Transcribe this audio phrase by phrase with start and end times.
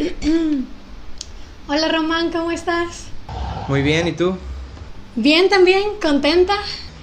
[1.68, 3.04] Hola Román, ¿cómo estás?
[3.68, 4.34] Muy bien, ¿y tú?
[5.14, 6.54] Bien también, contenta.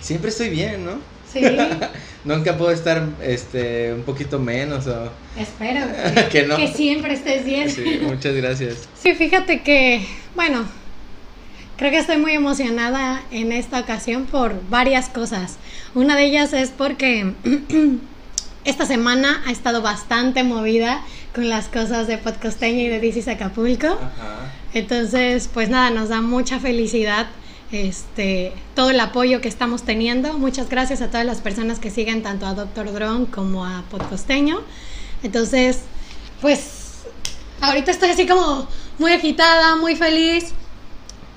[0.01, 0.93] Siempre estoy bien, ¿no?
[1.31, 1.41] Sí.
[2.25, 6.57] Nunca puedo estar este un poquito menos o Espero que, Que no.
[6.57, 7.69] que siempre estés bien.
[7.69, 8.89] Sí, muchas gracias.
[9.01, 10.05] Sí, fíjate que,
[10.35, 10.65] bueno,
[11.77, 15.57] creo que estoy muy emocionada en esta ocasión por varias cosas.
[15.93, 17.33] Una de ellas es porque
[18.65, 21.01] esta semana ha estado bastante movida
[21.37, 23.85] con las cosas de Podcosteña y de Dicis Acapulco.
[23.85, 24.51] Ajá.
[24.73, 27.27] Entonces, pues nada, nos da mucha felicidad
[27.71, 30.33] este todo el apoyo que estamos teniendo.
[30.33, 34.61] Muchas gracias a todas las personas que siguen tanto a Doctor Drone como a Podcosteño.
[35.21, 35.81] Entonces,
[36.41, 37.03] pues
[37.61, 38.67] ahorita estoy así como
[38.97, 40.55] muy agitada, muy feliz.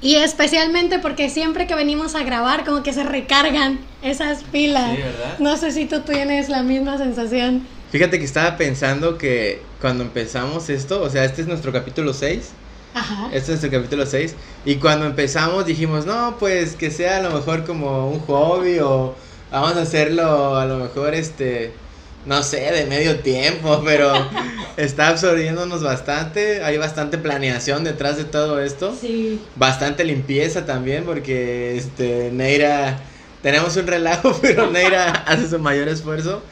[0.01, 4.97] Y especialmente porque siempre que venimos a grabar como que se recargan esas pilas.
[4.97, 5.39] Sí, ¿verdad?
[5.41, 7.67] No sé si tú tienes la misma sensación.
[7.91, 12.51] Fíjate que estaba pensando que cuando empezamos esto, o sea, este es nuestro capítulo 6.
[12.95, 13.27] Ajá.
[13.33, 14.35] Este es nuestro capítulo 6.
[14.65, 19.15] Y cuando empezamos dijimos, no, pues que sea a lo mejor como un hobby o
[19.51, 21.73] vamos a hacerlo a lo mejor este,
[22.27, 24.13] no sé, de medio tiempo, pero
[24.77, 26.63] está absorbiéndonos bastante.
[26.63, 28.95] Hay bastante planeación detrás de todo esto.
[29.01, 29.41] Sí.
[29.57, 33.01] Bastante limpieza también porque este, Neira,
[33.43, 36.43] tenemos un relajo, pero Neira hace su mayor esfuerzo.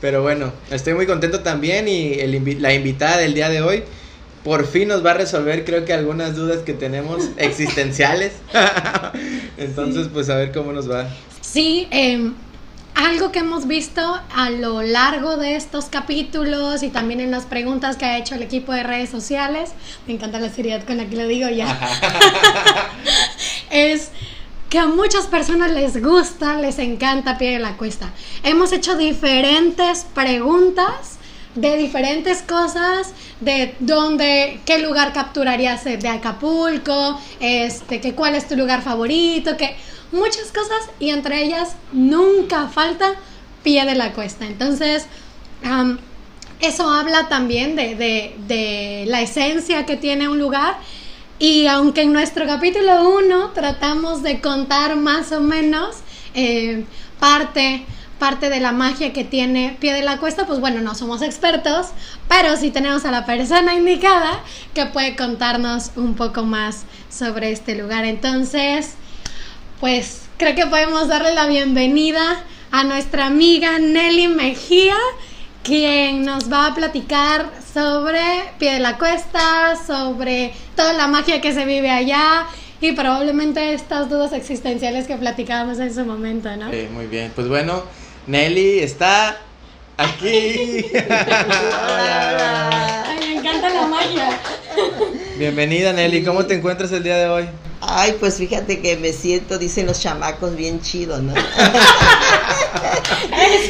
[0.00, 3.82] Pero bueno, estoy muy contento también y el invi- la invitada del día de hoy
[4.44, 8.32] por fin nos va a resolver creo que algunas dudas que tenemos existenciales.
[9.56, 11.08] Entonces, pues a ver cómo nos va.
[11.40, 12.30] Sí, eh,
[12.94, 17.96] algo que hemos visto a lo largo de estos capítulos y también en las preguntas
[17.96, 19.70] que ha hecho el equipo de redes sociales,
[20.06, 21.66] me encanta la seriedad con la que lo digo ya,
[23.70, 24.10] es
[24.68, 28.10] que a muchas personas les gusta, les encanta Pie de la Cuesta.
[28.42, 31.18] Hemos hecho diferentes preguntas
[31.54, 38.56] de diferentes cosas, de dónde, qué lugar capturarías de Acapulco, este, que cuál es tu
[38.56, 39.76] lugar favorito, que
[40.12, 43.12] muchas cosas y entre ellas nunca falta
[43.62, 44.46] Pie de la Cuesta.
[44.46, 45.06] Entonces,
[46.60, 50.76] eso habla también de, de- de la esencia que tiene un lugar.
[51.38, 55.96] Y aunque en nuestro capítulo 1 tratamos de contar más o menos
[56.32, 56.84] eh,
[57.20, 57.84] parte,
[58.18, 61.88] parte de la magia que tiene Pie de la Cuesta, pues bueno, no somos expertos,
[62.26, 64.40] pero sí tenemos a la persona indicada
[64.72, 68.06] que puede contarnos un poco más sobre este lugar.
[68.06, 68.94] Entonces,
[69.78, 74.96] pues creo que podemos darle la bienvenida a nuestra amiga Nelly Mejía,
[75.66, 78.20] quien nos va a platicar sobre
[78.56, 82.46] Pie de la Cuesta, sobre toda la magia que se vive allá
[82.80, 86.72] y probablemente estas dudas existenciales que platicábamos en su momento, ¿no?
[86.72, 87.82] Eh, muy bien, pues bueno,
[88.28, 89.38] Nelly está
[89.96, 90.86] aquí.
[90.94, 93.02] Hola.
[93.08, 94.38] Ay, me encanta la magia.
[95.36, 97.48] Bienvenida Nelly, ¿cómo te encuentras el día de hoy?
[97.80, 101.34] Ay, pues fíjate que me siento, dicen los chamacos, bien chido, ¿no?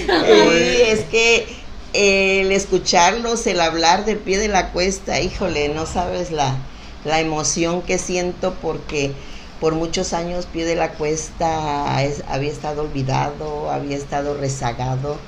[0.06, 1.65] Sí, es que
[1.96, 6.68] el escucharlos, el hablar de pie de la cuesta, híjole, no sabes la,
[7.02, 9.22] la emoción que siento porque
[9.58, 15.24] por muchos años pie de la cuesta es- había estado olvidado, había estado rezagado.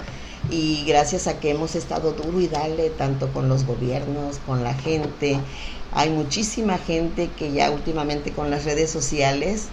[0.47, 4.75] Y gracias a que hemos estado duro y dale tanto con los gobiernos, con la
[4.75, 5.45] gente,
[5.91, 9.73] hay muchísima gente que ya últimamente con las redes sociales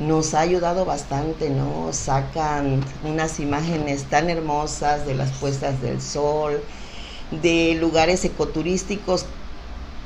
[0.00, 1.92] nos ha ayudado bastante, ¿no?
[1.92, 6.62] Sacan unas imágenes tan hermosas de las puestas del sol,
[7.30, 9.26] de lugares ecoturísticos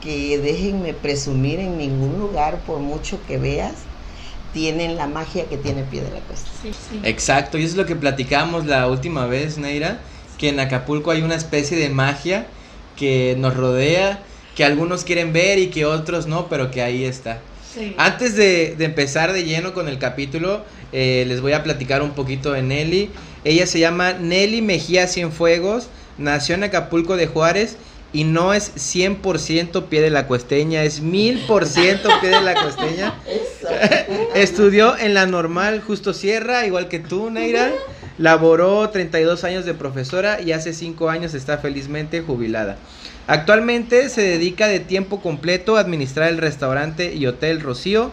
[0.01, 3.85] que déjenme presumir en ningún lugar, por mucho que veas,
[4.53, 6.51] tienen la magia que tiene Pie de la Cuesta.
[6.61, 7.01] Sí, sí.
[7.05, 10.03] Exacto, y eso es lo que platicamos la última vez, Neira,
[10.37, 12.47] que en Acapulco hay una especie de magia
[12.97, 14.23] que nos rodea,
[14.55, 17.41] que algunos quieren ver y que otros no, pero que ahí está.
[17.75, 17.95] Sí.
[17.99, 22.13] Antes de, de empezar de lleno con el capítulo, eh, les voy a platicar un
[22.13, 23.11] poquito de Nelly.
[23.45, 27.77] Ella se llama Nelly Mejía Cienfuegos, nació en Acapulco de Juárez
[28.13, 33.15] y no es 100% pie de la cuesteña, es 1000% pie de la cuesteña.
[34.35, 37.73] Estudió en la normal Justo Sierra, igual que tú, Neira.
[38.17, 42.77] Laboró 32 años de profesora y hace 5 años está felizmente jubilada.
[43.27, 48.11] Actualmente se dedica de tiempo completo a administrar el restaurante y hotel Rocío.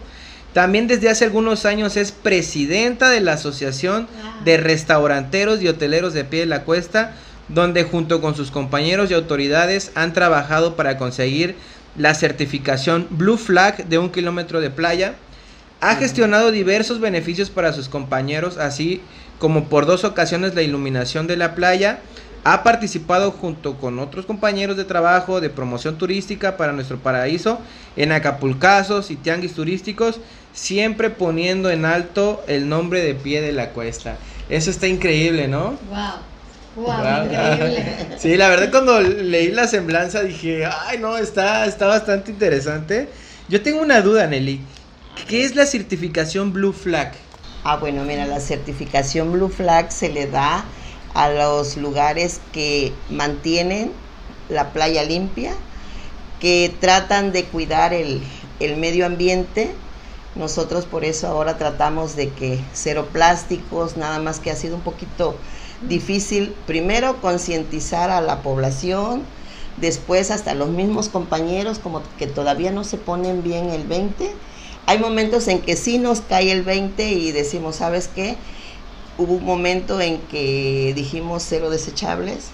[0.54, 4.08] También desde hace algunos años es presidenta de la Asociación
[4.46, 7.14] de Restauranteros y Hoteleros de Pie de la Cuesta,
[7.50, 11.56] donde junto con sus compañeros y autoridades han trabajado para conseguir
[11.98, 15.16] la certificación Blue Flag de un kilómetro de playa.
[15.82, 19.02] Ha gestionado diversos beneficios para sus compañeros, así
[19.40, 22.00] como por dos ocasiones la iluminación de la playa.
[22.44, 27.60] Ha participado junto con otros compañeros de trabajo de promoción turística para nuestro paraíso
[27.96, 30.20] en Acapulcazos y tianguis turísticos,
[30.52, 34.16] siempre poniendo en alto el nombre de pie de la cuesta.
[34.50, 35.78] Eso está increíble, ¿no?
[35.90, 36.32] Wow.
[36.76, 38.08] Wow, increíble.
[38.18, 43.10] Sí, la verdad cuando leí la semblanza dije, ay no, está, está bastante interesante.
[43.50, 44.62] Yo tengo una duda, Nelly.
[45.28, 47.12] ¿Qué es la certificación Blue Flag?
[47.64, 50.64] Ah, bueno, mira, la certificación Blue Flag se le da
[51.14, 53.92] a los lugares que mantienen
[54.50, 55.54] la playa limpia,
[56.40, 58.22] que tratan de cuidar el,
[58.60, 59.72] el medio ambiente.
[60.36, 64.82] Nosotros por eso ahora tratamos de que cero plásticos, nada más que ha sido un
[64.82, 65.36] poquito
[65.88, 69.24] difícil, primero concientizar a la población,
[69.78, 74.32] después hasta los mismos compañeros como que todavía no se ponen bien el 20.
[74.86, 78.36] Hay momentos en que sí nos cae el 20 y decimos, ¿sabes qué?
[79.18, 82.50] Hubo un momento en que dijimos cero desechables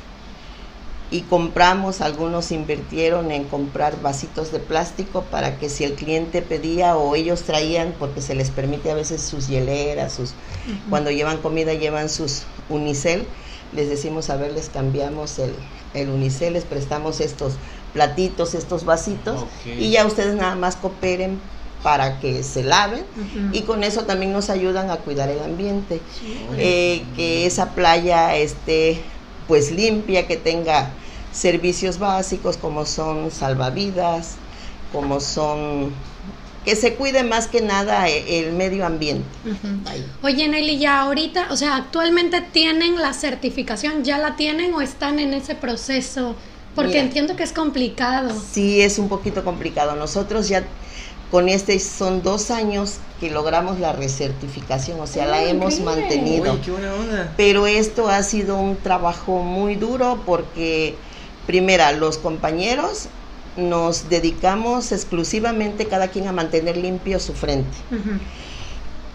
[1.10, 6.98] y compramos, algunos invirtieron en comprar vasitos de plástico para que si el cliente pedía
[6.98, 10.34] o ellos traían, porque se les permite a veces sus hieleras, sus,
[10.90, 13.26] cuando llevan comida llevan sus unicel,
[13.74, 15.54] les decimos, a ver, les cambiamos el,
[15.94, 17.54] el unicel, les prestamos estos
[17.94, 21.40] platitos, estos vasitos y ya ustedes nada más cooperen
[21.84, 23.04] para que se laven
[23.54, 26.02] y con eso también nos ayudan a cuidar el ambiente,
[26.58, 29.00] Eh, que esa playa esté
[29.48, 30.90] pues limpia, que tenga
[31.32, 34.36] servicios básicos como son salvavidas,
[34.92, 35.92] como son
[36.66, 39.26] que se cuide más que nada e- el medio ambiente.
[40.22, 45.20] Oye, Nelly, ya ahorita, o sea, actualmente tienen la certificación, ¿ya la tienen o están
[45.20, 46.36] en ese proceso?
[46.76, 47.02] Porque Mira.
[47.04, 48.36] entiendo que es complicado.
[48.52, 49.96] Sí, es un poquito complicado.
[49.96, 50.64] Nosotros ya
[51.32, 56.54] con este son dos años que logramos la recertificación, o sea, la Ah, hemos mantenido.
[56.54, 57.34] Uy, qué buena onda.
[57.36, 60.96] Pero esto ha sido un trabajo muy duro porque,
[61.46, 63.08] primera, los compañeros
[63.58, 67.76] nos dedicamos exclusivamente cada quien a mantener limpio su frente.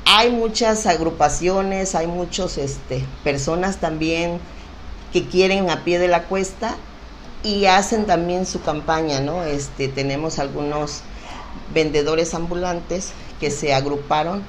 [0.04, 4.40] Hay muchas agrupaciones, hay muchos este, personas también
[5.12, 6.74] que quieren a pie de la cuesta
[7.44, 9.44] y hacen también su campaña, ¿no?
[9.44, 11.02] Este, tenemos algunos
[11.72, 14.42] vendedores ambulantes que se agruparon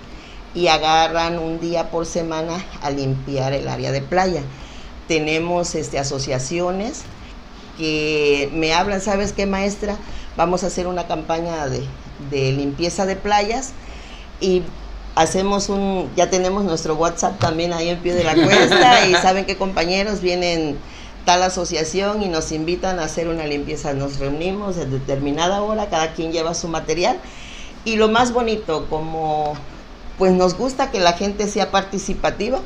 [0.54, 4.42] y agarran un día por semana a limpiar el área de playa.
[5.08, 7.02] Tenemos este, asociaciones
[7.78, 9.98] que me hablan, ¿sabes qué, maestra?
[10.38, 11.84] Vamos a hacer una campaña de,
[12.30, 13.72] de limpieza de playas
[14.40, 14.64] y
[15.16, 19.46] hacemos un, ya tenemos nuestro WhatsApp también ahí en pie de la cuesta y saben
[19.46, 20.78] que compañeros vienen
[21.26, 23.94] tal asociación y nos invitan a hacer una limpieza.
[23.94, 27.18] Nos reunimos en determinada hora, cada quien lleva su material
[27.86, 29.54] y lo más bonito, como
[30.18, 32.60] pues nos gusta que la gente sea participativa,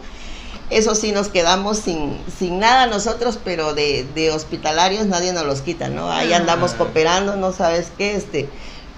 [0.69, 5.61] eso sí nos quedamos sin, sin nada nosotros, pero de, de hospitalarios nadie nos los
[5.61, 6.11] quita, ¿no?
[6.11, 6.37] Ahí Ah.
[6.37, 8.15] andamos cooperando, ¿no sabes qué?
[8.15, 8.49] Este,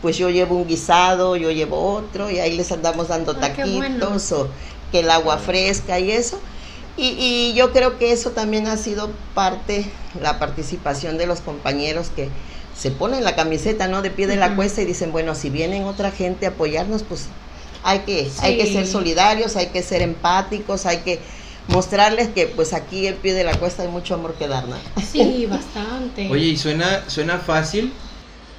[0.02, 3.64] pues yo llevo un guisado, yo llevo otro, y ahí les andamos dando Ah, qué
[3.66, 4.00] bueno.
[4.00, 4.48] taquitos o
[4.92, 6.40] que el agua fresca y eso.
[7.00, 9.86] Y, y yo creo que eso también ha sido parte,
[10.22, 12.30] la participación de los compañeros que
[12.78, 14.02] se ponen la camiseta, ¿no?
[14.02, 17.26] De pie de la cuesta y dicen, bueno, si vienen otra gente a apoyarnos, pues
[17.84, 21.20] hay que, hay que ser solidarios, hay que ser empáticos, hay que
[21.68, 24.76] mostrarles que pues aquí en pie de la cuesta hay mucho amor que dar, ¿no?
[25.12, 26.30] Sí, bastante.
[26.30, 27.94] Oye, y suena, suena fácil,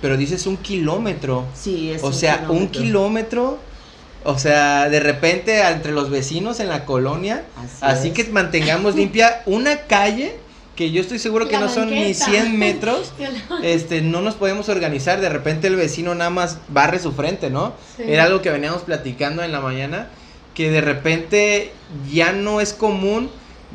[0.01, 1.47] pero dices un kilómetro.
[1.55, 3.59] Sí, es O sea, un kilómetro.
[4.25, 7.45] O sea, de repente entre los vecinos en la colonia.
[7.57, 8.15] Así Así, es.
[8.15, 10.37] que mantengamos limpia una calle
[10.77, 12.25] que yo estoy seguro que La no son ni banqueta.
[12.27, 13.13] 100 metros.
[13.63, 15.21] Este, no nos podemos organizar.
[15.21, 17.75] De repente el vecino nada más barre su frente, ¿no?
[17.97, 18.05] Sí.
[18.07, 20.09] Era algo que veníamos platicando en la mañana.
[20.55, 21.73] Que de repente
[22.11, 23.31] ya no es común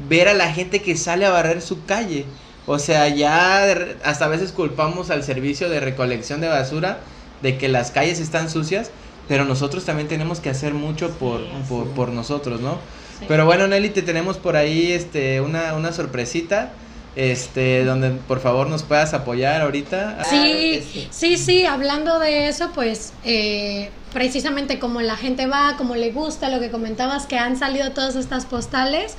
[0.09, 2.25] ver a la gente que sale a barrer su calle.
[2.67, 6.99] O sea, ya de hasta a veces culpamos al servicio de recolección de basura
[7.41, 8.89] de que las calles están sucias,
[9.27, 12.79] pero nosotros también tenemos que hacer mucho por, por, por nosotros, ¿no?
[13.19, 13.25] Sí.
[13.27, 16.73] Pero bueno, Nelly, te tenemos por ahí este, una, una sorpresita,
[17.15, 20.23] este, donde por favor nos puedas apoyar ahorita.
[20.29, 21.07] Sí, que sí.
[21.11, 26.49] sí, sí, hablando de eso, pues eh, precisamente como la gente va, como le gusta,
[26.49, 29.15] lo que comentabas, que han salido todas estas postales,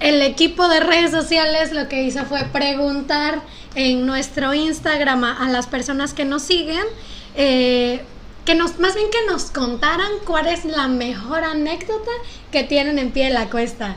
[0.00, 3.42] el equipo de redes sociales lo que hizo fue preguntar
[3.74, 6.84] en nuestro Instagram a, a las personas que nos siguen,
[7.36, 8.02] eh,
[8.50, 12.10] que nos, más bien que nos contaran cuál es la mejor anécdota
[12.50, 13.94] que tienen en pie de la cuesta.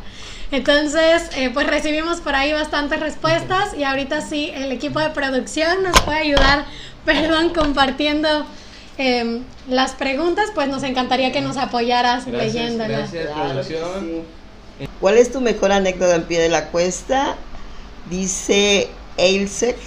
[0.52, 5.82] Entonces, eh, pues recibimos por ahí bastantes respuestas y ahorita sí, el equipo de producción
[5.82, 6.66] nos puede ayudar,
[7.06, 8.46] perdón, compartiendo
[9.00, 13.12] eh, las preguntas, pues nos encantaría que nos apoyaras Gracias, leyéndolas.
[13.12, 13.34] gracias.
[13.34, 14.24] Producción.
[14.78, 14.88] sí.
[15.02, 17.38] ¿Cuál es tu mejor anécdota en pie de la cuesta?
[18.08, 19.78] Dice Eilsek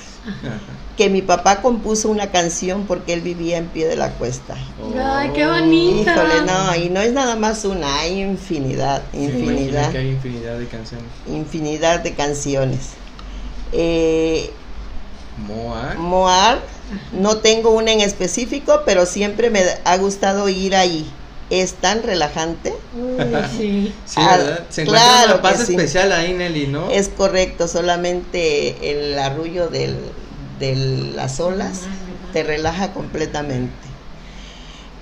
[0.96, 4.56] que mi papá compuso una canción porque él vivía en pie de la cuesta.
[4.98, 6.12] Ay, qué bonita.
[6.14, 9.92] Híjole, no, y no es nada más una, hay infinidad, infinidad.
[9.92, 11.06] que hay infinidad de canciones.
[11.28, 12.80] Infinidad de canciones.
[13.72, 14.50] Eh,
[15.46, 15.98] Moar.
[15.98, 16.60] Moar,
[17.12, 21.06] no tengo una en específico, pero siempre me ha gustado ir ahí.
[21.50, 22.74] Es tan relajante.
[22.96, 23.22] Uy,
[23.56, 23.92] sí.
[24.06, 24.64] Sí, Ah, ¿verdad?
[24.70, 25.74] Se encuentra claro una paz sí.
[25.74, 26.90] especial ahí, Nelly, ¿no?
[26.90, 29.96] Es correcto, solamente el arrullo del,
[30.58, 30.74] de
[31.14, 31.82] las olas
[32.32, 33.70] te relaja completamente.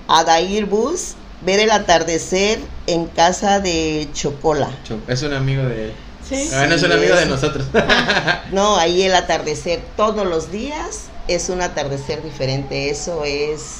[0.07, 4.69] Adair Bus, ver el atardecer en casa de Chocola.
[4.87, 5.93] Cho- Es un amigo de él.
[6.27, 6.49] Sí.
[6.53, 7.65] Ah, no es un amigo de nosotros.
[8.51, 12.89] No, ahí el atardecer todos los días es un atardecer diferente.
[12.89, 13.77] Eso es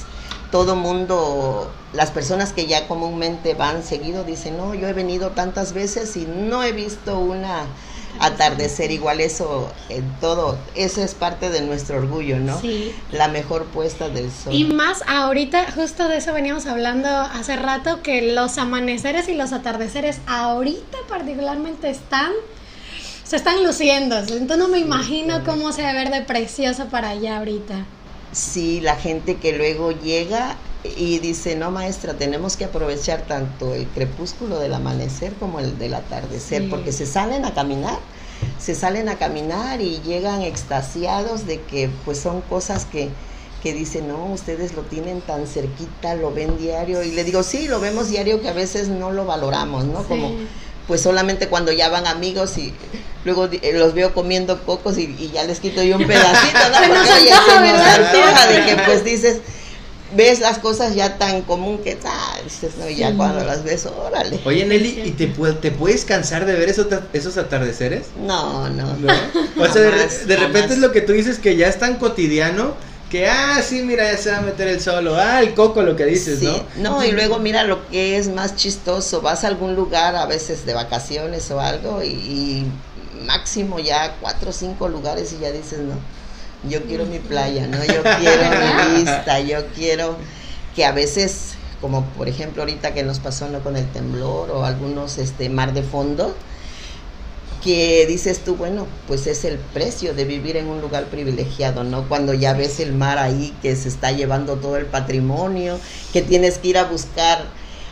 [0.50, 5.72] todo mundo, las personas que ya comúnmente van seguido dicen, no, yo he venido tantas
[5.72, 7.64] veces y no he visto una
[8.20, 12.60] atardecer igual eso en todo, eso es parte de nuestro orgullo, ¿no?
[12.60, 12.94] Sí.
[13.12, 14.54] La mejor puesta del sol.
[14.54, 19.52] Y más ahorita, justo de eso veníamos hablando hace rato, que los amaneceres y los
[19.52, 22.32] atardeceres ahorita particularmente están,
[23.24, 24.16] se están luciendo.
[24.18, 27.84] Entonces no me imagino cómo se debe ver de precioso para allá ahorita.
[28.32, 30.56] Sí, la gente que luego llega
[30.96, 35.94] y dice, no maestra, tenemos que aprovechar tanto el crepúsculo del amanecer como el del
[35.94, 36.68] atardecer, Sí.
[36.68, 37.98] porque se salen a caminar,
[38.58, 43.08] se salen a caminar y llegan extasiados de que pues son cosas que,
[43.62, 47.68] que dicen, no, ustedes lo tienen tan cerquita, lo ven diario, y le digo, sí,
[47.68, 50.00] lo vemos diario que a veces no lo valoramos, ¿no?
[50.00, 50.06] Sí.
[50.08, 50.32] Como
[50.86, 52.72] pues solamente cuando ya van amigos y
[53.24, 56.78] luego eh, los veo comiendo cocos y, y ya les quito yo un pedacito, ¿no?
[56.88, 59.40] Porque, se nos antoja de que pues dices,
[60.14, 63.16] ves las cosas ya tan común que ah, dices, no, y ya Sí.
[63.16, 64.40] cuando las ves, órale.
[64.44, 65.02] Oye, Nelly.
[65.04, 68.06] ¿y te, te puedes cansar de ver esos, esos atardeceres?
[68.20, 68.86] No, no.
[68.96, 69.12] ¿No?
[69.58, 71.96] O sea, de, Jamás, de repente es lo que tú dices que ya es tan
[71.96, 72.74] cotidiano
[73.10, 75.82] que, ah, sí, mira, ya se va a meter el sol, o, ah, el coco,
[75.82, 76.46] lo que dices, Sí,
[76.78, 76.90] ¿no?
[76.90, 80.66] no, y luego mira lo que es más chistoso, vas a algún lugar a veces
[80.66, 82.66] de vacaciones o algo y, y
[83.24, 85.94] máximo ya cuatro o cinco lugares y ya dices, no,
[86.68, 87.78] yo quiero mi playa, ¿no?
[87.84, 90.16] Yo quiero mi vista, yo quiero
[90.74, 93.60] que a veces, como por ejemplo ahorita que nos pasó ¿no?
[93.60, 96.34] con el temblor o algunos este mar de fondo,
[97.64, 102.08] que dices tú, bueno, pues es el precio de vivir en un lugar privilegiado, ¿no?
[102.08, 105.80] Cuando ya ves el mar ahí que se está llevando todo el patrimonio,
[106.12, 107.44] que tienes que ir a buscar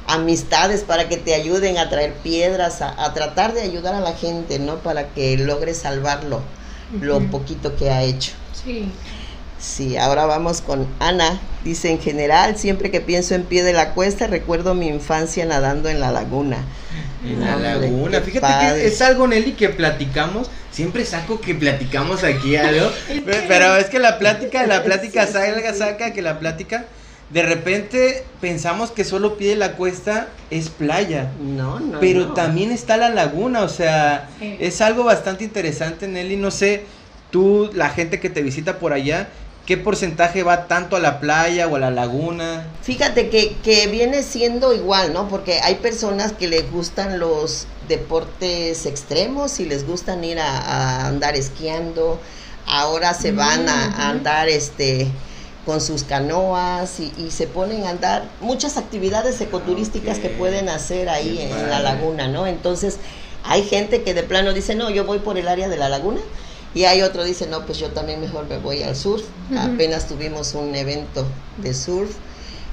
[0.07, 4.13] amistades para que te ayuden a traer piedras, a, a tratar de ayudar a la
[4.13, 4.77] gente, ¿no?
[4.77, 6.43] Para que logre salvarlo,
[7.01, 8.33] lo poquito que ha hecho.
[8.65, 8.89] Sí.
[9.59, 11.41] Sí, ahora vamos con Ana.
[11.65, 15.89] Dice, en general, siempre que pienso en pie de la cuesta, recuerdo mi infancia nadando
[15.89, 16.59] en la laguna.
[17.25, 18.21] En la Hombre, laguna.
[18.21, 18.83] Fíjate padre.
[18.83, 20.51] que es algo, Nelly, que platicamos.
[20.71, 22.91] Siempre saco que platicamos aquí algo.
[23.25, 26.85] pe- pero es que la plática, la plática salga, saca que la plática.
[27.31, 31.31] De repente pensamos que solo pie de la cuesta es playa.
[31.41, 32.01] No, no.
[32.01, 32.35] Pero no.
[32.35, 34.57] también está la laguna, o sea, Sí.
[34.61, 36.37] es algo bastante interesante, Nelly.
[36.37, 36.85] No sé,
[37.35, 39.29] tú, la gente que te visita por allá,
[39.67, 42.65] ¿qué porcentaje va tanto a la playa o a la laguna?
[42.83, 45.29] Fíjate que, que viene siendo igual, ¿no?
[45.29, 51.09] Porque hay personas que les gustan los deportes extremos y les gustan ir a, a
[51.09, 52.21] andar esquiando.
[52.69, 55.09] Ahora se van a, andar este
[55.67, 61.09] con sus canoas y, y se ponen a andar muchas actividades ecoturísticas que pueden hacer
[61.09, 61.67] ahí Qué en padre.
[61.69, 62.47] la laguna, ¿no?
[62.47, 62.99] Entonces
[63.43, 66.21] hay gente que de plano dice, no, yo voy por el área de la laguna.
[66.75, 69.23] Y hay otro dice, no, pues yo también mejor me voy al surf.
[69.57, 71.25] Apenas tuvimos un evento
[71.59, 72.11] de surf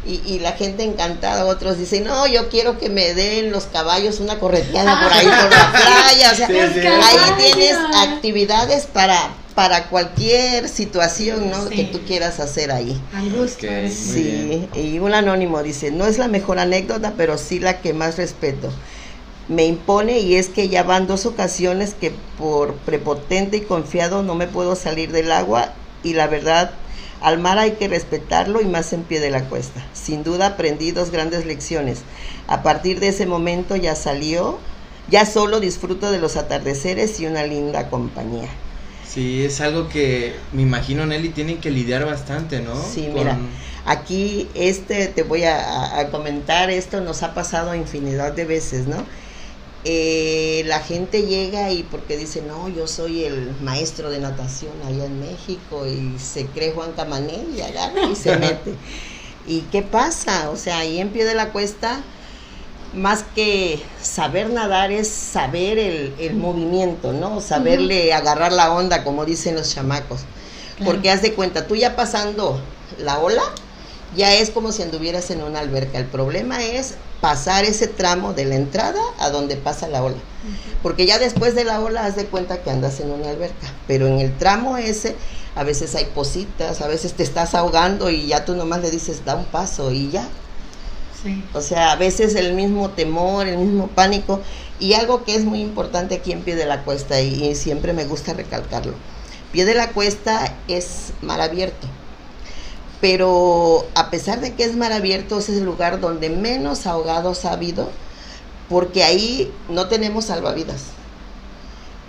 [0.05, 4.19] y, y la gente encantada, otros dicen, no, yo quiero que me den los caballos
[4.19, 6.31] una correteada por ahí por la playa.
[6.31, 6.87] O sea, Sí, sí.
[6.87, 7.17] ahí
[7.53, 9.15] tienes actividades para,
[9.53, 11.67] para cualquier situación ¿no?
[11.69, 11.75] Sí.
[11.75, 12.99] que tú quieras hacer ahí.
[13.15, 13.67] Al gusto.
[13.67, 13.71] Ok.
[13.71, 13.91] ¿eh?
[13.91, 18.17] Sí, y un anónimo dice, no es la mejor anécdota, pero sí la que más
[18.17, 18.71] respeto.
[19.51, 24.33] Me impone y es que ya van dos ocasiones que por prepotente y confiado no
[24.33, 26.71] me puedo salir del agua y la verdad,
[27.21, 29.85] al mar hay que respetarlo y más en pie de la cuesta.
[29.93, 31.99] Sin duda aprendí dos grandes lecciones.
[32.47, 34.57] A partir de ese momento ya salió,
[35.09, 38.47] ya solo disfruto de los atardeceres y una linda compañía.
[39.05, 42.81] Sí, es algo que me imagino, Nelly, tienen que lidiar bastante, ¿no?
[42.81, 43.37] Sí, Con- mira.
[43.83, 48.87] Aquí, este, te voy a, a- a comentar, esto nos ha pasado infinidad de veces,
[48.87, 49.05] ¿no?
[49.83, 55.05] Eh, la gente llega y porque dice, no, yo soy el maestro de natación allá
[55.05, 58.77] en México y se cree Juan Camané y agarra y se mete.
[59.47, 60.51] ¿Y qué pasa?
[60.51, 62.03] O sea, ahí en pie de la cuesta
[62.93, 67.41] más que saber nadar es saber el, el movimiento, ¿no?
[67.41, 70.21] Saberle agarrar la onda, como dicen los chamacos.
[70.83, 72.59] Porque haz de cuenta, tú ya pasando
[72.97, 73.43] la ola,
[74.15, 75.97] ya es como si anduvieras en una alberca.
[75.99, 80.17] El problema es pasar ese tramo de la entrada a donde pasa la ola.
[80.81, 83.71] Porque ya después de la ola haz de cuenta que andas en una alberca.
[83.87, 85.15] Pero en el tramo ese
[85.55, 89.23] a veces hay cositas, a veces te estás ahogando y ya tú nomás le dices
[89.23, 90.27] da un paso y ya.
[91.53, 94.41] O sea, a veces el mismo temor, el mismo pánico
[94.79, 98.05] y algo que es muy importante aquí en pie de la cuesta y siempre me
[98.05, 98.93] gusta recalcarlo.
[99.51, 101.87] Pie de la cuesta es mar abierto
[103.01, 107.53] pero a pesar de que es mar abierto, es el lugar donde menos ahogados ha
[107.53, 107.89] habido,
[108.69, 110.83] porque ahí no tenemos salvavidas,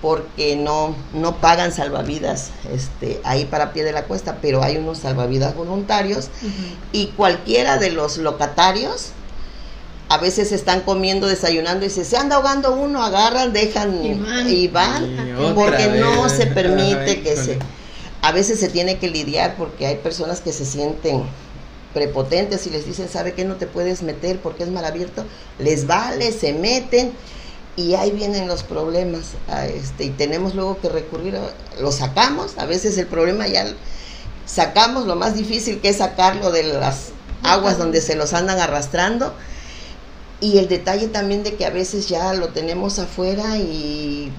[0.03, 4.99] porque no, no pagan salvavidas este, ahí para pie de la cuesta, pero hay unos
[4.99, 6.29] salvavidas voluntarios
[6.93, 9.13] y cualquiera de los locatarios
[10.11, 14.05] a veces están comiendo, desayunando y se, se anda ahogando uno, agarran, dejan
[14.47, 17.59] y van, porque no se permite que se
[18.23, 21.25] a veces se tiene que lidiar porque hay personas que se sienten
[21.93, 23.45] prepotentes y les dicen, ¿sabe qué?
[23.45, 25.25] No te puedes meter porque es mal abierto.
[25.59, 27.13] Les vale, se meten
[27.77, 29.33] y ahí vienen los problemas.
[29.75, 31.39] este, y tenemos luego que recurrir,
[31.81, 33.67] lo sacamos, a veces el problema ya
[34.47, 37.09] sacamos, lo más difícil que es sacarlo de las
[37.43, 39.35] aguas donde se los andan arrastrando.
[40.41, 44.33] Y el detalle también de que a veces ya lo tenemos afuera y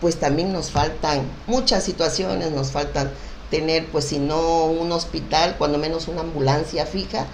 [0.00, 3.10] pues también nos faltan muchas situaciones, nos faltan
[3.50, 7.26] tener, pues si no un hospital, cuando menos una ambulancia fija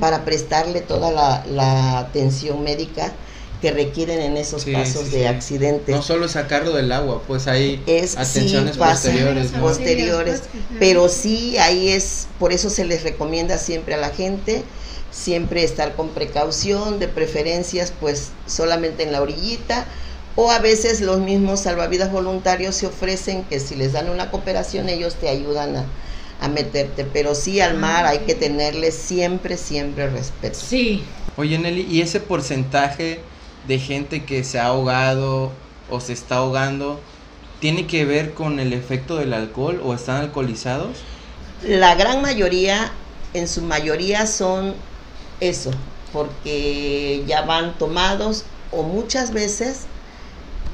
[0.00, 3.12] para prestarle toda la, atención médica
[3.60, 5.92] que requieren en esos casos de accidente.
[5.92, 7.82] No solo sacarlo del agua, pues hay
[8.16, 9.52] atenciones posteriores.
[9.52, 10.42] Posteriores,
[10.78, 14.62] pero sí ahí es, por eso se les recomienda siempre a la gente,
[15.10, 19.86] siempre estar con precaución, de preferencias pues solamente en la orillita,
[20.36, 24.88] o a veces los mismos salvavidas voluntarios se ofrecen que si les dan una cooperación
[24.88, 25.86] ellos te ayudan a,
[26.48, 30.58] meterte, pero sí al mar hay que tenerle siempre, siempre respeto.
[30.60, 31.02] Sí.
[31.38, 33.20] Oye Nelly, ¿y ese porcentaje
[33.66, 35.52] de gente que se ha ahogado
[35.88, 37.00] o se está ahogando
[37.60, 40.98] tiene que ver con el efecto del alcohol o están alcoholizados?
[41.62, 42.92] La gran mayoría,
[43.32, 44.74] en su mayoría son
[45.40, 45.70] eso,
[46.12, 49.86] porque ya van tomados o muchas veces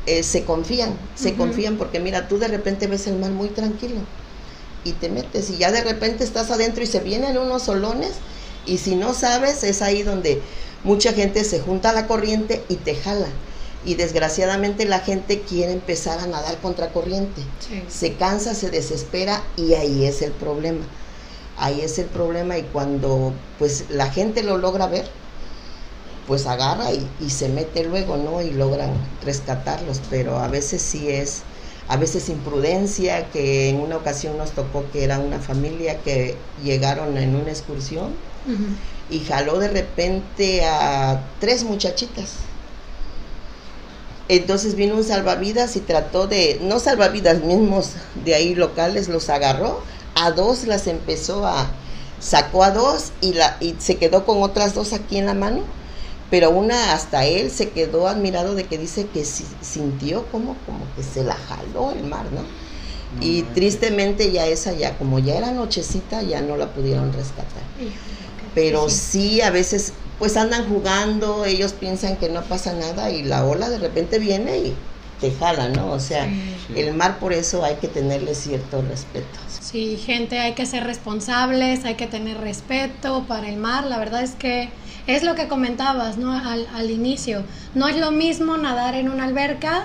[0.07, 4.01] eh, se confían, se confían porque mira, tú de repente ves el mar muy tranquilo
[4.85, 8.13] y te metes y ya de repente estás adentro y se vienen unos solones
[8.67, 10.41] y si no sabes es ahí donde
[10.85, 13.29] mucha gente se junta a la corriente y te jala
[13.85, 17.43] y desgraciadamente la gente quiere empezar a nadar contra corriente.
[17.89, 20.85] Se cansa, se desespera y ahí es el problema.
[21.57, 25.09] Ahí es el problema y cuando pues la gente lo logra ver,
[26.31, 28.41] pues agarra y, se mete luego, ¿no?
[28.41, 28.93] Y logran
[29.25, 31.43] rescatarlos, pero a veces sí es,
[31.89, 37.19] a veces imprudencia, que en una ocasión nos tocó que era una familia que llegaron
[37.19, 38.13] en una excursión
[39.11, 42.35] y jaló de repente a tres muchachitas.
[44.29, 49.83] Entonces vino un salvavidas y trató de, no salvavidas mismos de ahí locales, los agarró,
[50.15, 51.67] a dos las empezó a,
[52.21, 55.80] sacó a dos y, la, y se quedó con otras dos aquí en la mano
[56.31, 61.03] pero una hasta él se quedó admirado de que dice que sintió como, como que
[61.03, 62.43] se la jaló el mar, ¿no?
[63.19, 67.63] y tristemente ya esa ya, como ya era nochecita, ya no la pudieron rescatar.
[68.55, 73.45] Pero sí, a veces pues andan jugando, ellos piensan que no pasa nada y la
[73.45, 74.77] ola de repente viene y
[75.21, 75.93] te jala, ¿no?
[75.93, 76.29] O sea,
[76.75, 79.39] el mar por eso hay que tenerle cierto respeto.
[79.61, 83.85] Sí, gente, hay que ser responsables, hay que tener respeto para el mar.
[83.85, 84.71] La verdad es que
[85.07, 86.33] es lo que comentabas, ¿no?
[86.33, 87.45] Al, al inicio.
[87.75, 89.85] No es lo mismo nadar en una alberca,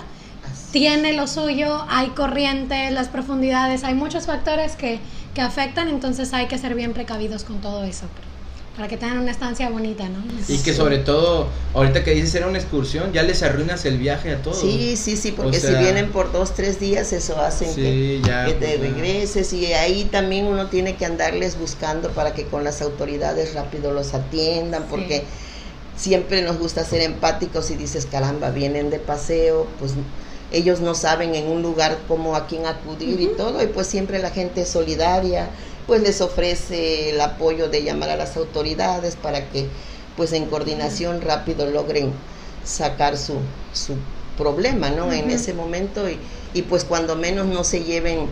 [0.71, 4.99] tiene lo suyo, hay corriente, las profundidades, hay muchos factores que,
[5.33, 8.07] que afectan, entonces hay que ser bien precavidos con todo eso
[8.75, 10.19] para que tengan una estancia bonita, ¿no?
[10.49, 14.33] Y que sobre todo, ahorita que dices era una excursión, ya les arruinas el viaje
[14.33, 14.59] a todos.
[14.59, 18.79] Sí, sí, sí, porque si vienen por dos, tres días, eso hacen que, te pues,
[18.79, 19.53] regreses.
[19.53, 24.13] Y ahí también uno tiene que andarles buscando para que con las autoridades rápido los
[24.13, 25.23] atiendan, porque
[25.95, 29.93] siempre nos gusta ser empáticos y dices, caramba, vienen de paseo, pues
[30.51, 34.19] ellos no saben en un lugar cómo a quién acudir y todo, y pues siempre
[34.19, 35.49] la gente es solidaria
[35.87, 39.67] pues les ofrece el apoyo de llamar a las autoridades para que
[40.17, 42.11] pues en coordinación rápido logren
[42.63, 43.35] sacar su,
[43.73, 43.93] su
[44.37, 45.11] problema, ¿no?
[45.11, 46.17] En ese momento y,
[46.53, 48.27] y, pues cuando menos no se lleven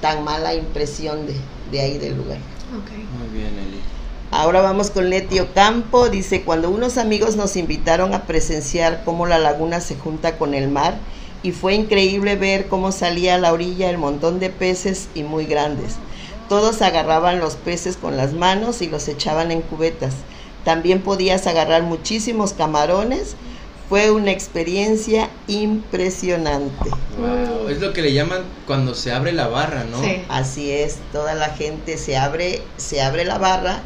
[0.00, 1.34] tan mala impresión de,
[1.70, 2.38] de ahí del lugar.
[2.70, 3.80] Muy bien, Eli.
[4.30, 6.08] Ahora vamos con Leti Ocampo.
[6.08, 10.68] Dice, cuando unos amigos nos invitaron a presenciar cómo la laguna se junta con el
[10.68, 10.96] mar
[11.42, 15.44] y fue increíble ver cómo salía a la orilla el montón de peces y muy
[15.44, 15.96] grandes.
[16.52, 20.12] Todos agarraban los peces con las manos y los echaban en cubetas.
[20.66, 23.36] También podías agarrar muchísimos camarones.
[23.88, 26.90] Fue una experiencia impresionante.
[27.18, 30.02] Wow, Es lo que le llaman cuando se abre la barra, ¿no?
[30.02, 30.24] Sí.
[30.28, 33.80] Así es, toda la gente se abre, se abre la barra,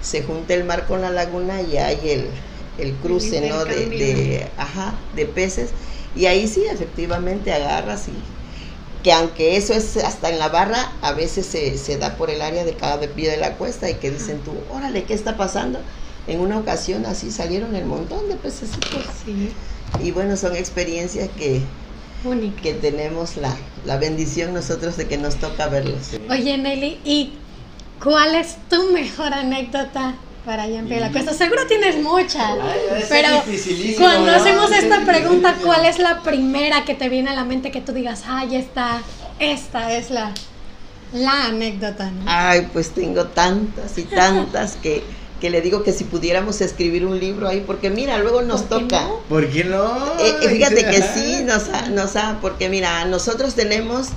[0.00, 2.26] se junta el mar con la laguna y hay el,
[2.78, 3.64] el cruce, El ¿no?
[3.64, 5.70] De, de, ajá, de peces.
[6.14, 8.12] Y ahí sí, efectivamente agarras y
[9.02, 12.40] que aunque eso es hasta en la barra, a veces se, se da por el
[12.42, 15.80] área de cada pie de la cuesta y que dicen tú, órale, ¿qué está pasando?
[16.26, 19.04] En una ocasión así salieron el montón de pececitos.
[19.24, 19.52] Sí,
[20.02, 21.62] Y bueno, son experiencias que,
[22.24, 22.62] única.
[22.62, 26.10] que tenemos la, la bendición nosotros de que nos toca verlos.
[26.30, 27.32] Oye, Nelly, ¿y
[28.02, 31.32] cuál es tu mejor anécdota para allá en Pie de la Cuesta?
[31.34, 33.28] Seguro tienes muchas, Ay, pero
[33.98, 35.54] cuando hacemos esta pregunta.
[35.62, 39.02] ¿cuál es la primera que te viene a la mente que tú digas, ay, esta,
[39.38, 40.32] esta es la,
[41.12, 42.22] la anécdota, ¿no?
[42.26, 45.02] Ay, pues tengo tantas y tantas que,
[45.40, 48.78] que le digo que si pudiéramos escribir un libro ahí, porque mira, luego nos ¿Por
[48.80, 49.02] qué toca.
[49.04, 49.16] no?
[49.28, 49.86] ¿Por qué no?
[50.18, 54.08] Eh, eh, fíjate que sí, nos ha, nos ha- porque mira, nosotros tenemos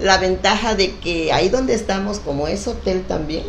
[0.00, 3.44] la ventaja de que ahí donde estamos, como es hotel también,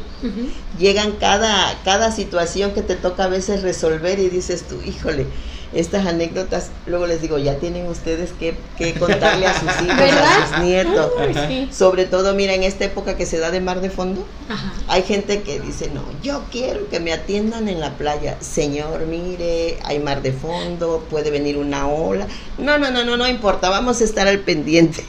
[0.77, 5.27] llegan cada, cada situación que te toca a veces resolver y dices tú, híjole,
[5.73, 10.47] estas anécdotas, luego les digo, ya tienen ustedes que, que contarle a sus hijos, a
[10.47, 11.11] sus nietos.
[11.19, 11.69] Uy, sí.
[11.71, 14.73] Sobre todo, mira, en esta época que se da de mar de fondo, Ajá.
[14.87, 18.37] hay gente que dice, no, yo quiero que me atiendan en la playa.
[18.39, 22.27] Señor, mire, hay mar de fondo, puede venir una ola.
[22.57, 25.05] No, no, no, no, no importa, vamos a estar al pendiente.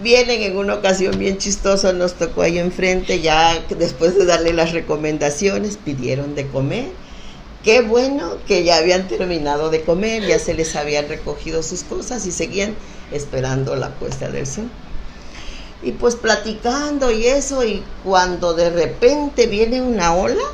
[0.00, 4.72] Vienen en una ocasión bien chistosa, nos tocó ahí enfrente, ya después de darle las
[4.72, 6.90] recomendaciones, pidieron de comer.
[7.64, 12.24] Qué bueno que ya habían terminado de comer, ya se les habían recogido sus cosas
[12.26, 12.76] y seguían
[13.10, 14.70] esperando la puesta del sol.
[15.82, 20.44] Y pues platicando y eso, y cuando de repente viene una ola,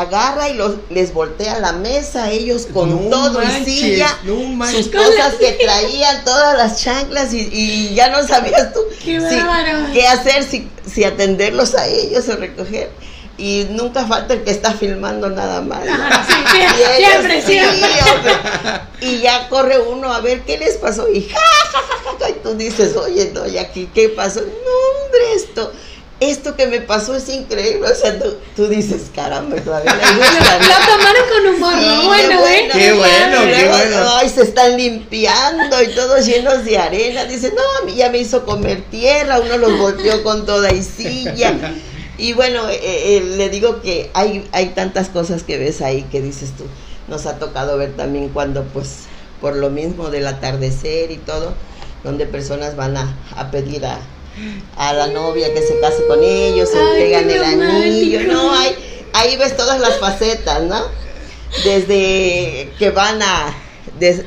[0.00, 4.66] agarra y los, les voltea la mesa, ellos con No todo manches, y silla, no
[4.66, 9.36] sus cosas que traían, todas las chanclas, y, y ya no sabías tú ¡Qué si-
[9.36, 9.88] bárbaro!
[9.92, 12.90] qué hacer, si, si atenderlos a ellos o recoger.
[13.38, 15.84] Y nunca falta el que está filmando nada más.
[15.84, 15.94] ¿no?
[15.94, 18.12] Sí, Y ellos, siempre, sí, siempre.
[18.14, 18.80] hombre.
[19.00, 21.08] Y ya corre uno a ver qué les pasó.
[21.08, 24.40] Y ja, ja, ja, ja, ja, y tú dices, oye, no, y aquí, ¿qué pasó?
[24.40, 25.72] No, hombre, esto,
[26.30, 27.90] esto que me pasó es increíble.
[27.90, 30.66] O sea, tú, tú dices, caramba, todavía le gusta, ¿no?
[30.66, 32.00] Lo tomaron con humor, Sí, ¿no?
[32.00, 32.68] qué Bueno, ¿eh?
[32.72, 33.96] Qué bueno, qué bueno.
[34.16, 37.24] Ay, se están limpiando y todos llenos de arena.
[37.24, 40.82] Dice, no, a mí ya me hizo comer tierra, uno los volteó con toda y
[40.82, 41.54] silla.
[42.18, 46.20] Y bueno, eh, eh, le digo que hay, hay tantas cosas que ves ahí que
[46.20, 46.64] dices tú.
[47.08, 49.04] Nos ha tocado ver también cuando, pues,
[49.40, 51.54] por lo mismo del atardecer y todo,
[52.04, 53.98] donde personas van a, a pedir a,
[54.76, 58.20] a la novia que se case con ellos, se entregan el anillo.
[58.32, 58.74] No, hay,
[59.12, 60.80] ahí ves todas las facetas, ¿no?
[61.64, 63.54] Desde que van a...
[63.98, 64.24] des-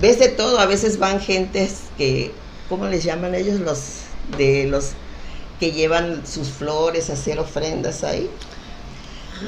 [0.00, 2.32] ves de todo, a veces van gentes que,
[2.68, 3.60] ¿cómo les llaman ellos?
[3.60, 3.78] Los
[4.38, 4.90] de los
[5.60, 8.28] que llevan sus flores a hacer ofrendas ahí.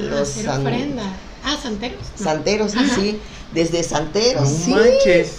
[0.01, 1.03] Los Hacer san- ofrenda.
[1.43, 2.01] Ah, santeros.
[2.19, 2.25] No.
[2.25, 2.95] santeros, Ajá.
[2.97, 3.19] sí.
[3.53, 4.71] Desde santeros, No sí.
[4.73, 5.31] manches.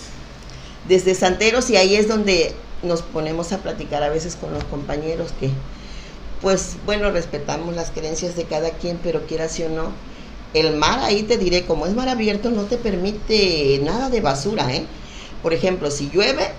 [0.87, 5.31] Desde santeros y ahí es donde nos ponemos a platicar a veces con los compañeros
[5.39, 5.49] que,
[6.41, 9.91] pues bueno, respetamos las creencias de cada quien, pero quieras o no,
[10.53, 14.73] el mar ahí te diré, como es mar abierto, no te permite nada de basura,
[14.73, 14.85] ¿eh?
[15.43, 16.49] Por ejemplo, si llueve,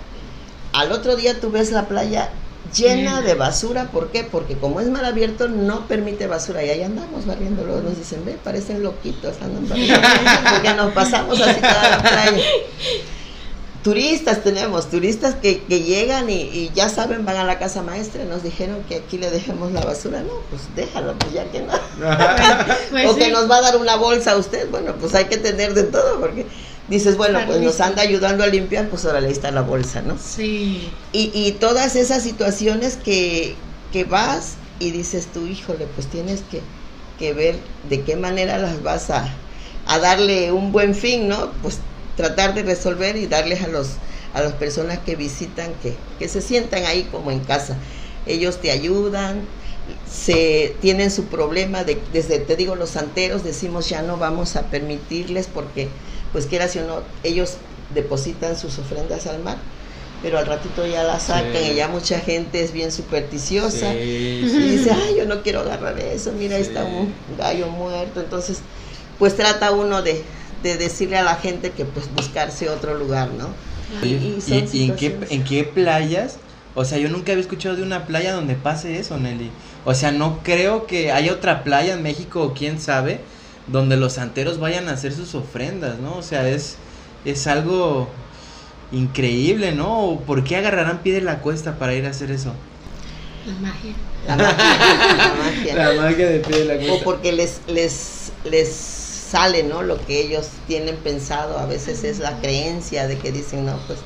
[0.73, 2.31] al otro día tú ves la playa
[2.75, 3.21] llena Llena.
[3.23, 4.25] de basura, ¿por qué?
[4.25, 8.25] Porque como es mar abierto no permite basura y ahí andamos barriendo, luego nos dicen,
[8.25, 10.01] ve, parecen loquitos, andan barriendo",
[10.53, 12.43] porque nos pasamos así toda la playa.
[13.83, 18.25] Turistas tenemos, turistas que, que llegan y, y ya saben, van a la casa maestra,
[18.25, 21.73] nos dijeron que aquí le dejemos la basura, no, pues déjalo, pues ya que no.
[22.91, 25.37] Pues o que nos va a dar una bolsa a usted, bueno, pues hay que
[25.37, 26.47] tener de todo, porque
[26.88, 30.19] dices, bueno, pues nos anda ayudando a limpiar, pues ahora le está la bolsa, ¿no?
[30.19, 30.91] Sí.
[31.12, 33.55] Y, y todas esas situaciones que,
[33.93, 36.62] que vas y dices tú, híjole, pues tienes que,
[37.19, 37.57] que ver
[37.88, 39.29] de qué manera las vas a,
[39.87, 41.53] a darle un buen fin, ¿no?
[41.62, 41.79] Pues
[42.19, 43.93] tratar de resolver y darles a los
[44.35, 47.79] a las personas que visitan que, que se sientan ahí como en casa.
[48.27, 49.41] Ellos te ayudan,
[50.11, 54.63] se tienen su problema de desde te digo los santeros decimos ya no vamos a
[54.65, 55.89] permitirles porque
[56.33, 57.55] pues quieras o no ellos
[57.95, 59.57] depositan sus ofrendas al mar
[60.21, 61.71] pero al ratito ya la sacan Sí.
[61.73, 63.93] y ya mucha gente es bien supersticiosa.
[63.93, 63.99] Sí,
[64.43, 68.19] Y dice, ay, yo no quiero agarrar eso, mira, ahí está un gallo muerto.
[68.19, 68.59] Entonces,
[69.21, 70.25] pues trata uno de,
[70.62, 73.49] de decirle a la gente que pues buscarse otro lugar, ¿no?
[74.03, 76.38] Y son ¿y, y en, qué, en qué playas?
[76.75, 79.51] O sea, yo nunca había escuchado de una playa donde pase eso, Nelly.
[79.85, 83.21] O sea, no creo que haya otra playa en México, o quién sabe,
[83.66, 86.16] donde los santeros vayan a hacer sus ofrendas, ¿no?
[86.16, 86.81] O sea, es,
[87.25, 88.16] es algo
[88.90, 90.23] increíble, ¿no?
[90.27, 92.55] ¿Por qué agarrarán pie de la cuesta para ir a hacer eso?
[93.44, 93.94] La magia.
[94.27, 94.83] La magia,
[95.16, 95.75] la magia.
[95.75, 97.05] La magia de pie de la O cuesta.
[97.05, 98.98] porque les, les, les
[99.31, 99.83] sale, ¿no?
[99.83, 103.99] Lo que ellos tienen pensado, a veces es la creencia de que dicen, no, pues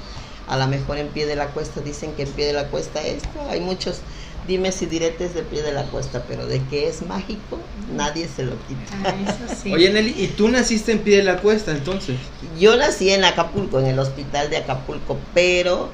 [0.49, 3.01] a lo mejor en pie de la cuesta dicen que en pie de la cuesta
[3.03, 4.01] esto, hay muchos
[4.47, 7.59] dimes y diretes de pie de la cuesta, pero de que es mágico,
[7.95, 8.93] nadie se lo quita.
[9.05, 9.73] Ah, eso sí.
[9.73, 12.17] Oye, Nelly, ¿y tú naciste en pie de la cuesta entonces?
[12.59, 15.91] Yo nací en Acapulco, en el hospital de Acapulco, pero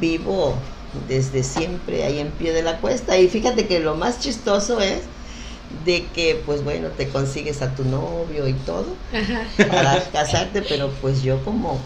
[0.00, 0.54] vivo
[1.08, 3.18] desde siempre ahí en pie de la cuesta.
[3.18, 5.00] Y fíjate que lo más chistoso es
[5.84, 9.42] de que, pues bueno, te consigues a tu novio y todo Ajá.
[9.68, 11.78] para casarte, pero pues yo como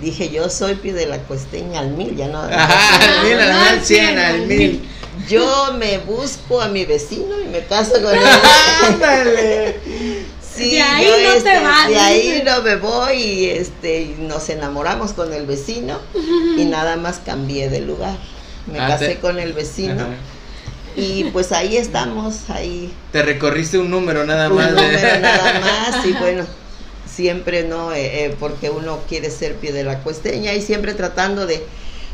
[0.00, 2.40] dije, yo soy pie de la cuesteña al mil, ya no.
[2.42, 4.88] Ajá, al mil, al cien, al mil.
[5.28, 8.20] Yo me busco a mi vecino y me caso con él.
[8.88, 9.76] ¡Ándale!
[10.54, 14.02] Sí, De ahí yo, no te este, vas, De ahí no me voy y este
[14.02, 15.98] y nos enamoramos con el vecino
[16.56, 18.16] y nada más cambié de lugar.
[18.70, 20.14] Me Ah, casé te- con el vecino Ajá.
[20.96, 24.74] Y pues ahí estamos, ahí Te recorriste un número nada un más.
[24.76, 26.46] de- número nada más y bueno,
[27.04, 31.46] siempre no, Eh, eh, porque uno quiere ser pie de la cuesteña y siempre tratando
[31.46, 31.68] de,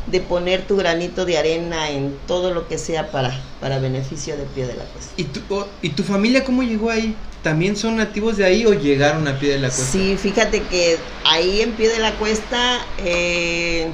[0.05, 4.45] de poner tu granito de arena en todo lo que sea para, para beneficio de
[4.45, 5.13] pie de la cuesta.
[5.15, 7.21] ¿Y tu, o- ¿Y tu familia cómo llegó ahí?
[7.41, 9.97] ¿También son nativos de ahí o llegaron a pie de la cuesta?
[9.97, 13.93] Sí, fíjate que ahí en pie de la cuesta eh,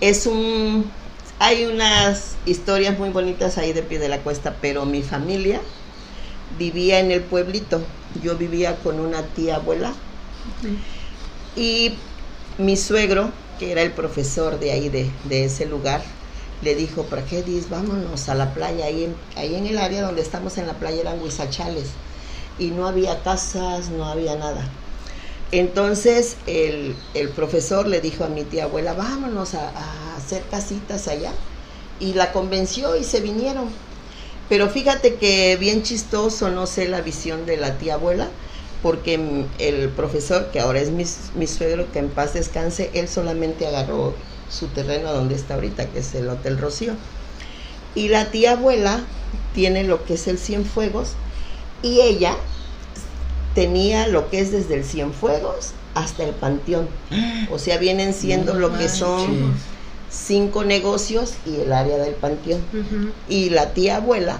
[0.00, 0.99] es un...
[1.40, 5.60] Hay unas historias muy bonitas ahí de pie de la cuesta, pero mi familia
[6.58, 7.86] vivía en el pueblito.
[8.22, 9.94] Yo vivía con una tía abuela
[11.56, 11.94] y
[12.58, 16.02] mi suegro, que era el profesor de ahí, de, de ese lugar,
[16.60, 17.68] le dijo, ¿para qué dices?
[17.70, 18.86] Vámonos a la playa.
[18.86, 21.98] Ahí en, ahí en el área donde estamos en la playa eran huizachales
[22.58, 24.68] y no había casas, no había nada.
[25.52, 31.08] Entonces el, el profesor le dijo a mi tía abuela, vámonos a, a hacer casitas
[31.08, 31.32] allá.
[31.98, 33.68] Y la convenció y se vinieron.
[34.48, 38.28] Pero fíjate que bien chistoso, no sé la visión de la tía abuela,
[38.82, 43.66] porque el profesor, que ahora es mi, mi suegro, que en paz descanse, él solamente
[43.66, 44.14] agarró
[44.48, 46.94] su terreno donde está ahorita, que es el Hotel Rocío.
[47.94, 49.00] Y la tía abuela
[49.54, 51.10] tiene lo que es el Cienfuegos,
[51.82, 52.34] y ella
[53.54, 56.88] tenía lo que es desde el Cienfuegos hasta el Panteón.
[57.50, 59.54] O sea, vienen siendo No lo que son.
[60.10, 62.60] Cinco negocios y el área del Panteón.
[63.28, 64.38] Y la tía abuela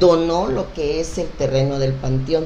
[0.00, 2.44] donó lo que es el terreno del Panteón.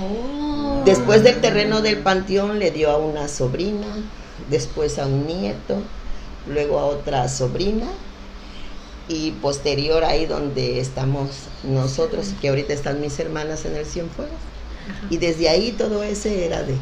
[0.00, 0.82] Oh.
[0.84, 3.86] Después del terreno del Panteón le dio a una sobrina,
[4.50, 5.76] después a un nieto,
[6.46, 7.86] luego a otra sobrina
[9.08, 11.30] y posterior ahí donde estamos
[11.64, 14.36] nosotros, que ahorita están mis hermanas en el Cienfuegos.
[15.10, 16.74] Y desde ahí todo ese era de,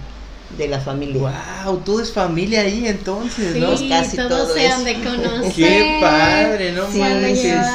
[0.57, 1.33] de la familia.
[1.65, 3.71] Wow, todo es familia ahí entonces, Sí, ¿no?
[3.89, 4.73] casi todos todo se es.
[4.73, 5.53] han de conocer.
[5.55, 7.03] Qué padre, no Sí,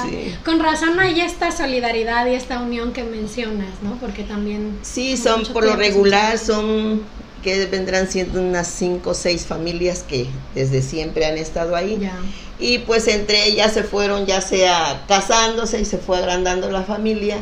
[0.09, 0.35] sí.
[0.45, 3.97] Con razón hay esta solidaridad y esta unión que mencionas, ¿no?
[3.99, 4.77] Porque también...
[4.81, 7.01] Sí, son por lo regular, son
[7.43, 11.97] que vendrán siendo unas cinco o seis familias que desde siempre han estado ahí.
[11.99, 12.13] Ya.
[12.59, 17.37] Y pues entre ellas se fueron ya sea casándose y se fue agrandando la familia.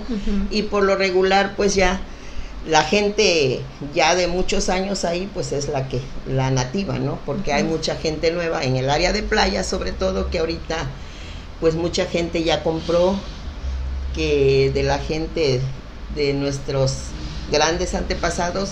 [0.51, 1.99] Y por lo regular pues ya
[2.67, 3.61] la gente
[3.93, 7.17] ya de muchos años ahí pues es la que, la nativa, ¿no?
[7.25, 10.75] Porque hay mucha gente nueva en el área de playa sobre todo que ahorita
[11.61, 13.15] pues mucha gente ya compró
[14.15, 15.61] que de la gente
[16.15, 16.91] de nuestros
[17.51, 18.71] grandes antepasados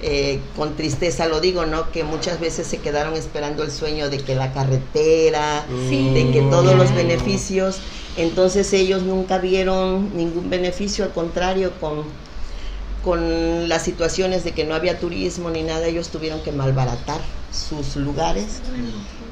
[0.00, 1.90] eh, con tristeza lo digo, ¿no?
[1.90, 6.10] Que muchas veces se quedaron esperando el sueño de que la carretera, Sí.
[6.14, 6.94] de que todos los Ya.
[6.96, 7.80] beneficios,
[8.16, 12.04] entonces ellos nunca vieron ningún beneficio, al contrario, con,
[13.08, 17.96] con las situaciones de que no había turismo ni nada, ellos tuvieron que malbaratar sus
[17.96, 18.60] lugares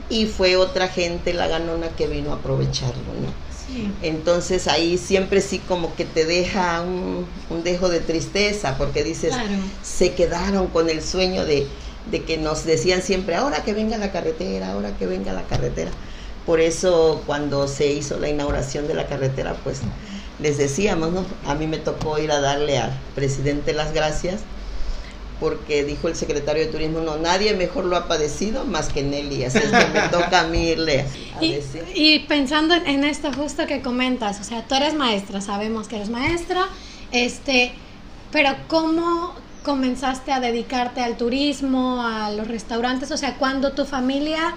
[0.09, 3.29] y fue otra gente, la ganona, que vino a aprovecharlo, ¿no?
[3.67, 3.93] sí.
[4.01, 9.35] Entonces ahí siempre sí como que te deja un, un dejo de tristeza, porque dices,
[9.35, 9.51] Claro.
[9.83, 11.67] se quedaron con el sueño de,
[12.11, 15.91] de que nos decían siempre, ahora que venga la carretera, ahora que venga la carretera.
[16.47, 19.81] Por eso cuando se hizo la inauguración de la carretera, pues
[20.41, 21.25] les decíamos, ¿no?
[21.47, 24.41] A mí me tocó ir a darle al presidente las gracias
[25.41, 29.45] porque dijo el secretario de turismo, no, nadie mejor lo ha padecido más que Nelly,
[29.45, 31.05] así es que me toca a mí irle
[31.39, 31.85] a Y, decir.
[31.95, 35.97] y pensando en, en esto justo que comentas, o sea, tú eres maestra, sabemos que
[35.97, 36.69] eres maestra,
[37.13, 37.73] este,
[38.33, 43.11] pero ¿cómo comenzaste a dedicarte al turismo, a los restaurantes?
[43.11, 44.55] O sea, cuando tu familia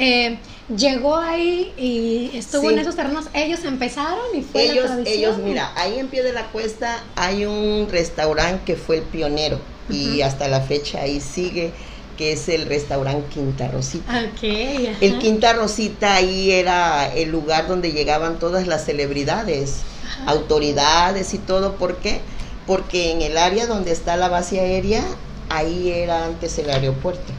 [0.00, 0.38] eh,
[0.74, 2.74] llegó ahí y estuvo Sí.
[2.74, 5.14] en esos terrenos, ellos empezaron y fue la Ellos, tradición.
[5.18, 9.60] ellos, mira, ahí en pie de la cuesta hay un restaurante que fue el pionero
[9.90, 11.72] y hasta la fecha ahí sigue,
[12.16, 14.10] que es el restaurante Quinta Rosita.
[14.12, 14.42] Ok,
[14.88, 14.98] ajá.
[15.00, 20.30] El Quinta Rosita ahí era el lugar donde llegaban todas las celebridades, Ajá.
[20.30, 21.74] autoridades y todo.
[21.76, 22.20] ¿Por qué?
[22.66, 25.02] Porque en el área donde está la base aérea,
[25.48, 27.32] ahí era antes el aeropuerto.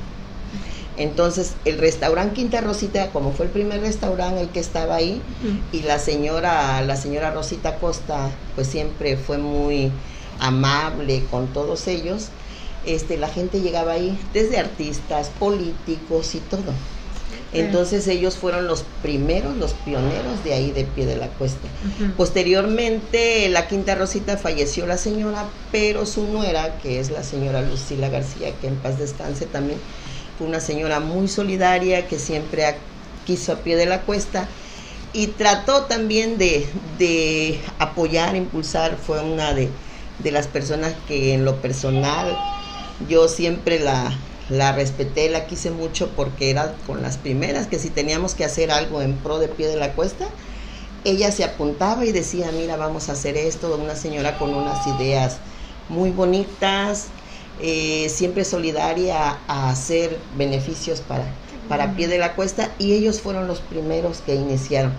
[0.98, 5.22] Entonces, el restaurante Quinta Rosita, como fue el primer restaurante el que estaba ahí,
[5.72, 9.92] y la señora, la señora Rosita Costa, pues siempre fue muy
[10.40, 12.28] amable con todos ellos.
[12.86, 16.74] Este, la gente llegaba ahí, desde artistas, políticos y todo.
[17.54, 21.68] Entonces ellos fueron los primeros, los pioneros de ahí de pie de la cuesta.
[22.16, 28.10] Posteriormente, la Quinta Rosita falleció la señora, pero su nuera, que es la señora Lucila
[28.10, 29.80] García, que en paz descanse también,
[30.36, 32.90] fue una señora muy solidaria que siempre
[33.24, 34.52] quiso a pie de la cuesta
[35.12, 39.80] y trató también de, de apoyar, impulsar, fue una de,
[40.18, 42.46] de las personas que en lo personal
[43.00, 47.92] yo siempre la, la respeté, la quise mucho porque era con las primeras que si
[47.92, 50.36] teníamos que hacer algo en pro de pie de la cuesta,
[51.04, 55.42] ella se apuntaba y decía, mira, vamos a hacer esto, una señora con unas ideas
[55.88, 57.14] muy bonitas,
[57.60, 61.26] eh, siempre solidaria a hacer beneficios para,
[61.68, 64.94] para pie de la cuesta y ellos fueron los primeros que iniciaron.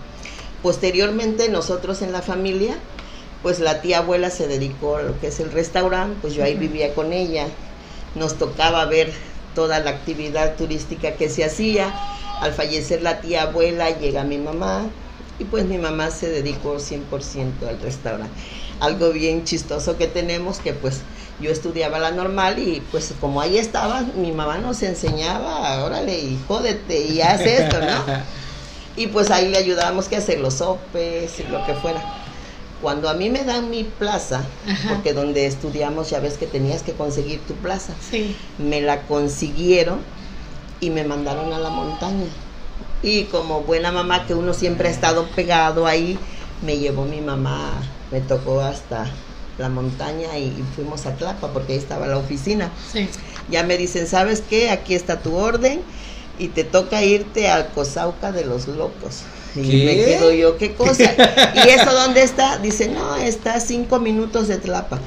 [0.63, 2.77] Posteriormente nosotros en la familia,
[3.43, 6.55] pues la tía abuela se dedicó a lo que es el restaurante, pues yo ahí
[6.55, 7.49] vivía con ella,
[8.15, 9.13] nos tocaba ver
[9.55, 11.93] toda la actividad turística que se hacía.
[12.41, 14.87] Al fallecer la tía abuela llega mi mamá
[15.39, 18.33] y pues mi mamá se dedicó 100% al restaurante.
[18.81, 21.01] Algo bien chistoso que tenemos que pues
[21.41, 26.39] yo estudiaba la normal y pues como ahí estaba, mi mamá nos enseñaba, órale y
[26.47, 28.05] jódete y haz esto, ¿no?
[28.95, 32.03] Y pues ahí le ayudábamos que hacer los sopes y lo que fuera.
[32.83, 34.89] Cuando a mí me dan mi plaza, Ajá.
[34.91, 38.37] porque donde estudiamos ya ves que tenías que conseguir tu plaza, Sí.
[38.59, 40.01] me la consiguieron
[40.81, 42.27] y me mandaron a la montaña.
[43.03, 46.19] Y como buena mamá que uno siempre ha estado pegado ahí,
[46.61, 47.71] me llevó mi mamá,
[48.11, 49.07] me tocó hasta
[49.59, 52.71] la montaña y, y fuimos a Tlapa porque ahí estaba la oficina.
[52.93, 53.09] Sí.
[53.51, 54.71] Ya me dicen, ¿sabes qué?
[54.71, 55.81] Aquí está tu orden
[56.39, 59.23] y te toca irte al Cosauca de los Locos.
[59.55, 59.85] Y ¿Qué?
[59.85, 61.15] me quedo yo, ¿qué cosa?
[61.55, 62.59] ¿Y eso dónde está?
[62.59, 64.99] Dice, no, está a cinco minutos de Tlapa.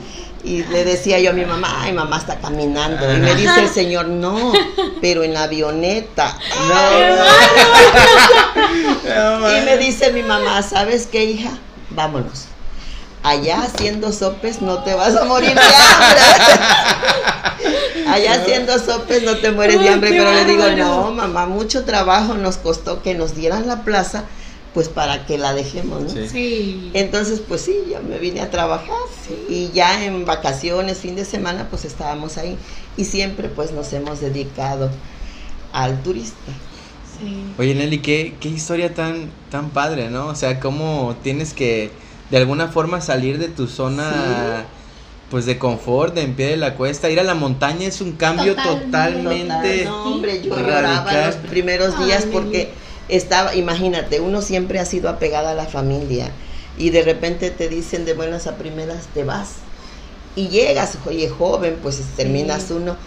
[0.43, 3.11] Y le decía yo a mi mamá, ay, mamá está caminando.
[3.11, 4.53] Y me dice el señor, no,
[5.01, 6.37] pero en la avioneta.
[9.07, 11.49] No, Y me dice mi mamá, ¿sabes qué, hija?
[11.89, 12.45] Vámonos.
[13.25, 16.21] Allá haciendo sopes no te vas a morir de hambre.
[18.07, 20.11] Allá haciendo sopes no te mueres de hambre.
[20.11, 24.25] Pero le digo, no, mamá, mucho trabajo nos costó que nos dieran la plaza,
[24.75, 26.09] pues para que la dejemos, ¿no?
[26.09, 26.29] Sí.
[26.29, 26.91] Sí.
[26.93, 28.95] Entonces, pues sí, yo me vine a trabajar
[29.49, 32.59] y ya en vacaciones, fin de semana, pues estábamos ahí
[32.95, 34.91] y siempre pues nos hemos dedicado
[35.73, 36.51] al turista.
[37.19, 37.43] Sí.
[37.57, 40.27] Oye, Nelly, qué, qué historia tan, tan padre, ¿no?
[40.27, 41.89] O sea, cómo tienes que
[42.29, 44.65] de alguna forma salir de tu zona,
[45.29, 47.09] pues de confort, de en pie de la cuesta.
[47.09, 48.85] Ir a la montaña es un cambio Totalmente.
[48.85, 49.77] totalmente.
[49.79, 50.65] Total, no, hombre, yo radical.
[50.65, 52.69] lloraba los primeros días Ay, porque
[53.09, 56.29] estaba, imagínate, uno siempre ha sido apegada a la familia
[56.77, 59.55] y de repente te dicen de buenas a primeras te vas
[60.35, 62.97] y llegas, oye, joven, pues terminas uno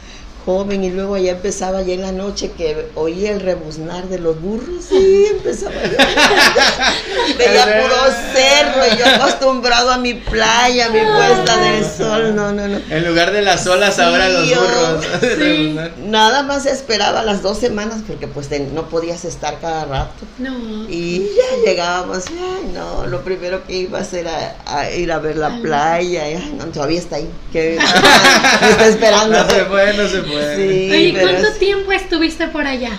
[0.48, 4.40] joven y luego ya empezaba ya en la noche que oía el rebuznar de los
[4.40, 5.72] burros y empezaba
[7.38, 7.96] veía puro
[8.32, 12.80] cerro y yo acostumbrado a mi playa, a mi puesta del sol, no, no, no.
[12.88, 15.04] En lugar de las olas, ahora los yo- burros.
[15.38, 15.76] sí.
[16.06, 20.24] Nada más esperaba las dos semanas porque pues te- no podías estar cada rato.
[20.38, 20.86] No.
[20.88, 25.18] Y ya llegábamos, ay no, lo primero que iba a hacer era a ir a
[25.18, 25.60] ver la Ay.
[25.62, 27.76] playa, ay no, todavía está ahí, que
[28.70, 29.42] está esperando.
[29.44, 30.37] No se puede, no se puede.
[30.56, 32.90] Sí, Oye, ¿y pero ¿cuánto es- tiempo estuviste por allá?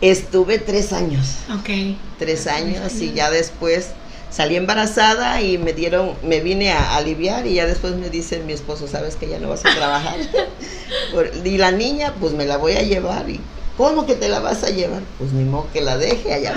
[0.00, 1.70] estuve tres años, Ok.
[2.18, 3.88] tres años y ya después
[4.30, 8.52] salí embarazada y me dieron, me vine a aliviar y ya después me dice mi
[8.52, 10.16] esposo, sabes que ya no vas a trabajar.
[11.12, 13.40] Por- y la niña, pues me la voy a llevar y
[13.78, 15.00] ¿cómo que te la vas a llevar?
[15.18, 16.54] Pues ni modo que la deje allá.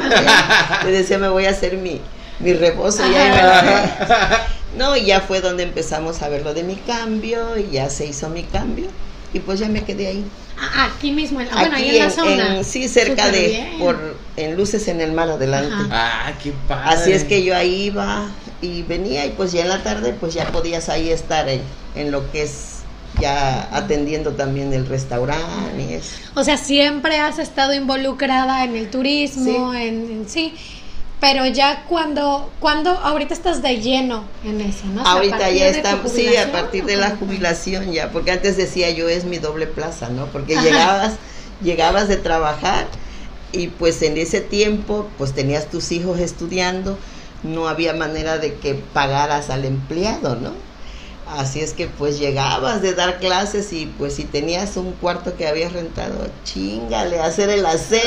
[0.84, 2.02] Le decía, me voy a hacer mi,
[2.40, 4.44] mi reposo y ahí me la dejé.
[4.78, 8.06] No, y ya fue donde empezamos a ver lo de mi cambio y ya se
[8.06, 8.88] hizo mi cambio.
[9.34, 10.26] Y pues ya me quedé ahí.
[10.58, 12.64] Ah, aquí mismo, bueno, ahí en, la zona.
[12.64, 13.80] sí, cerca Súper de, bien.
[13.80, 15.74] por, en Luces en el Mar adelante.
[15.74, 16.28] Ajá.
[16.28, 16.96] Ah, qué padre.
[16.96, 18.28] Así es que yo ahí iba
[18.62, 21.62] y venía y pues ya en la tarde pues ya podías ahí estar en,
[21.96, 22.80] en lo que es
[23.22, 26.16] ya atendiendo también el restaurante y eso.
[26.36, 29.78] O sea, siempre has estado involucrada en el turismo, Sí.
[29.78, 30.54] en, en sí.
[31.20, 35.02] Pero ya cuando, cuando, ahorita estás de lleno en eso, ¿no?
[35.02, 38.32] O sea, a Ahorita ya estamos, sí, a partir de ¿o la jubilación ya, porque
[38.32, 40.28] antes decía yo es mi doble plaza, ¿no?
[40.28, 41.14] Porque llegabas,
[41.62, 42.88] llegabas de trabajar
[43.52, 46.98] y pues en ese tiempo pues tenías tus hijos estudiando,
[47.44, 50.54] no había manera de que pagaras al empleado, ¿no?
[51.38, 55.48] Así es que pues llegabas de dar clases y pues si tenías un cuarto que
[55.48, 58.02] habías rentado, chingale, hacer el aseo.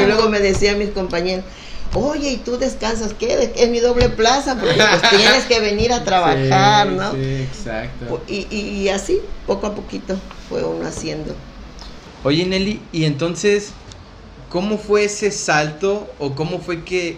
[0.00, 1.44] Y luego me decían mis compañeros,
[1.92, 3.52] oye, ¿y tú descansas qué?
[3.56, 7.12] Es mi doble plaza, porque pues tienes que venir a trabajar, Sí, ¿no?
[7.12, 8.24] Sí, exacto.
[8.28, 10.16] Y, y, así, poco a poquito,
[10.48, 11.34] fue uno haciendo.
[12.24, 13.68] Oye, Nelly, y entonces,
[14.48, 17.16] ¿cómo fue ese salto o cómo fue que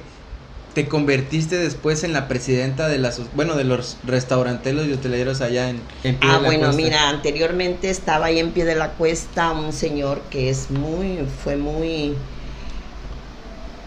[0.74, 5.70] te convertiste después en la presidenta de las, bueno, de los restauranteros y hoteleros allá
[5.70, 6.82] en, en Pie de Ah, la bueno, Cuesta?
[6.82, 11.56] mira, anteriormente estaba ahí en pie de la cuesta un señor que es muy, fue
[11.56, 12.14] muy,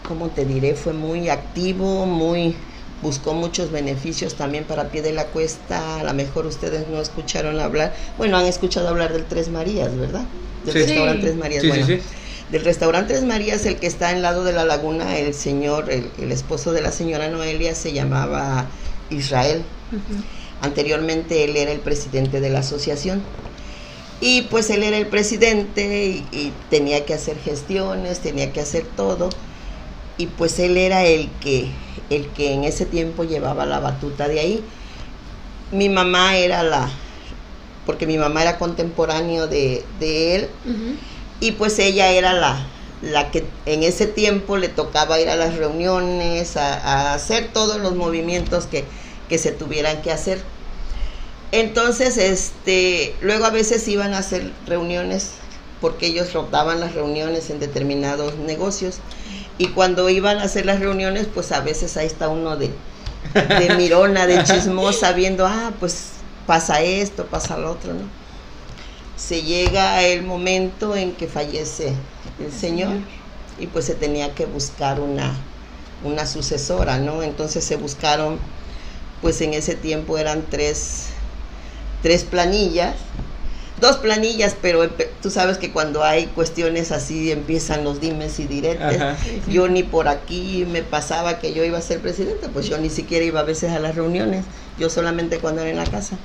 [0.09, 0.75] ¿cómo te diré?
[0.75, 2.57] Fue muy activo, muy,
[3.01, 5.99] buscó muchos beneficios también para pie de la cuesta.
[5.99, 10.27] A lo mejor ustedes no escucharon hablar, bueno, han escuchado hablar del Tres Marías, ¿verdad?
[10.63, 10.79] Del Sí.
[10.79, 11.21] restaurante.
[11.27, 11.61] Tres Marías.
[11.61, 12.03] Sí, bueno, sí, sí.
[12.49, 16.11] Del restaurante Tres Marías, el que está en lado de la laguna, el señor, el,
[16.17, 18.71] el esposo de la señora Noelia se llamaba
[19.09, 19.65] Israel.
[20.59, 23.25] Anteriormente él era el presidente de la asociación.
[24.19, 28.85] Y pues él era el presidente y, y tenía que hacer gestiones, tenía que hacer
[28.87, 29.29] todo.
[30.19, 31.71] Y pues él era el que,
[32.11, 34.63] el que en ese tiempo llevaba la batuta de ahí.
[35.71, 36.89] Mi mamá era la,
[37.87, 40.49] porque mi mamá era contemporáneo de, de él,
[41.39, 42.67] y pues ella era la,
[43.01, 47.79] la que en ese tiempo le tocaba ir a las reuniones, a, a hacer todos
[47.79, 48.83] los movimientos que,
[49.29, 50.43] que se tuvieran que hacer.
[51.51, 55.31] Entonces, este, luego a veces iban a hacer reuniones
[55.81, 58.99] porque ellos rotaban las reuniones en determinados negocios.
[59.59, 62.71] Y cuando iban a hacer las reuniones, pues a veces ahí está uno de,
[63.33, 66.13] de mirona, de chismosa, viendo, ah, pues
[66.47, 68.05] pasa esto, pasa lo otro, ¿no?
[69.17, 71.93] Se llega el momento en que fallece
[72.39, 72.95] el Señor
[73.59, 75.35] y pues se tenía que buscar una,
[76.05, 77.21] una sucesora, ¿no?
[77.21, 78.39] Entonces se buscaron,
[79.21, 81.07] pues en ese tiempo eran tres,
[82.01, 82.95] tres planillas,
[83.79, 84.89] dos planillas, pero
[85.21, 89.01] tú sabes que cuando hay cuestiones así empiezan los dimes y diretes.
[89.01, 89.17] Ajá.
[89.47, 92.89] Yo ni por aquí me pasaba que yo iba a ser presidenta, pues yo ni
[92.89, 94.45] siquiera iba a veces a las reuniones,
[94.77, 96.17] yo solamente cuando era en la casa.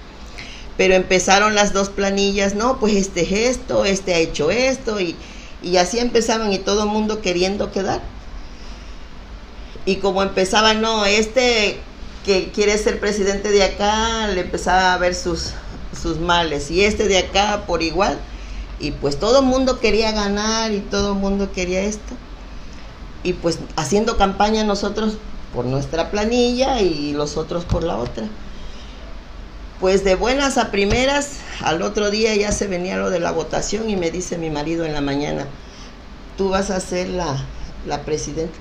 [0.77, 5.15] Pero empezaron las dos planillas, no, pues este es esto, este ha hecho esto, y,
[5.63, 8.01] y así empezaban y todo el mundo queriendo quedar.
[9.87, 11.79] Y como empezaba, no, este
[12.25, 15.53] que quiere ser presidente de acá, le empezaba a ver sus,
[15.95, 18.19] sus males, y este de acá por igual,
[18.81, 22.15] y pues todo el mundo quería ganar y todo el mundo quería esto
[23.25, 25.15] y pues haciendo campaña nosotros
[25.53, 28.25] por nuestra planilla y los otros por la otra.
[29.81, 33.91] Pues de buenas a primeras, al otro día ya se venía lo de la votación
[33.91, 35.47] y me dice mi marido en la mañana,
[36.37, 37.37] tú vas a ser la,
[37.87, 38.57] la presidenta.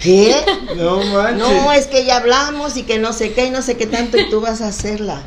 [0.00, 0.36] ¿Qué?
[0.76, 1.38] No manches.
[1.38, 4.18] No, es que ya hablamos y que no sé qué y no sé qué tanto
[4.18, 5.22] y tú vas a hacerla.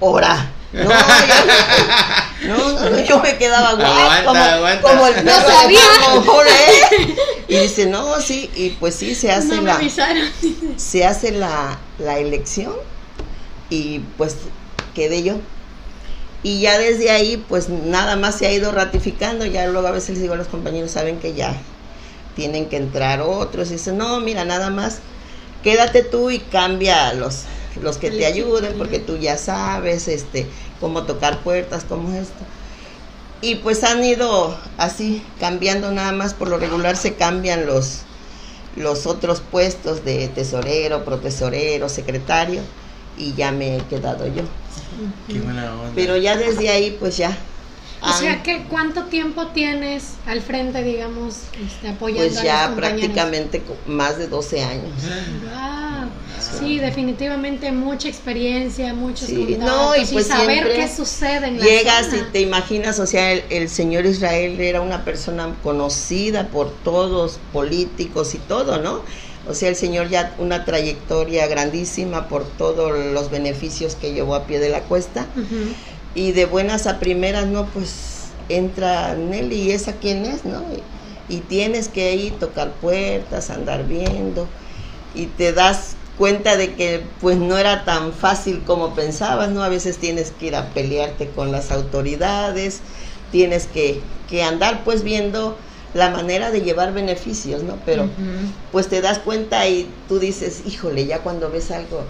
[0.00, 0.52] Ora.
[0.76, 4.82] No, yo, no, no, no, yo me quedaba Aguanta, como, aguanta.
[4.82, 5.78] como el No perro de sabía.
[5.80, 7.16] ¿eh?
[7.48, 10.28] Y dice, no, sí, y pues sí, se hace No me la, avisaron.
[10.76, 12.74] se hace la, la elección
[13.70, 14.36] y pues
[14.94, 15.36] quedé yo.
[16.42, 19.46] Y ya desde ahí, pues nada más se ha ido ratificando.
[19.46, 21.54] Ya luego a veces les digo a los compañeros, saben que ya
[22.36, 23.70] tienen que entrar otros.
[23.70, 24.98] Y dicen, no, mira, nada más
[25.64, 27.44] quédate tú y cambia a los,
[27.82, 30.46] los que te ayuden, porque tú ya sabes este,
[30.80, 32.44] cómo tocar puertas, cómo es esto.
[33.42, 38.00] Y pues han ido así, cambiando nada más, por lo regular se cambian los,
[38.76, 42.62] los otros puestos de tesorero, protesorero, secretario,
[43.18, 44.42] y ya me he quedado yo.
[45.28, 45.92] Qué buena onda.
[45.94, 47.36] Pero ya desde ahí, pues ya.
[48.02, 51.34] O han- sea, que ¿cuánto tiempo tienes al frente, digamos,
[51.66, 54.92] este, apoyando pues a ya los prácticamente más de 12 años.
[55.42, 55.95] Wow.
[56.58, 61.64] Sí, definitivamente mucha experiencia, muchos Sí, contactos no, y pues saber qué sucede en la
[61.64, 66.70] Llegas y te imaginas, o sea, el, el señor Israel era una persona conocida por
[66.70, 69.02] todos, políticos y todo, ¿no?
[69.48, 74.46] O sea, el señor ya una trayectoria grandísima por todos los beneficios que llevó a
[74.46, 75.26] pie de la cuesta.
[76.14, 80.62] Y de buenas a primeras, no, pues entra Nelly y esa quién es, ¿no?
[80.72, 80.82] Y,
[81.28, 84.48] y tienes que ir, tocar puertas, andar viendo
[85.16, 89.62] y te das cuenta de que pues no era tan fácil como pensabas, ¿no?
[89.62, 92.80] A veces tienes que ir a pelearte con las autoridades,
[93.32, 95.56] tienes que, que andar pues viendo
[95.94, 97.78] la manera de llevar beneficios, ¿no?
[97.84, 98.08] Pero
[98.72, 102.04] pues te das cuenta y tú dices, híjole, ya cuando ves algo,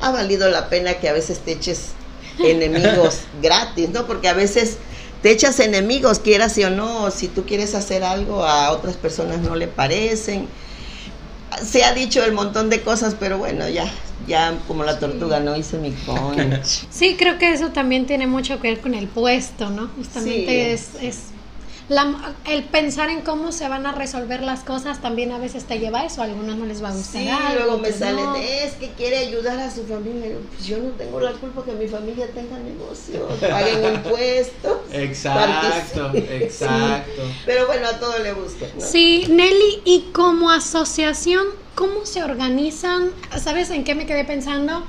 [0.00, 1.90] ha valido la pena que a veces te eches
[2.38, 4.06] enemigos gratis, ¿no?
[4.06, 4.78] Porque a veces
[5.22, 9.40] te echas enemigos, quieras sí o no, si tú quieres hacer algo, a otras personas
[9.40, 10.46] no le parecen.
[11.62, 13.90] Se ha dicho el montón de cosas, pero bueno, ya,
[14.26, 16.64] ya como la tortuga, no hice mi conch.
[16.90, 19.88] Sí, creo que eso también tiene mucho que ver con el puesto, ¿no?
[19.88, 21.00] Justamente Sí.
[21.00, 21.33] es, es
[21.88, 25.78] la- el pensar en cómo se van a resolver las cosas también a veces te
[25.78, 28.24] lleva a eso, a algunos no les va a gustar Sí, algo, luego me salen,
[28.24, 28.36] no.
[28.36, 30.28] es que quiere ayudar a su familia.
[30.30, 34.78] Yo, Pues yo no tengo la culpa que mi familia tenga negocios, paguen impuestos.
[34.92, 37.22] Exacto, exacto.
[37.46, 38.44] Pero bueno, a todo le ¿no?
[38.78, 43.10] Sí, Nelly, y como asociación, ¿cómo se organizan?
[43.42, 44.84] ¿Sabes en qué me quedé pensando?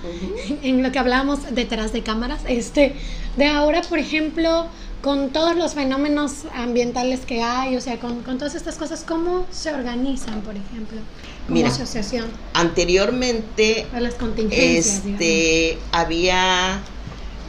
[0.62, 2.41] En lo que hablábamos detrás de cámaras.
[2.48, 2.96] Este,
[3.36, 4.68] de ahora, por ejemplo,
[5.06, 9.45] con todos los fenómenos ambientales que hay, o sea, con, con todas estas cosas, ¿cómo
[9.51, 10.97] se organizan, por ejemplo,
[11.45, 11.70] como Mira.
[11.70, 12.26] asociación?
[12.56, 15.22] Anteriormente, A las contingencias, digamos.
[15.22, 16.80] este, había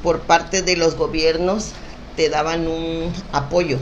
[0.02, 1.70] por parte de los gobiernos,
[2.14, 3.78] te daban un apoyo,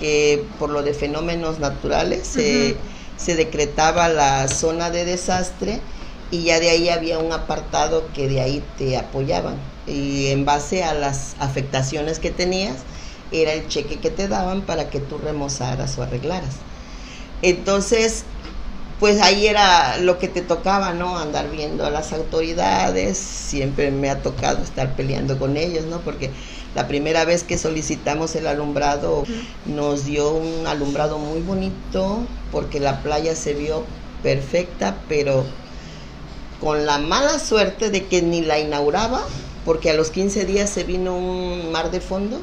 [0.00, 5.78] que por lo de fenómenos naturales se decretaba la zona de desastre
[6.32, 9.54] y ya de ahí había un apartado que de ahí te apoyaban.
[9.86, 12.78] Y en base a las afectaciones que tenías,
[13.32, 16.56] era el cheque que te daban para que tú remozaras o arreglaras.
[17.42, 18.24] Entonces,
[19.00, 21.18] pues ahí era lo que te tocaba, ¿no?
[21.18, 26.00] Andar viendo a las autoridades, siempre me ha tocado estar peleando con ellos, ¿no?
[26.02, 26.30] Porque
[26.76, 29.24] la primera vez que solicitamos el alumbrado
[29.66, 32.20] nos dio un alumbrado muy bonito,
[32.52, 33.84] porque la playa se vio
[34.22, 35.44] perfecta, pero
[36.60, 39.20] con la mala suerte de que ni la inauguraba,
[39.64, 42.40] porque a los 15 días se vino un mar de fondo,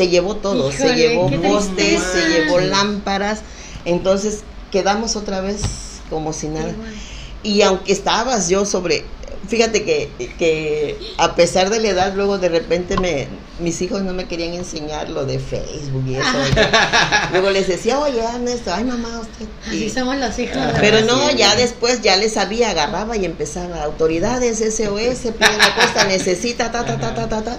[0.00, 3.40] se llevó todo, se llevó postes, se llevó lámparas,
[3.84, 4.40] entonces
[4.72, 5.60] quedamos otra vez
[6.08, 6.70] como si nada.
[6.70, 6.94] Igual.
[7.42, 9.04] Y aunque estabas yo sobre,
[9.48, 13.28] fíjate que, que a pesar de la edad, luego de repente me,
[13.60, 16.24] mis hijos no me querían enseñar lo de Facebook y eso.
[17.32, 19.46] luego les decía, oye Ernesto, ay mamá, usted.
[19.66, 20.56] Así Y- somos los hijos.
[20.58, 21.12] Ah, de pero verdad.
[21.14, 21.36] no, sí.
[21.36, 26.84] ya después ya les sabía, agarraba y empezaba, autoridades, SOS, pide la costa, necesita, ta,
[26.86, 27.58] ta, ta, ta, ta, ta.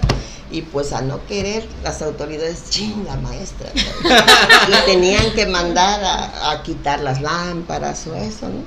[0.52, 3.72] Y pues a no querer, las autoridades, ching, la maestra.
[4.68, 8.62] y tenían que mandar a, a quitar las lámparas o eso, ¿no?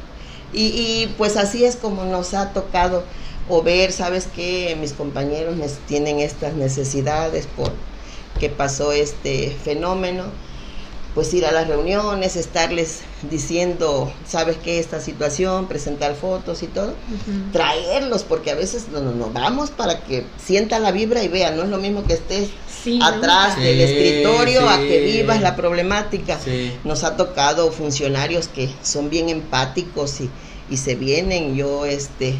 [0.51, 3.03] Y, y pues así es como nos ha tocado
[3.47, 4.75] o ver, ¿sabes qué?
[4.79, 5.55] Mis compañeros
[5.87, 7.71] tienen estas necesidades por
[8.39, 10.23] que pasó este fenómeno
[11.15, 12.99] pues ir a las reuniones, estarles
[13.31, 16.93] diciendo, sabes qué, esta situación, presentar fotos y todo,
[17.53, 21.55] traerlos, porque a veces no, no, no, vamos para que sientan la vibra y vean,
[21.55, 22.49] no es lo mismo que estés
[22.83, 23.05] Sí, ¿no?
[23.05, 26.37] atrás Sí, del escritorio a que vivas la problemática.
[26.37, 26.71] Sí.
[26.83, 30.29] Nos ha tocado funcionarios que son bien empáticos y,
[30.69, 32.35] y se vienen, yo este,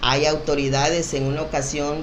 [0.00, 1.98] hay autoridades en una ocasión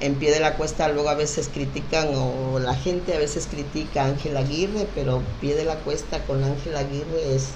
[0.00, 4.02] en pie de la cuesta luego a veces critican o la gente a veces critica
[4.04, 7.50] a Ángel Aguirre, pero pie de la cuesta con Ángel Aguirre es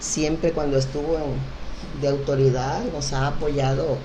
[0.00, 1.40] siempre cuando estuvo en-
[2.00, 3.98] de autoridad nos ha apoyado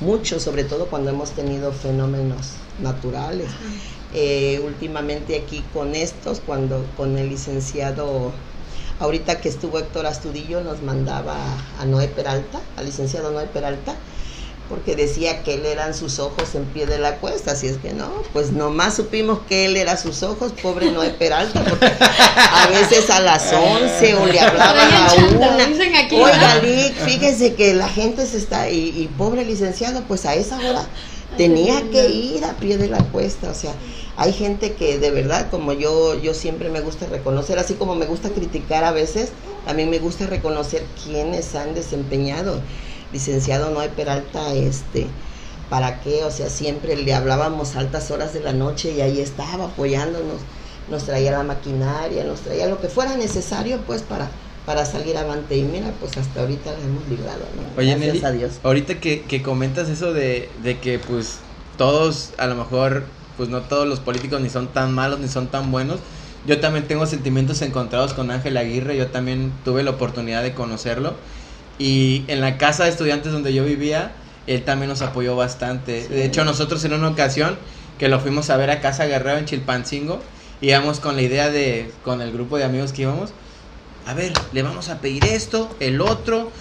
[0.00, 3.48] mucho, sobre todo cuando hemos tenido fenómenos naturales.
[4.14, 8.32] Eh, últimamente aquí con estos, cuando con el licenciado,
[9.00, 11.36] ahorita que estuvo Héctor Astudillo, nos mandaba
[11.78, 13.94] a Noé Peralta, al licenciado Noé Peralta,
[14.72, 17.92] porque decía que él eran sus ojos en pie de la cuesta, así es que
[17.92, 23.10] no, pues nomás supimos que él era sus ojos, pobre Noé Peralta, porque a veces
[23.10, 25.56] a las 11 o le hablaban a una,
[26.10, 26.62] oiga.
[26.62, 30.86] Lick, fíjese que la gente se está, y, y pobre licenciado, pues a esa hora
[31.36, 33.74] tenía que ir a pie de la cuesta, o sea,
[34.16, 38.06] hay gente que de verdad, como yo, yo siempre me gusta reconocer, así como me
[38.06, 39.32] gusta criticar a veces,
[39.66, 42.58] también me gusta reconocer quienes han desempeñado.
[43.12, 45.06] Licenciado Noé Peralta, este,
[45.70, 46.24] ¿para qué?
[46.24, 50.40] O sea, siempre le hablábamos a altas horas de la noche y ahí estaba apoyándonos,
[50.90, 54.28] nos traía la maquinaria, nos traía lo que fuera necesario, pues, para,
[54.66, 55.56] para salir avante.
[55.56, 57.62] Y mira, pues hasta ahorita la hemos librado, ¿no?
[57.78, 58.52] Oye, Gracias Nelly, a Dios.
[58.62, 61.38] ahorita que, que comentas eso de, de que pues
[61.78, 63.04] todos, a lo mejor,
[63.36, 66.00] pues no todos los políticos ni son tan malos ni son tan buenos.
[66.46, 71.14] Yo también tengo sentimientos encontrados con Ángel Aguirre, yo también tuve la oportunidad de conocerlo.
[71.82, 74.12] Y en la casa de estudiantes donde yo vivía,
[74.46, 76.02] él también nos apoyó bastante.
[76.02, 76.08] Sí.
[76.08, 77.58] De hecho, nosotros en una ocasión
[77.98, 80.20] que lo fuimos a ver a Casa Guerrero en Chilpancingo,
[80.60, 83.30] íbamos con la idea de, con el grupo de amigos que íbamos,
[84.06, 86.52] a ver, le vamos a pedir esto, el otro,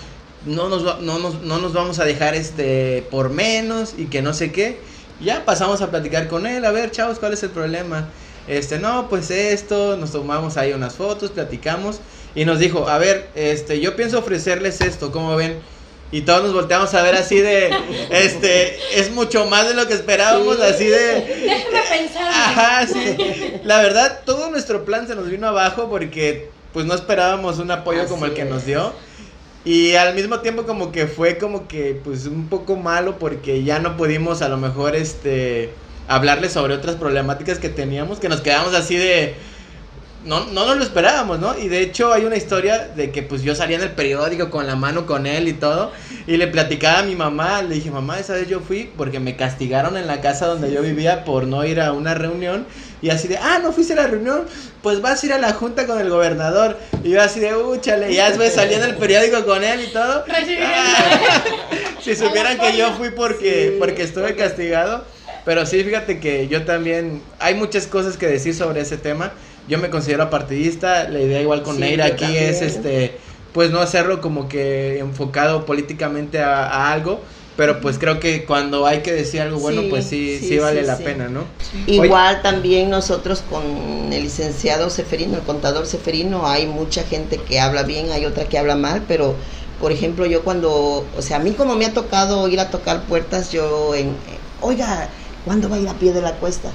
[0.48, 4.22] no nos, va- no nos, no nos vamos a dejar este por menos y que
[4.24, 4.82] no sé qué.
[5.20, 8.08] Ya pasamos a platicar con él, a ver, chavos, ¿cuál es el problema?
[8.48, 12.00] Este, no, pues esto, nos tomamos ahí unas fotos, platicamos
[12.36, 15.60] y nos dijo, a ver, este, yo pienso ofrecerles esto, ¿cómo ven?
[16.14, 17.70] Y todos nos volteamos a ver así de,
[18.10, 20.64] este, es mucho más de lo que esperábamos, Sí.
[20.64, 20.98] así de,
[21.46, 22.24] Déjame pensar.
[22.28, 23.16] Ajá, sí.
[23.64, 28.08] La verdad, todo nuestro plan se nos vino abajo porque pues no esperábamos un apoyo
[28.08, 28.94] como el que nos dio.
[29.64, 33.80] Y al mismo tiempo como que fue como que pues un poco malo porque ya
[33.80, 35.70] no pudimos a lo mejor este
[36.08, 39.36] hablarles sobre otras problemáticas que teníamos, que nos quedamos así de
[40.26, 41.58] no, no nos lo esperábamos, ¿no?
[41.58, 44.68] Y de hecho hay una historia de que pues yo salía en el periódico con
[44.68, 45.92] la mano con él y todo
[46.28, 49.36] y le platicaba a mi mamá, le dije, mamá, esa vez yo fui porque me
[49.36, 52.68] castigaron en la casa donde yo vivía por no ir a una reunión
[53.02, 54.46] y así de, ah, no fuiste a la reunión,
[54.84, 58.12] pues vas a ir a la junta con el gobernador y yo así de, úchale,
[58.12, 60.24] y ya después salía en el periódico con él y todo.
[62.04, 63.76] Si supieran que yo fui porque, Sí.
[63.80, 65.06] porque estuve castigado.
[65.46, 69.32] Pero sí, fíjate que yo también, hay muchas cosas que decir sobre ese tema.
[69.68, 73.18] Yo me considero partidista, la idea igual con Sí, Neira aquí es este,
[73.54, 77.20] pues no hacerlo como que enfocado políticamente a, a algo,
[77.58, 80.58] pero pues creo que cuando hay que decir algo bueno, Sí, pues sí, sí, sí,
[80.58, 81.04] vale sí, la sí.
[81.04, 81.44] pena, ¿no?
[81.88, 83.64] Igual también nosotros con
[84.12, 88.58] el licenciado Seferino, el contador Seferino, hay mucha gente que habla bien, hay otra que
[88.58, 89.36] habla mal, pero
[89.80, 93.04] por ejemplo yo cuando, o sea, a mí como me ha tocado ir a tocar
[93.04, 94.16] puertas, yo en,
[94.62, 95.10] oiga,
[95.46, 96.70] ¿cuándo va a ir a pie de la cuesta?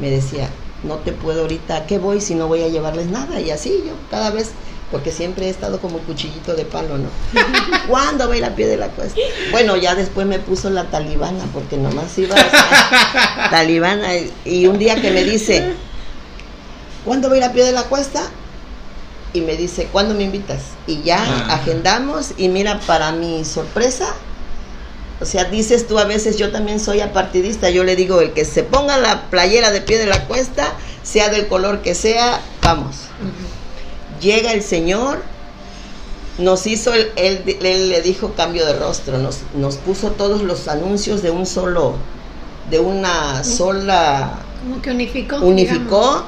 [0.00, 0.48] Me decía,
[0.84, 3.40] no te puedo ahorita, ¿a qué voy si no voy a llevarles nada?
[3.40, 4.50] Y así yo cada vez,
[4.90, 7.08] porque siempre he estado como cuchillito de palo, ¿no?
[7.88, 9.18] ¿Cuándo va a ir a pie de la cuesta?
[9.50, 14.08] Bueno, ya después me puso la talibana, porque nomás iba a talibana.
[14.44, 15.72] y- un día que me dice,
[17.04, 18.22] ¿cuándo va a ir a pie de la cuesta?
[19.32, 20.60] Y me dice, ¿cuándo me invitas?
[20.86, 21.54] Y ya Ah.
[21.54, 24.14] agendamos y mira, para mi sorpresa,
[25.20, 28.44] o sea, dices tú a veces, yo también soy apartidista, yo le digo, el que
[28.44, 32.96] se ponga la playera de pie de la cuesta, sea del color que sea, vamos.
[34.20, 35.22] Llega el Señor,
[36.38, 40.68] nos hizo, el- él, él le dijo cambio de rostro, nos, nos puso todos los
[40.68, 41.94] anuncios de un solo,
[42.70, 45.36] de una sola Como que unificó.
[45.40, 46.24] unificó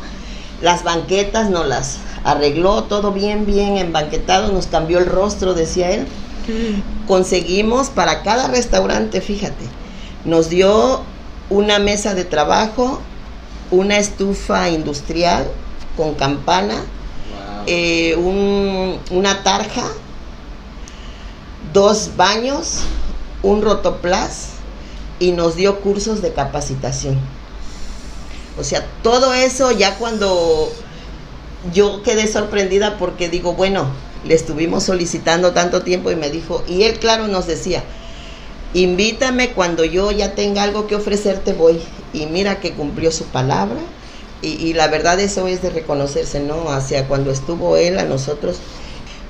[0.63, 6.07] las banquetas, nos las arregló todo bien, bien embanquetado, nos cambió el rostro, decía él.
[7.07, 9.65] Conseguimos para cada restaurante, fíjate,
[10.25, 11.03] nos dio
[11.51, 13.01] una mesa de trabajo,
[13.71, 15.47] una estufa industrial
[15.97, 16.77] con campana,
[17.67, 19.85] eh, un- una tarja,
[21.73, 22.81] dos baños,
[23.43, 24.49] un rotoplas
[25.21, 27.19] y nos dio cursos de capacitación.
[28.59, 30.71] O sea, todo eso ya cuando
[31.73, 33.87] yo quedé sorprendida porque digo, bueno,
[34.25, 37.83] le estuvimos solicitando tanto tiempo y me dijo, y él claro nos decía,
[38.75, 41.81] invítame cuando yo ya tenga algo que ofrecerte voy.
[42.13, 43.79] Y mira que cumplió su palabra.
[44.41, 46.71] Y, la verdad eso es de reconocerse, ¿no?
[46.71, 48.59] Hacia cuando estuvo él a nosotros.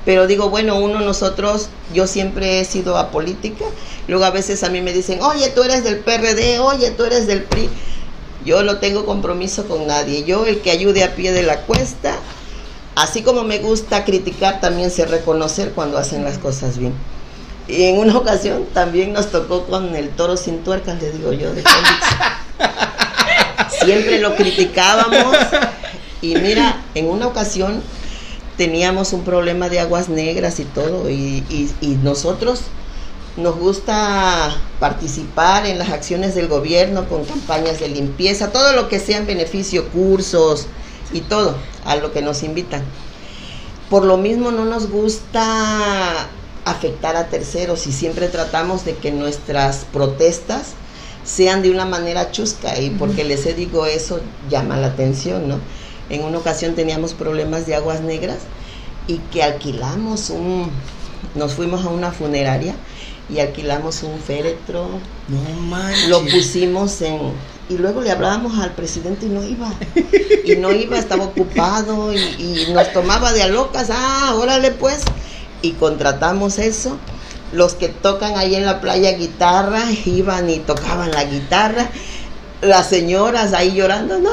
[0.05, 3.65] Pero digo, bueno, uno nosotros, yo siempre he sido apolítica.
[4.07, 7.27] Luego a veces a mí me dicen, oye, tú eres del PRD, oye, tú eres
[7.27, 7.71] del PRI.
[8.45, 10.25] Yo no tengo compromiso con nadie.
[10.25, 12.19] Yo el que ayude a pie de la cuesta,
[13.03, 16.93] así como me gusta criticar, también sé reconocer cuando hacen las cosas bien.
[17.69, 21.53] Y en una ocasión también nos tocó con el toro sin tuercas, le digo yo,
[21.53, 22.07] de Félix.
[23.85, 25.37] Siempre lo criticábamos.
[26.21, 27.83] Y mira, en una ocasión
[28.57, 31.09] teníamos un problema de aguas negras y todo.
[31.11, 32.63] Y, y- y nosotros
[33.37, 38.99] nos gusta participar en las acciones del gobierno con campañas de limpieza, todo lo que
[38.99, 40.67] sea en beneficio, cursos
[41.13, 42.83] y todo, a lo que nos invitan.
[43.91, 46.29] Por lo mismo no nos gusta
[46.65, 50.73] afectar a terceros y siempre tratamos de que nuestras protestas
[51.25, 55.59] sean de una manera chusca y porque les he digo eso llama la atención, ¿no?
[56.11, 58.39] En una ocasión teníamos problemas de aguas negras
[59.07, 60.71] y que alquilamos un,
[61.35, 62.75] nos fuimos a una funeraria
[63.31, 64.89] y alquilamos un féretro,
[65.29, 66.09] No manches.
[66.09, 67.19] lo pusimos en
[67.69, 69.71] y luego le hablábamos al presidente y no iba.
[70.45, 73.91] Y no iba estaba ocupado y, y nos tomaba de a locas.
[73.91, 75.03] Ah órale pues.
[75.61, 76.97] Y contratamos eso.
[77.53, 81.91] Los que tocan ahí en la playa guitarra iban y tocaban la guitarra
[82.61, 84.31] las señoras ahí llorando no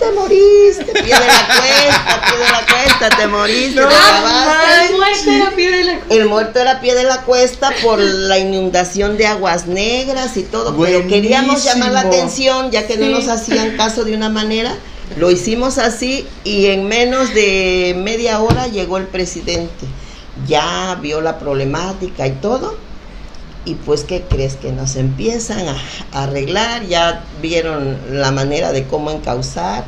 [0.00, 4.86] te moriste pie de la cuesta pie de la cuesta te moriste No te acabaste".
[4.88, 7.98] El muerto era pie de la El muerto era a pie de la cuesta por
[8.00, 13.08] la inundación de aguas negras y todo, pero queríamos llamar la atención ya que no
[13.08, 14.74] nos hacían caso de una manera
[15.16, 19.86] Lo hicimos así y en menos de media hora llegó el presidente.
[20.46, 22.76] Ya vio la problemática y todo.
[23.64, 24.56] Y pues, ¿qué crees?
[24.56, 25.76] Que nos empiezan a,
[26.12, 29.84] arreglar, ya vieron la manera de cómo encauzar.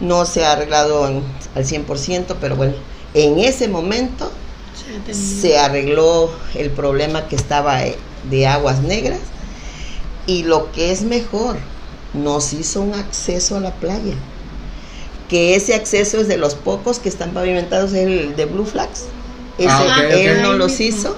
[0.00, 1.22] No se ha arreglado al
[1.54, 2.74] 100%, pero bueno,
[3.14, 4.30] en ese momento
[5.12, 7.96] se arregló el problema que estaba eh,
[8.30, 9.20] de aguas negras.
[10.26, 11.56] Y lo que es mejor,
[12.14, 14.14] nos hizo un acceso a la playa
[15.28, 19.04] que ese acceso es de los pocos que están pavimentados, el de Blue Flags.
[19.68, 21.16] Ah, él no los hizo.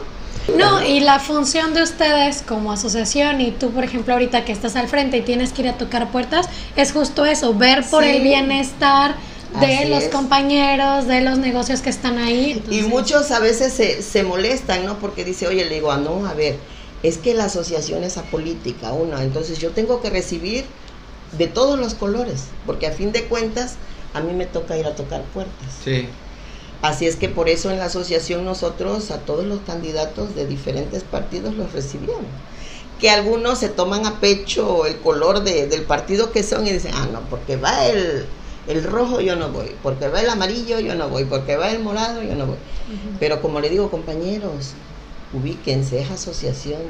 [0.57, 4.77] No, y la función de ustedes como asociación y tú, por ejemplo, ahorita que estás
[4.77, 8.23] al frente y tienes que ir a tocar puertas, es justo eso, ver por el
[8.23, 9.15] bienestar
[9.61, 12.63] de los compañeros, de los negocios que están ahí.
[12.71, 14.99] Y muchos a veces se, se, molestan, ¿no?
[14.99, 16.57] Porque dice, oye, le digo, ah, no, a ver,
[17.03, 20.65] es que la asociación es apolítica, una, entonces yo tengo que recibir
[21.37, 23.75] de todos los colores, porque a fin de cuentas
[24.15, 25.69] a mí me toca ir a tocar puertas.
[25.85, 26.09] Sí.
[26.83, 31.03] Así es que por eso en la asociación nosotros a todos los candidatos de diferentes
[31.03, 32.17] partidos los recibimos.
[32.99, 36.93] Que algunos se toman a pecho el color de, del partido que son y dicen,
[36.95, 38.27] ah, no, porque va el,
[38.67, 41.81] el rojo yo no voy, porque va el amarillo yo no voy, porque va el
[41.81, 42.57] morado yo no voy.
[43.19, 44.73] Pero como le digo, compañeros,
[45.33, 46.81] ubíquense, es asociación.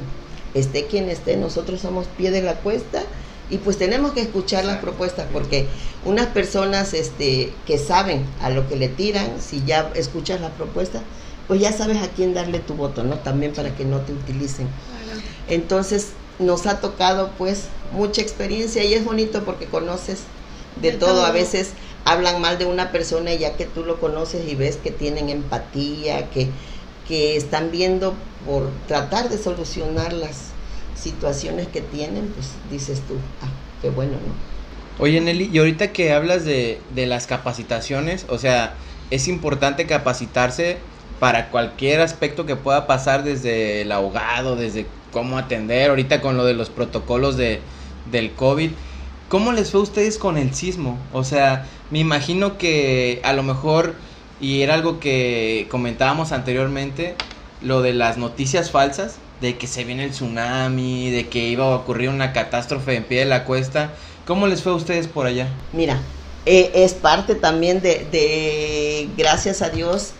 [0.53, 3.03] Esté quien esté, nosotros somos pie de la cuesta
[3.51, 5.67] y pues tenemos que escuchar las propuestas porque
[6.05, 11.01] unas personas este, que saben a lo que le tiran, si ya escuchas la propuesta,
[11.49, 13.19] pues ya sabes a quién darle tu voto, ¿no?
[13.19, 14.69] También para que no te utilicen.
[15.49, 20.19] Entonces nos ha tocado pues mucha experiencia y es bonito porque conoces
[20.81, 21.25] de, todo.
[21.25, 21.71] A veces
[22.05, 25.27] hablan mal de una persona y ya que tú lo conoces y ves que tienen
[25.27, 26.47] empatía, que,
[27.05, 28.13] que están viendo
[28.45, 30.50] por tratar de solucionar las
[31.01, 33.49] situaciones que tienen, pues dices tú, ah,
[33.81, 35.03] qué bueno, ¿no?
[35.03, 38.75] Oye, Nelly, y ahorita que hablas de, de las capacitaciones, o sea,
[39.09, 40.77] es importante capacitarse
[41.19, 46.45] para cualquier aspecto que pueda pasar desde el abogado, desde cómo atender, ahorita con lo
[46.45, 47.61] de los protocolos de,
[48.11, 48.71] del COVID.
[49.27, 50.97] ¿Cómo les fue a ustedes con el sismo?
[51.13, 53.95] O sea, me imagino que a lo mejor,
[54.39, 57.15] y era algo que comentábamos anteriormente,
[57.61, 61.75] lo de las noticias falsas, de que se viene el tsunami, de que iba a
[61.75, 63.93] ocurrir una catástrofe en pie de la cuesta.
[64.25, 65.47] ¿Cómo les fue a ustedes por allá?
[65.73, 65.99] Mira,
[66.45, 70.11] eh, es parte también de, de, gracias a Dios,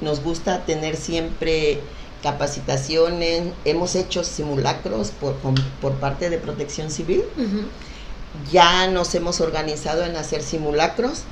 [0.00, 1.80] nos gusta tener siempre
[2.22, 5.36] capacitaciones, hemos hecho simulacros por,
[5.80, 7.22] por parte de protección civil,
[8.52, 11.22] ya nos hemos organizado en hacer simulacros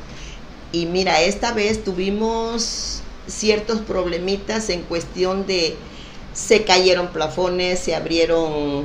[0.72, 5.76] y mira, esta vez tuvimos ciertos problemitas en cuestión de
[6.36, 8.84] se cayeron plafones, se abrieron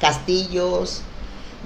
[0.00, 1.02] castillos,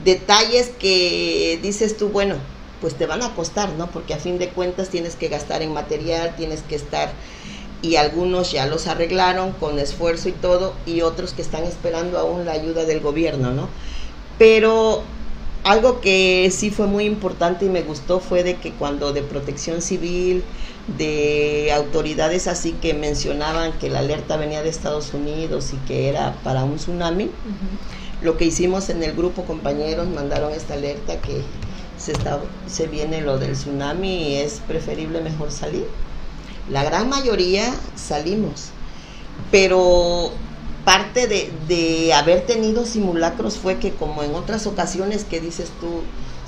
[0.04, 2.34] detalles que dices tú, bueno,
[2.80, 3.86] pues te van a costar, ¿no?
[3.86, 7.12] Porque a fin de cuentas tienes que gastar en material, tienes que estar,
[7.80, 12.44] y algunos ya los arreglaron con esfuerzo y todo, y otros que están esperando aún
[12.44, 13.68] la ayuda del gobierno, ¿no?
[14.36, 15.04] Pero
[15.62, 19.80] algo que sí fue muy importante y me gustó fue de que cuando de protección
[19.80, 20.42] civil,
[20.98, 26.34] de autoridades así que mencionaban que la alerta venía de Estados Unidos y que era
[26.42, 27.30] para un tsunami.
[28.22, 31.42] Lo que hicimos en el grupo, compañeros, mandaron esta alerta que
[31.96, 35.86] se, está, se viene lo del tsunami y es preferible mejor salir.
[36.68, 38.68] La gran mayoría salimos,
[39.50, 40.30] pero
[40.84, 46.02] parte de, de haber tenido simulacros fue que como en otras ocasiones que dices tú,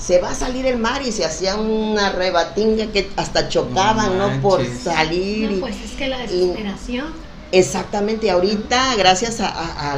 [0.05, 4.43] se va a salir el mar y se hacía una rebatinga que hasta chocaban, ¿no?
[4.43, 5.53] Por salir.
[5.53, 7.13] No, pues es que la desesperación.
[7.53, 9.97] exactamente, ahorita gracias a,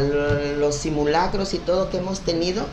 [0.58, 2.66] los simulacros y todo que hemos tenido,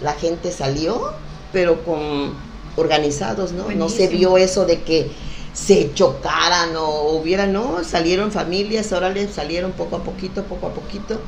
[0.00, 1.12] la gente salió,
[1.52, 2.32] pero con
[2.76, 3.70] organizados, ¿no?
[3.72, 5.10] No se vio eso de que
[5.52, 10.70] se chocaran o hubiera, no, salieron familias, ahora les salieron poco a poquito, poco a
[10.72, 11.20] poquito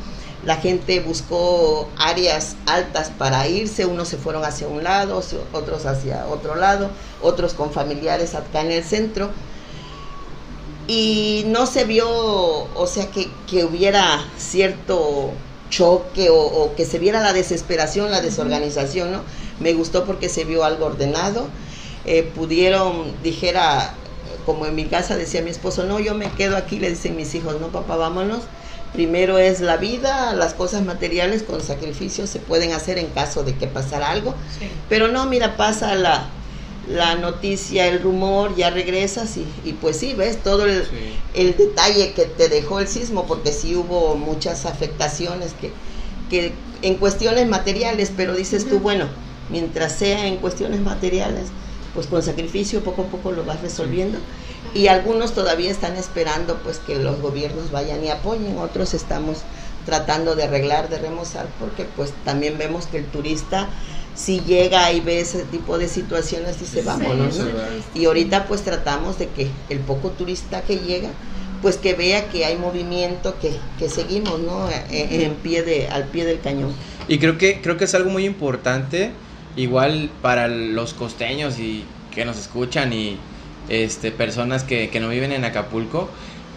[0.44, 5.22] la gente buscó áreas altas para irse, unos se fueron hacia un lado,
[5.52, 6.90] otros hacia otro lado,
[7.20, 9.30] otros con familiares acá en el centro.
[10.88, 15.30] Y no se vio, o sea, que, hubiera cierto
[15.70, 19.20] choque o, que se viera la desesperación, la desorganización, ¿no?
[19.60, 21.46] Me gustó porque se vio algo ordenado.
[22.04, 23.94] Eh, pudieron, dijera,
[24.44, 27.32] como en mi casa decía mi esposo, no, yo me quedo aquí, le dicen mis
[27.36, 28.40] hijos, no, papá, vámonos
[28.92, 33.54] Primero es la vida, las cosas materiales con sacrificio se pueden hacer en caso de
[33.54, 34.34] que pasara algo.
[34.90, 36.28] Pero no, mira, pasa la,
[36.88, 40.84] la noticia, el rumor, ya regresas y, y pues sí, ves todo el,
[41.34, 45.72] el, detalle que te dejó el sismo, porque sí hubo muchas afectaciones que,
[46.28, 49.06] que en cuestiones materiales, pero dices tú, bueno,
[49.48, 51.46] mientras sea en cuestiones materiales,
[51.94, 54.18] pues con sacrificio poco a poco lo vas resolviendo
[54.74, 59.38] y algunos todavía están esperando pues que los gobiernos vayan y apoyen, otros estamos
[59.84, 63.68] tratando de arreglar, de remozar, porque pues también vemos que el turista
[64.14, 67.46] si llega y ve ese tipo de situaciones dice vámonos, ¿no?
[67.94, 71.08] Y ahorita pues tratamos de que el poco turista que llega
[71.62, 74.68] pues que vea que hay movimiento, que, que seguimos, ¿no?
[74.90, 76.74] En, en, pie de, al pie del cañón.
[77.06, 79.12] Y creo que, creo que es algo muy importante,
[79.54, 83.16] igual para los costeños y que nos escuchan y
[83.68, 86.08] este, personas que, que no viven en Acapulco,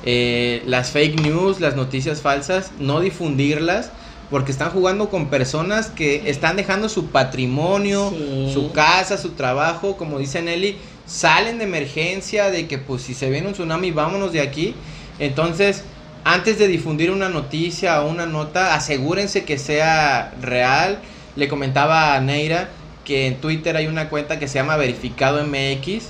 [0.05, 3.91] eh, las fake news, las noticias falsas, no difundirlas
[4.29, 8.51] porque están jugando con personas que están dejando su patrimonio, Sí.
[8.53, 13.29] su casa, su trabajo, como dice Nelly, salen de emergencia, de que pues si se
[13.29, 14.73] viene un tsunami, vámonos de aquí.
[15.19, 15.83] Entonces,
[16.23, 20.99] antes de difundir una noticia o una nota, asegúrense que sea real.
[21.35, 22.69] Le comentaba a Neira
[23.03, 26.05] que en Twitter hay una cuenta que se llama Verificado MX,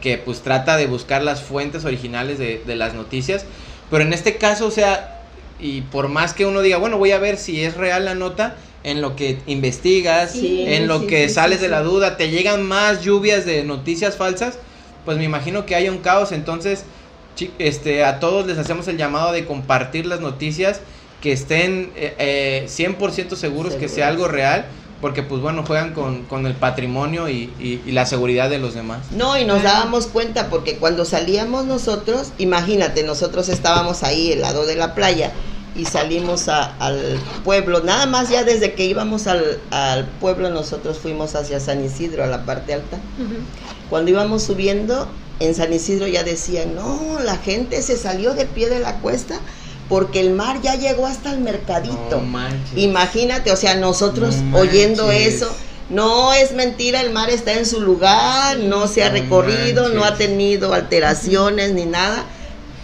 [0.00, 3.44] que pues trata de buscar las fuentes originales de, de las noticias.
[3.90, 5.22] Pero en este caso, o sea,
[5.58, 8.56] y por más que uno diga, bueno, voy a ver si es real la nota,
[8.82, 12.30] en lo que investigas, Sí, en lo sí, que sí, sales de la duda, te
[12.30, 14.58] llegan más lluvias de noticias falsas,
[15.04, 16.32] pues me imagino que hay un caos.
[16.32, 16.84] Entonces,
[17.58, 20.80] este, a todos les hacemos el llamado de compartir las noticias,
[21.20, 24.64] que estén eh, eh, 100% seguros que sea algo real,
[25.00, 28.74] porque pues bueno, juegan con, con el patrimonio y, y- y la seguridad de los
[28.74, 29.00] demás.
[29.12, 34.66] No, y nos dábamos cuenta porque cuando salíamos nosotros, imagínate, nosotros estábamos ahí al lado
[34.66, 35.32] de la playa
[35.76, 40.98] y salimos a- al pueblo, nada más ya desde que íbamos al, al pueblo nosotros
[40.98, 42.98] fuimos hacia San Isidro, a la parte alta.
[43.88, 48.68] Cuando íbamos subiendo en San Isidro ya decían, no, la gente se salió de pie
[48.68, 49.40] de la cuesta
[49.90, 51.98] porque el mar ya llegó hasta el mercadito.
[52.12, 52.76] No manches.
[52.78, 55.52] Imagínate, o sea, nosotros No oyendo eso,
[55.90, 60.04] no es mentira, el mar está en su lugar, no se ha No recorrido, no
[60.04, 62.24] ha tenido alteraciones ni nada.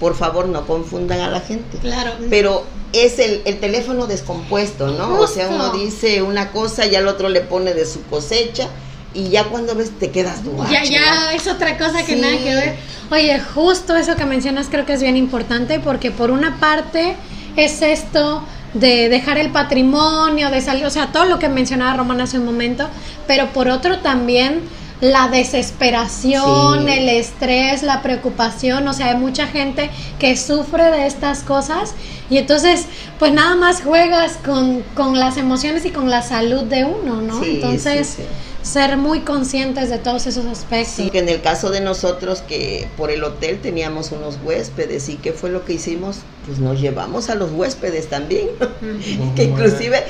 [0.00, 1.78] Por favor, no confundan a la gente.
[1.78, 2.10] Claro.
[2.28, 5.20] Pero es el, el teléfono descompuesto, ¿no?
[5.20, 8.68] O sea, uno dice una cosa y al otro le pone de su cosecha
[9.14, 12.20] y ya cuando ves te quedas ah, Ya, ya es otra cosa que Sí.
[12.20, 12.76] nada que ver.
[13.10, 17.14] Oye, justo eso que mencionas creo que es bien importante porque por una parte
[17.56, 18.42] es esto
[18.74, 22.44] de dejar el patrimonio, de salir, o sea, todo lo que mencionaba Román hace un
[22.44, 22.88] momento,
[23.26, 24.60] pero por otro también
[25.00, 26.92] la desesperación, Sí.
[26.92, 31.94] el estrés, la preocupación, o sea, hay mucha gente que sufre de estas cosas
[32.28, 32.86] y entonces
[33.18, 37.42] pues nada más juegas con, con las emociones y con la salud de uno, ¿no?
[37.42, 38.28] Sí, entonces sí, sí.
[38.66, 40.94] Ser muy conscientes de todos esos aspectos.
[40.96, 45.16] Sí, que en el caso de nosotros que por el hotel teníamos unos huéspedes y
[45.16, 48.48] qué fue lo que hicimos, pues nos llevamos a los huéspedes también,
[49.36, 50.04] que inclusive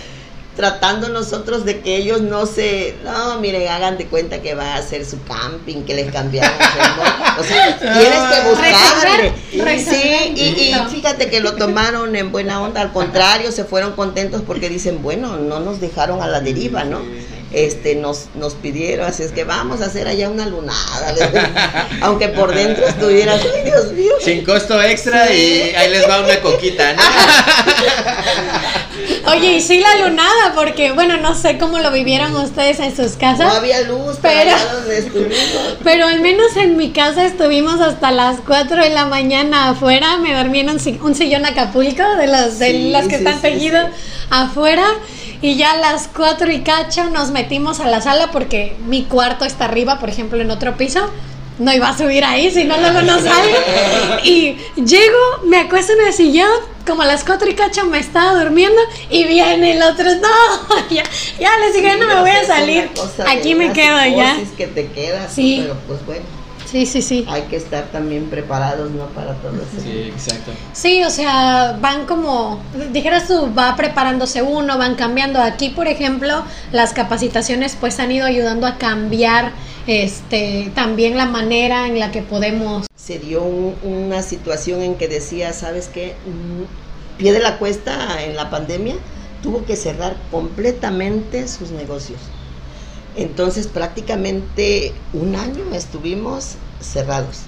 [0.56, 4.76] tratando nosotros de que ellos no se, no, miren, hagan de cuenta que va a
[4.78, 7.26] hacer su camping, que les cambiamos el nombre.
[7.38, 9.32] O sea, tienes que buscarle.
[9.62, 14.40] Resolver, Sí, y, fíjate que lo tomaron en buena onda, al contrario, se fueron contentos
[14.46, 17.02] porque dicen, bueno, no nos dejaron a la deriva, ¿no?
[17.52, 21.14] Este, nos, nos pidieron, así es que vamos a hacer allá una lunada,
[22.02, 24.12] aunque por dentro estuvieras, ay Dios mío.
[24.20, 27.02] Sin costo extra y ahí les va una coquita, ¿no?
[29.32, 33.12] Oye, y sí la lunada, porque bueno, no sé cómo lo vivieron ustedes en sus
[33.12, 35.76] No casas, había luz, Pero- pero allá donde estuvimos.
[35.84, 40.34] pero al menos en mi casa estuvimos hasta las 4 de la mañana afuera, me
[40.34, 43.34] dormí en un, si- un sillón Acapulco, de los, de Sí, los que sí, están
[43.36, 44.26] sí, tejidos sí.
[44.30, 44.84] afuera,
[45.42, 49.44] y ya a las 4 y cacho nos metimos a la sala porque mi cuarto
[49.44, 51.10] está arriba, por ejemplo, en otro piso.
[51.58, 53.56] No iba a subir ahí, si no luego no salgo.
[54.24, 56.50] Y llego, me acuesto en el sillón,
[56.86, 58.78] como a las 4 y cacho me estaba durmiendo
[59.08, 60.04] y viene el otro.
[60.16, 61.02] No, ya,
[61.40, 62.90] ya les dije, no me voy a salir.
[63.26, 64.36] Aquí me quedo ya.
[64.56, 65.60] que te quedas, Sí.
[65.62, 66.24] pero pues bueno,
[66.76, 67.24] Sí, sí, sí.
[67.26, 69.06] hay que estar también preparados, ¿no?
[69.06, 69.82] Para todo eso.
[69.82, 70.50] Sí, exacto.
[70.74, 72.60] Sí, o sea, van como,
[72.92, 75.40] dijeras tú, va preparándose uno, van cambiando.
[75.40, 79.52] Aquí, por ejemplo, las capacitaciones pues han ido ayudando a cambiar
[79.86, 82.86] este también la manera en la que podemos.
[82.94, 86.14] se dio un- una situación en que decía, ¿sabes qué?
[86.26, 88.96] Mm, Pie de la Cuesta en la pandemia
[89.42, 92.18] tuvo que cerrar completamente sus negocios.
[93.16, 97.42] Entonces prácticamente un año estuvimos cerrados.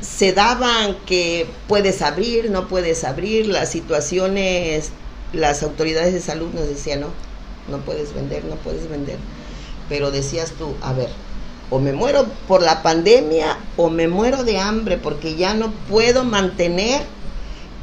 [0.00, 4.90] Se daban que puedes abrir, no puedes abrir, las situaciones,
[5.32, 7.08] las autoridades de salud nos decían, no,
[7.68, 9.18] no puedes vender, no puedes vender.
[9.88, 11.08] Pero decías tú, a ver,
[11.70, 16.24] o me muero por la pandemia o me muero de hambre porque ya no puedo
[16.24, 17.02] mantener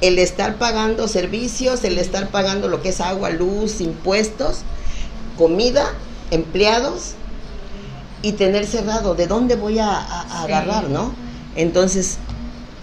[0.02, 4.60] el estar pagando servicios, el estar pagando lo que es agua, luz, impuestos,
[5.38, 5.94] comida,
[6.32, 7.16] empleados
[8.24, 10.00] y tener cerrado, ¿de dónde voy a,
[10.42, 11.14] agarrar, no?
[11.56, 12.18] Entonces,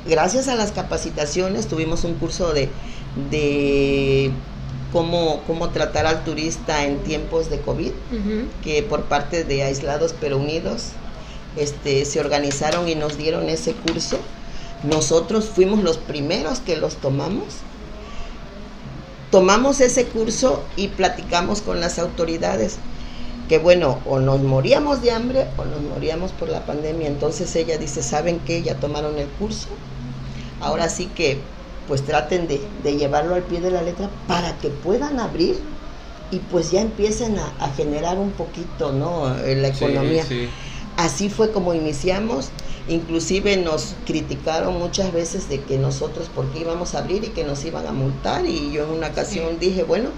[0.06, 2.68] gracias a las capacitaciones, tuvimos un curso de,
[3.30, 4.30] de
[4.92, 7.90] cómo, cómo tratar al turista en tiempos de COVID,
[8.62, 10.88] que por parte de Aislados pero Unidos
[11.56, 14.18] este, se organizaron y nos dieron ese curso.
[14.82, 17.44] Nosotros fuimos los primeros que los tomamos.
[19.30, 22.76] Tomamos ese curso y platicamos con las autoridades
[23.50, 27.08] que bueno, o nos moríamos de hambre o nos moríamos por la pandemia.
[27.08, 28.62] Entonces ella dice, ¿saben qué?
[28.62, 29.66] Ya tomaron el curso.
[30.60, 31.40] Ahora sí que
[31.88, 32.60] pues traten de,
[32.96, 35.58] llevarlo al pie de la letra para que puedan abrir
[36.30, 39.36] y pues ya empiecen a, generar un poquito, ¿no?
[39.40, 40.24] Eh, la economía.
[40.96, 42.50] Así fue como iniciamos.
[42.86, 47.64] Inclusive nos criticaron muchas veces de que nosotros porque íbamos a abrir y que nos
[47.64, 50.10] iban a multar y yo en una ocasión dije, bueno,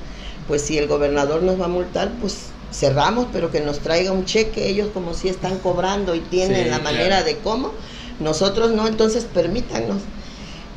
[0.49, 4.25] pues si el gobernador nos va a multar, pues cerramos, pero que nos traiga un
[4.25, 7.73] cheque, ellos como si están cobrando y tienen la manera de cómo,
[8.21, 9.99] nosotros no, entonces permítanos.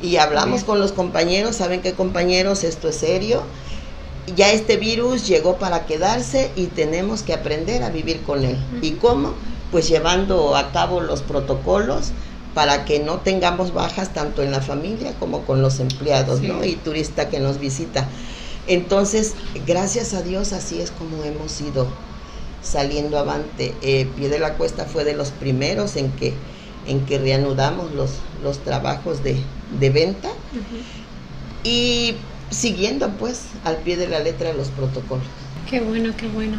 [0.02, 3.42] Y hablamos con los compañeros, saben que compañeros, esto es serio,
[4.34, 8.58] ya este virus llegó para quedarse y tenemos que aprender a vivir con él.
[8.82, 9.32] ¿Y cómo?
[9.70, 12.12] Pues llevando a cabo los protocolos
[12.54, 16.64] para que no tengamos bajas tanto en la familia como con los empleados, ¿no?
[16.64, 18.08] Y turista que nos visita.
[18.66, 19.34] Entonces,
[19.66, 21.86] gracias a Dios, así es como hemos ido
[22.62, 23.74] saliendo avante.
[23.82, 26.34] Eh, Pie de la Cuesta fue de los primeros en que,
[26.86, 28.10] en que reanudamos los,
[28.42, 29.36] los trabajos de,
[29.90, 30.28] venta
[31.62, 32.14] y
[32.50, 35.26] siguiendo pues al pie de la letra los protocolos.
[35.68, 36.58] Qué bueno, qué bueno.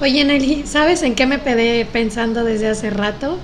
[0.00, 3.38] Oye, Nelly, ¿sabes en qué me quedé pensando desde hace rato?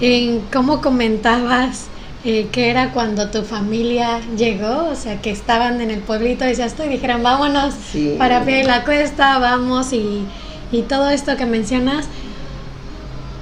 [0.00, 1.86] En cómo comentabas
[2.24, 6.74] eh, que era cuando tu familia llegó, o sea, que estaban en el pueblito, decías
[6.74, 7.74] tú, y dijeron, vámonos
[8.18, 10.26] para pie de la cuesta, vamos, y,
[10.70, 12.06] y todo esto que mencionas.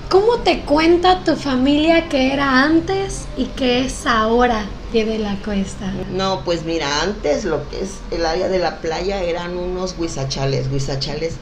[0.09, 5.35] ¿Cómo te cuenta tu familia que era antes y que es ahora pie de la
[5.45, 5.93] cuesta?
[6.15, 10.71] No, pues mira, antes lo que es el área de la playa eran unos guisachales,
[10.71, 11.35] guisachales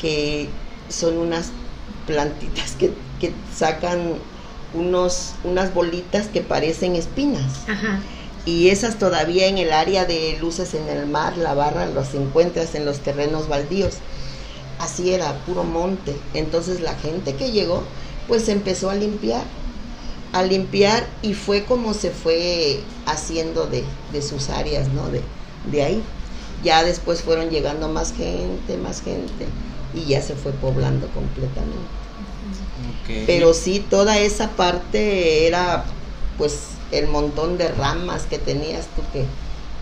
[0.00, 0.48] que
[0.88, 1.50] son unas
[2.06, 4.14] plantitas que, que sacan
[4.74, 7.64] unos, unas bolitas que parecen espinas.
[8.46, 12.74] Y esas todavía en el área de luces en el mar, la barra, los encuentras
[12.74, 13.94] en los terrenos baldíos.
[14.78, 16.14] Así era, puro monte.
[16.34, 17.82] Entonces la gente que llegó,
[18.28, 19.44] pues empezó a limpiar,
[20.32, 23.84] a limpiar y fue como se fue haciendo de,
[24.20, 25.08] sus áreas, ¿no?
[25.08, 25.22] De,
[25.70, 26.02] de ahí.
[26.62, 29.46] Ya después fueron llegando más gente, más gente
[29.94, 32.03] y ya se fue poblando completamente.
[33.26, 35.84] Pero sí, toda esa parte era
[36.38, 39.24] pues el montón de ramas que tenías tú que,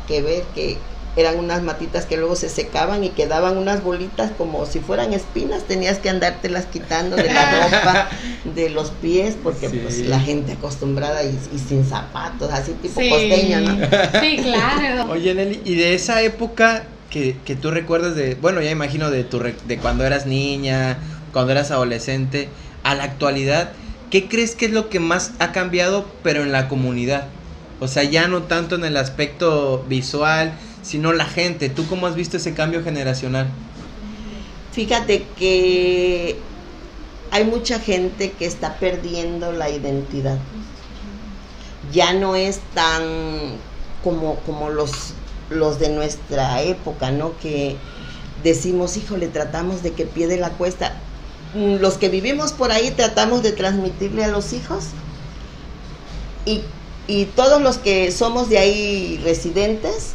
[0.08, 0.78] que ver, que
[1.14, 5.64] eran unas matitas que luego se secaban y quedaban unas bolitas como si fueran espinas,
[5.64, 8.08] tenías que andártelas quitando de la ropa,
[8.54, 13.76] de los pies, porque pues la gente acostumbrada y, sin zapatos, así tipo costeño, ¿no?
[14.20, 15.10] Sí, claro.
[15.12, 19.24] Oye, Nelly, y de esa época que, que tú recuerdas de, bueno, ya imagino de,
[19.24, 20.98] tu, de cuando eras niña,
[21.32, 22.48] cuando eras adolescente,
[22.84, 23.72] a la actualidad,
[24.10, 27.28] ¿qué crees que es lo que más ha cambiado, pero en la comunidad?
[27.80, 30.52] O sea, ya no tanto en el aspecto visual,
[30.82, 31.68] sino la gente.
[31.68, 33.48] ¿Tú cómo has visto ese cambio generacional?
[34.72, 36.36] Fíjate que
[37.30, 40.38] hay mucha gente que está perdiendo la identidad.
[41.92, 43.02] Ya no es tan
[44.04, 45.14] como, como los,
[45.50, 47.36] los de nuestra época, ¿no?
[47.38, 47.76] Que
[48.42, 51.00] decimos, híjole, tratamos de que pie de la cuesta.
[51.54, 54.84] Mm, los que vivimos por ahí tratamos de transmitirle a los hijos
[56.46, 56.62] y,
[57.36, 60.12] todos los que somos de ahí residentes,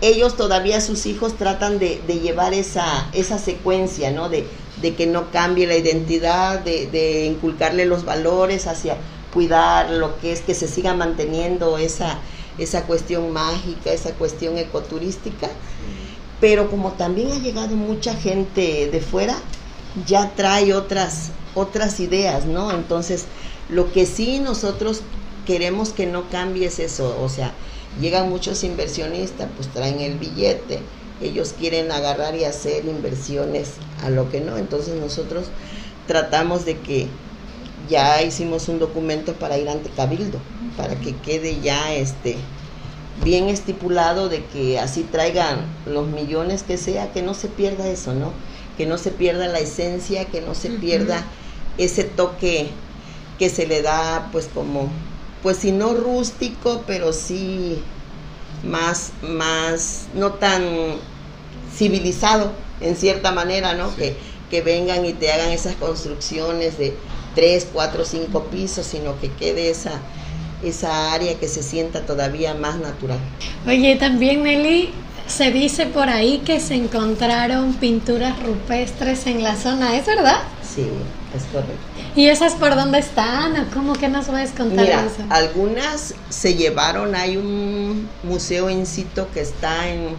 [0.00, 4.28] ellos todavía sus hijos tratan de, llevar esa, esa secuencia, ¿no?
[4.28, 4.46] De,
[4.96, 8.96] que no cambie la identidad, de, inculcarle los valores hacia
[9.34, 12.18] cuidar lo que es que se siga manteniendo esa,
[12.58, 15.48] esa cuestión mágica, esa cuestión ecoturística.
[16.40, 19.36] Pero como también ha llegado mucha gente de fuera,
[20.06, 22.70] ya trae otras, otras ideas, ¿no?
[22.70, 23.26] Entonces,
[23.68, 25.02] lo que sí nosotros
[25.46, 27.52] queremos que no cambie es eso, o sea,
[28.00, 30.80] llegan muchos inversionistas, pues traen el billete,
[31.20, 33.70] ellos quieren agarrar y hacer inversiones
[34.02, 35.46] a lo que no, entonces nosotros
[36.06, 37.08] tratamos de que
[37.88, 40.38] ya hicimos un documento para ir ante Cabildo,
[40.76, 42.36] para que quede ya este
[43.24, 48.14] bien estipulado de que así traigan los millones que sea, que no se pierda eso,
[48.14, 48.32] ¿no?
[48.78, 51.24] Que no se pierda la esencia, que no se pierda
[51.76, 52.70] ese toque
[53.38, 54.88] que se le da pues como,
[55.42, 57.82] pues si no rústico, pero sí
[58.64, 60.62] más, más, no tan
[61.76, 63.94] civilizado en cierta manera, ¿no?
[63.96, 64.16] Que,
[64.50, 66.94] que vengan y te hagan esas construcciones de
[67.34, 70.00] tres, cuatro, cinco pisos, sino que quede esa,
[70.64, 73.18] esa área que se sienta todavía más natural.
[73.66, 74.90] Oye, también Nelly,
[75.28, 80.40] se dice por ahí que se encontraron pinturas rupestres en la zona, ¿es verdad?
[80.62, 80.86] Sí,
[81.36, 81.74] es correcto.
[82.16, 85.22] ¿Y esas por dónde están o cómo que nos puedes contar Mira, eso?
[85.30, 90.16] algunas se llevaron, hay un museo en sitio que está en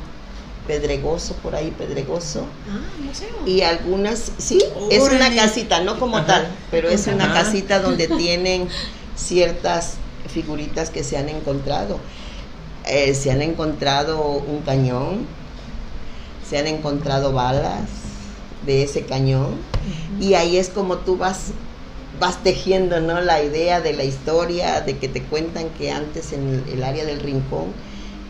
[0.68, 3.28] Pedregoso, por ahí Pedregoso, Ah, museo.
[3.47, 4.60] y algunas, sí,
[4.91, 6.28] es una casita, no como Ajá.
[6.28, 8.68] tal, pero es una casita donde tienen
[9.16, 9.95] ciertas
[10.32, 11.99] figuritas que se han encontrado.
[12.90, 15.28] Eh, se han encontrado un cañón,
[16.48, 17.88] se han encontrado balas
[18.66, 19.56] de ese cañón,
[20.20, 21.52] y ahí es como tú vas
[22.20, 26.64] vas tejiendo no la idea de la historia de que te cuentan que antes en
[26.68, 27.68] el, el área del rincón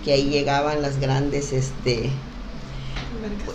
[0.04, 2.12] que ahí llegaban las grandes este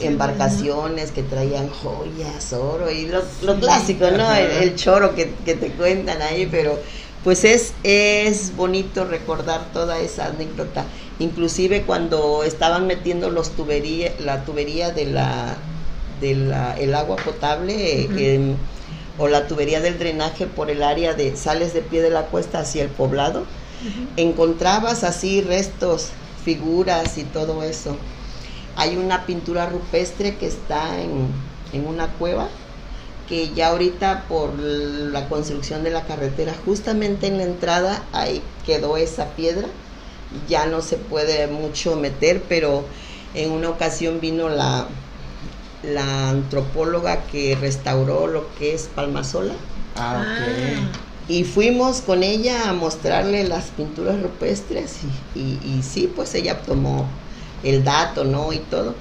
[0.00, 4.32] embarcaciones que traían joyas, oro y lo, lo clásico, ¿no?
[4.34, 6.78] El, el choro que, que te cuentan ahí, pero
[7.24, 10.84] pues es, es bonito recordar toda esa anécdota.
[11.18, 15.56] Inclusive cuando estaban metiendo los tubería, la tubería de la,
[16.20, 18.56] de la el agua potable em,
[19.16, 22.60] o la tubería del drenaje por el área de sales de pie de la cuesta
[22.60, 23.44] hacia el poblado,
[24.16, 26.10] encontrabas así restos,
[26.44, 27.96] figuras y todo eso.
[28.76, 31.28] Hay una pintura rupestre que está en,
[31.72, 32.48] en una cueva
[33.28, 38.96] que ya ahorita por la construcción de la carretera, justamente en la entrada ahí quedó
[38.96, 39.68] esa piedra,
[40.48, 42.84] ya no se puede mucho meter, pero
[43.34, 44.88] en una ocasión vino la,
[45.82, 49.54] la antropóloga que restauró lo que es Palmasola
[49.96, 51.30] Ah, ok.
[51.30, 54.96] y fuimos con ella a mostrarle las pinturas rupestres
[55.34, 57.08] y, y- y sí, pues ella tomó
[57.62, 58.52] el dato, ¿no?
[58.52, 58.94] Y todo.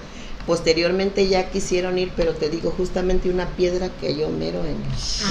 [0.45, 4.75] Posteriormente ya quisieron ir, pero te digo, justamente una piedra que cayó mero en,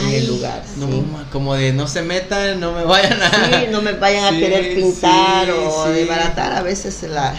[0.06, 0.62] en el lugar.
[0.76, 1.04] No, sí.
[1.30, 3.30] como de no se metan, no me vayan a.
[3.30, 5.92] Sí, no me vayan a querer pintar sí, o sí.
[5.92, 6.52] desbaratar.
[6.54, 7.34] A veces la,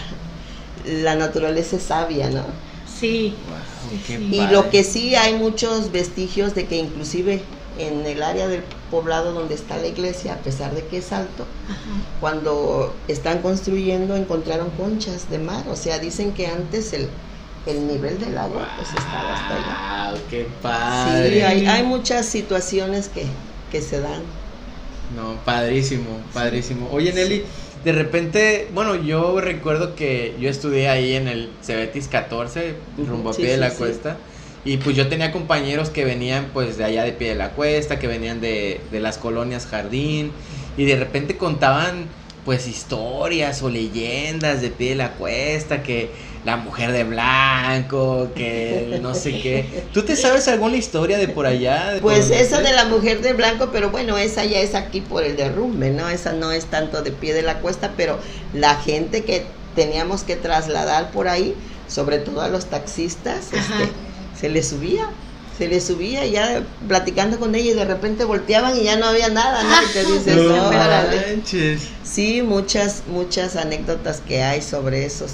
[0.86, 2.44] la naturaleza es sabia, ¿no?
[3.00, 3.34] Sí.
[3.48, 4.28] Wow, qué Sí.
[4.30, 4.52] Y padre.
[4.52, 7.42] lo que sí hay muchos vestigios de que inclusive
[7.78, 11.44] en el área del poblado donde está la iglesia, a pesar de que es alto,
[11.68, 11.80] Ajá.
[12.20, 15.64] cuando están construyendo encontraron conchas de mar.
[15.68, 17.08] O sea, dicen que antes el,
[17.66, 19.76] el nivel del agua pues estaba hasta allá.
[19.78, 21.40] Wow, qué padre.
[21.40, 23.26] Sí, hay, hay muchas situaciones que,
[23.70, 24.22] que se dan.
[25.14, 26.88] No, padrísimo, padrísimo.
[26.90, 27.44] Oye, Nelly,
[27.84, 33.30] de repente, bueno, yo recuerdo que yo estudié ahí en el Cebetis 14, Ujú, rumbo
[33.30, 33.76] a sí, pie de la sí.
[33.76, 34.16] cuesta.
[34.64, 37.98] Y pues yo tenía compañeros que venían pues de allá de pie de la cuesta,
[37.98, 40.32] que venían de, de las colonias Jardín.
[40.76, 42.08] Y de repente contaban
[42.44, 46.10] pues historias o leyendas de pie de la cuesta, que
[46.44, 49.84] la mujer de blanco, que no sé qué.
[49.94, 51.92] ¿Tú te sabes alguna historia de por allá?
[51.92, 55.24] de Pues esa de la mujer de blanco, pero bueno, esa ya es aquí por
[55.24, 56.08] el derrumbe, ¿no?
[56.10, 58.18] Esa no es tanto de pie de la cuesta, pero
[58.52, 61.54] la gente que teníamos que trasladar por ahí,
[61.88, 63.90] sobre todo a los taxistas, este,
[64.38, 65.08] se les subía,
[65.56, 69.28] se les subía ya platicando con ella y de repente volteaban y ya no había
[69.28, 69.82] nada, ¿no?
[69.82, 70.70] Y te dices, No.
[72.02, 75.32] Sí, muchas, muchas anécdotas que hay sobre esos.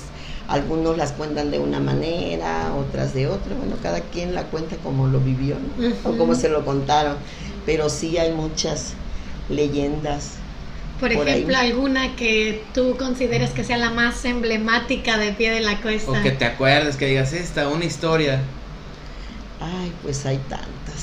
[0.48, 3.54] Algunos las cuentan de una manera, otras de otra.
[3.54, 6.10] Bueno, cada quien la cuenta como lo vivió, ¿no?
[6.10, 7.16] O como se lo contaron.
[7.64, 8.94] Pero sí hay muchas
[9.48, 10.32] leyendas.
[10.98, 11.34] Por Por ahí.
[11.34, 16.10] ejemplo, alguna que tú consideres que sea la más emblemática de pie de la cuesta.
[16.10, 18.40] O que te acuerdes, que digas esta, una historia.
[19.60, 21.02] Ay, pues hay tantas.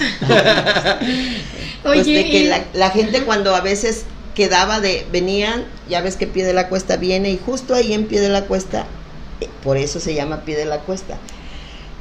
[1.01, 1.03] Oye,
[1.83, 4.05] pues de que y- la, la gente cuando a veces
[4.35, 8.07] quedaba de, venían, ya ves que pie de la cuesta viene y justo ahí en
[8.07, 8.85] pie de la cuesta,
[9.41, 11.17] eh, por eso se llama pie de la cuesta.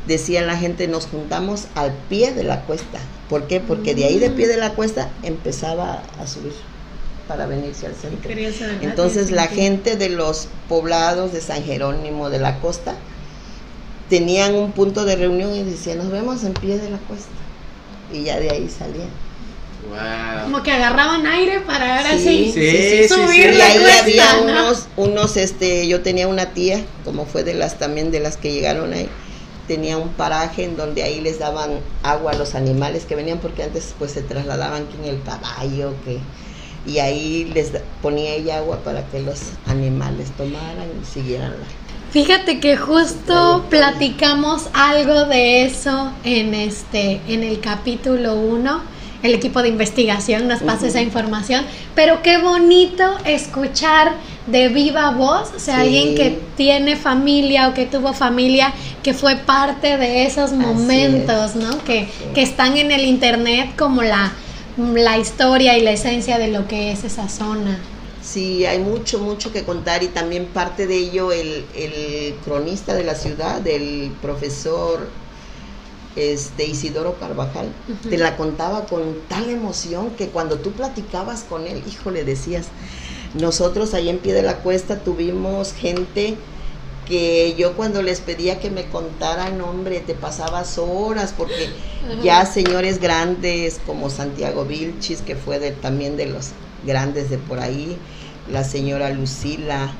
[0.07, 3.01] Decía la gente, nos juntamos al pie de la cuesta.
[3.29, 3.61] ¿Por qué?
[3.61, 6.53] Porque de ahí de pie de la cuesta empezaba a subir
[7.27, 8.31] para venirse al centro.
[8.83, 12.95] Entonces la gente de los poblados de San Jerónimo de la costa
[14.09, 17.29] tenían un punto de reunión y decían, nos vemos en pie de la cuesta.
[18.13, 19.09] Y ya de ahí salían.
[19.89, 20.45] Wow.
[20.45, 23.09] Como que agarraban aire para ahora Sí, sí, sí, sí, sí.
[23.09, 24.43] subir Y la ahí cuesta, había ¿no?
[24.43, 28.53] unos, unos, este, yo tenía una tía, como fue de las también de las que
[28.53, 29.09] llegaron ahí,
[29.69, 33.63] tenía un paraje en donde ahí les daban agua a los animales que venían, porque
[33.63, 36.19] antes pues se trasladaban que en el caballo, que
[36.87, 41.67] y ahí les ponía ella agua para que los animales tomaran y siguieran la
[42.13, 48.97] Fíjate que justo platicamos algo de eso en este en el capítulo 1.
[49.23, 51.65] El equipo de investigación nos pasa esa información,
[51.95, 54.13] pero qué bonito escuchar
[54.47, 55.81] de viva voz, o sea, Sí.
[55.83, 58.73] alguien que tiene familia o que tuvo familia,
[59.03, 61.83] que fue parte de esos momentos, ¿no?
[61.85, 64.33] Que, que están en el internet como la,
[64.95, 67.79] la historia y la esencia de lo que es esa zona.
[68.27, 73.05] Sí, hay mucho, mucho que contar y también parte de ello el, el cronista de
[73.05, 74.99] la ciudad, el profesor
[76.17, 77.67] este, Isidoro Carvajal,
[78.09, 82.67] te la contaba con tal emoción que cuando tú platicabas con él, híjole, decías,
[83.35, 86.39] nosotros ahí en pie de la cuesta tuvimos gente
[87.07, 91.69] que yo cuando les pedía que me contaran, hombre, te pasabas horas porque
[92.23, 96.51] ya señores grandes como Santiago Vilchis, que fue de- también de los
[96.87, 97.97] grandes de por ahí,
[98.51, 99.91] la señora Lucila,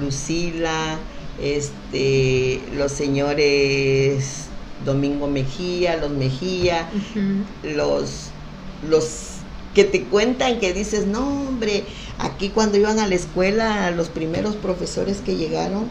[0.00, 0.98] Lucila,
[1.42, 4.46] este, los señores
[4.84, 6.88] Domingo Mejía, los Mejía,
[7.62, 8.30] los,
[8.88, 9.30] los
[9.74, 11.84] que te cuentan que dices, no hombre,
[12.18, 15.88] aquí cuando iban a la escuela, los primeros profesores que llegaron,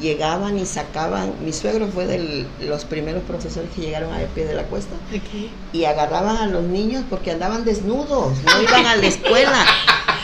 [0.00, 4.54] llegaban y sacaban, mi suegro fue de los primeros profesores que llegaron al pie de
[4.54, 4.94] la cuesta,
[5.72, 9.66] y agarraban a los niños porque andaban desnudos, no iban a la escuela.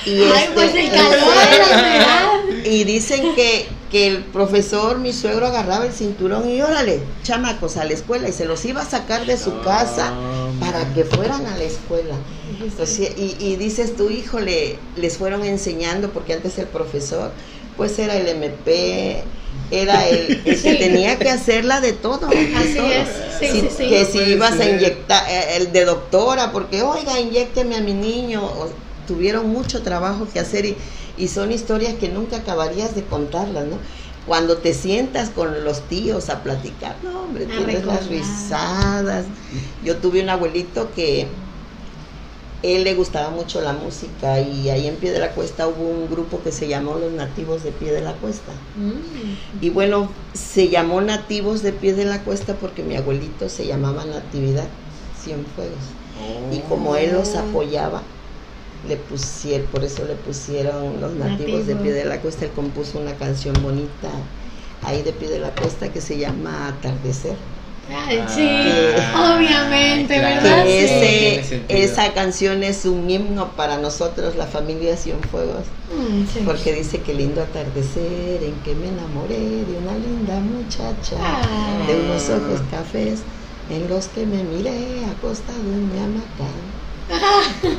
[0.07, 5.85] Y Ay, este, pues el calor, y dicen que, que el profesor, mi suegro, agarraba
[5.85, 9.37] el cinturón y órale, chamacos, a la escuela y se los iba a sacar de
[9.37, 10.15] su casa
[10.61, 12.15] para que fueran a la escuela.
[12.61, 17.33] Entonces, y, y dices tú, híjole, les fueron enseñando, porque antes el profesor,
[17.77, 19.25] pues era el MP,
[19.71, 22.27] era el, el que tenía que hacerla de todo.
[22.29, 22.87] de Así todo.
[22.91, 23.09] es,
[23.39, 23.89] sí, Si- sí, sí.
[23.89, 27.95] Que No si ibas a inyectar, eh, el de doctora, porque oiga, inyecteme a mi
[27.95, 28.45] niño.
[28.45, 28.69] o-
[29.07, 30.77] tuvieron mucho trabajo que hacer y,
[31.17, 33.79] y son historias que nunca acabarías de contarlas, ¿no?
[34.27, 39.25] Cuando te sientas con los tíos a platicar, no, hombre, A tienes las risadas.
[39.83, 41.27] Yo tuve un abuelito que
[42.63, 46.11] él le gustaba mucho la música y ahí en Pie de la Cuesta hubo un
[46.11, 48.53] grupo que se llamó Los Nativos de Pie de la Cuesta.
[48.77, 49.65] Mm.
[49.65, 54.05] Y bueno, se llamó Nativos de Pie de la Cuesta porque mi abuelito se llamaba
[54.05, 54.67] Natividad
[55.23, 55.77] Cienfuegos.
[56.53, 57.39] Y como él los Oh.
[57.39, 58.03] apoyaba,
[58.89, 61.77] le pusieron, por eso le pusieron los nativos de.
[61.77, 62.45] Pie de la Cuesta.
[62.45, 64.09] Él compuso una canción bonita
[64.85, 67.37] ahí de Pie de la Cuesta que se llama Atardecer.
[67.91, 68.47] Ay, sí,
[69.15, 70.43] Ah, obviamente, claro.
[70.43, 70.65] ¿verdad?
[70.65, 71.49] Que sí.
[71.49, 71.55] Sí.
[71.69, 75.65] ese- esa canción es un himno para nosotros, la familia Cienfuegos.
[75.91, 76.41] Mm, sí.
[76.45, 81.87] Porque dice que lindo atardecer en que me enamoré de una linda muchacha, Ah.
[81.87, 83.21] de unos ojos cafés
[83.71, 86.49] en los que me miré acostado en mi hamaca.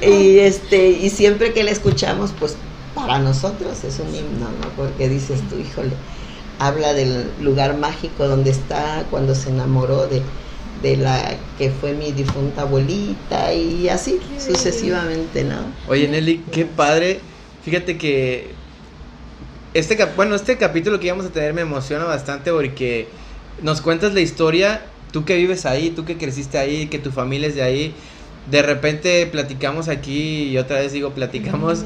[0.01, 2.55] y este, y siempre que la escuchamos, pues
[2.95, 4.69] para nosotros es un himno, ¿no?
[4.75, 5.91] Porque dices tú, híjole,
[6.59, 10.21] habla del lugar mágico donde está cuando se enamoró de,
[10.81, 15.73] de la que fue mi difunta abuelita y así Qué sucesivamente, ¿no?
[15.87, 17.21] Oye, Nelly, qué padre.
[17.61, 18.55] Fíjate que
[19.73, 23.07] este cap- bueno, este capítulo que íbamos a tener me emociona bastante porque
[23.61, 24.81] nos cuentas la historia,
[25.11, 27.95] tú que vives ahí, tú que creciste ahí, que tu familia es de ahí.
[28.45, 31.85] De repente platicamos aquí y otra vez digo platicamos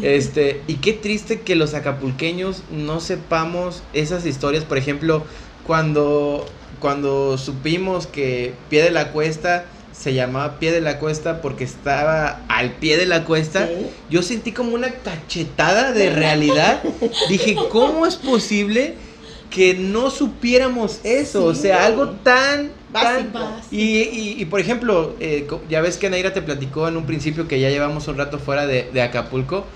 [0.00, 5.24] este, y qué triste que los acapulqueños no sepamos esas historias, por ejemplo,
[5.66, 6.46] cuando
[6.80, 12.40] cuando supimos que Pie de la Cuesta se llamaba Pie de la Cuesta porque estaba
[12.48, 13.86] al pie de la cuesta, Sí.
[14.08, 16.82] yo sentí como una cachetada de realidad.
[17.28, 18.94] Dije, ¿cómo es posible
[19.50, 21.44] que no supiéramos eso?
[21.44, 22.72] O sea, algo tan...
[23.70, 27.46] y, y- y, por ejemplo, eh, ya ves que Naira te platicó en un principio
[27.46, 29.66] que ya llevamos un rato fuera de, de Acapulco.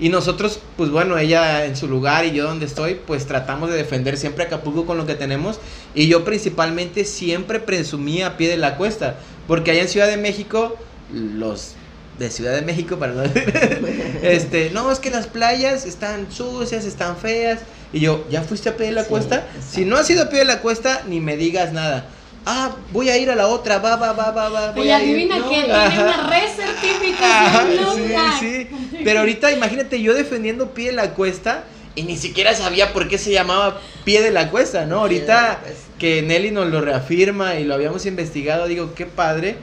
[0.00, 3.76] Y nosotros, pues bueno, ella en su lugar y yo donde estoy, pues tratamos de
[3.76, 5.60] defender siempre Acapulco con lo que tenemos.
[5.94, 9.16] Y yo principalmente siempre presumí a pie de la cuesta.
[9.46, 10.76] Porque allá en Ciudad de México,
[11.12, 11.72] los
[12.18, 13.22] de Ciudad de México, no
[14.22, 17.60] este, no, es que las playas están sucias, están feas.
[17.92, 19.36] Y yo, ¿ya fuiste a pie de la Sí, cuesta?
[19.36, 19.60] exacto.
[19.60, 22.06] Si no has ido a pie de la cuesta, ni me digas nada.
[22.46, 24.70] Ah, voy a ir a la otra, va, va, va, va, va.
[24.72, 25.10] voy Y a ir.
[25.14, 25.72] adivina No, que tiene
[26.02, 27.96] una recertificación.
[28.38, 28.98] sí, sí.
[29.02, 31.64] Pero ahorita imagínate yo defendiendo pie de la cuesta
[31.94, 35.00] y ni siquiera sabía por qué se llamaba pie de la cuesta, ¿no?
[35.00, 35.60] Ahorita
[35.98, 39.56] que Nelly nos lo reafirma y lo habíamos investigado, digo, qué padre.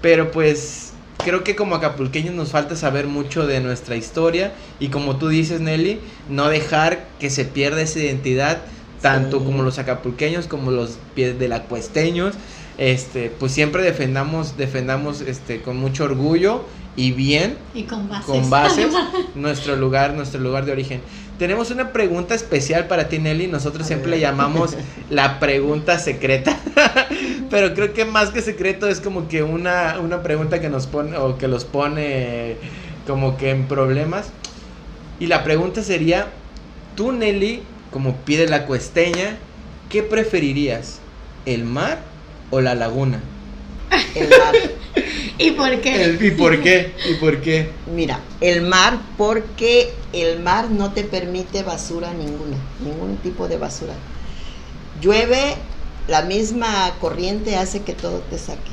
[0.00, 0.92] Pero pues
[1.24, 5.60] creo que como acapulqueños nos falta saber mucho de nuestra historia y como tú dices,
[5.60, 5.98] Nelly,
[6.28, 8.58] no dejar que se pierda esa identidad,
[9.04, 9.44] tanto Sí.
[9.44, 12.34] como los acapulqueños como los pies de la cuesteños.
[12.78, 16.64] Este, pues siempre defendamos, defendamos este, con mucho orgullo
[16.96, 18.26] y bien Y con bases.
[18.26, 18.92] con bases
[19.34, 21.00] nuestro lugar, nuestro lugar de origen.
[21.38, 23.48] Tenemos una pregunta especial para ti, Nelly.
[23.48, 24.20] Nosotros A siempre ver.
[24.20, 24.74] le llamamos
[25.10, 26.56] la pregunta secreta.
[27.50, 31.16] Pero creo que más que secreto es como que una, una pregunta que nos pone
[31.18, 32.56] o que los pone
[33.06, 34.30] como que en problemas.
[35.20, 36.26] Y la pregunta sería,
[36.96, 37.62] tú Nelly,
[37.94, 39.36] como pide la cuesteña,
[39.88, 40.98] ¿qué preferirías?
[41.46, 42.00] ¿El mar
[42.50, 43.20] o la laguna?
[44.16, 44.54] El mar.
[45.38, 46.02] ¿Y por qué?
[46.02, 46.92] El- ¿Y por qué?
[47.08, 47.70] ¿Y por qué?
[47.94, 53.94] Mira, el mar porque el mar no te permite basura ninguna, ningún tipo de basura.
[55.00, 55.54] Llueve,
[56.08, 58.72] la misma corriente hace que todo te saque.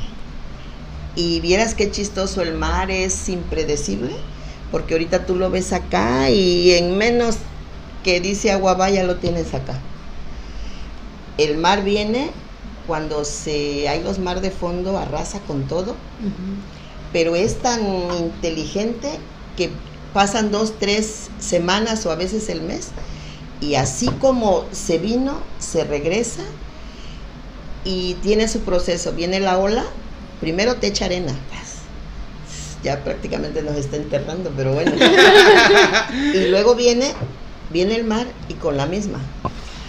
[1.16, 4.14] Y vieras qué chistoso el mar es impredecible,
[4.72, 7.38] porque ahorita tú lo ves acá y en menos
[8.04, 9.80] que dice agua va ya lo tienes acá.
[11.38, 12.32] El mar viene
[12.88, 15.96] cuando se hay los mar de fondo arrasa con todo
[17.14, 17.82] pero es tan
[18.18, 19.10] inteligente
[19.58, 19.70] que
[20.14, 22.90] pasan dos, tres semanas o a veces el mes,
[23.60, 26.42] y así como se vino, se regresa
[27.84, 29.12] y tiene su proceso.
[29.14, 29.86] Viene la ola,
[30.40, 31.34] primero te echa arena,
[32.84, 34.92] ya prácticamente nos está enterrando, pero bueno.
[36.34, 37.14] y luego viene,
[37.72, 39.20] viene el mar y con la misma,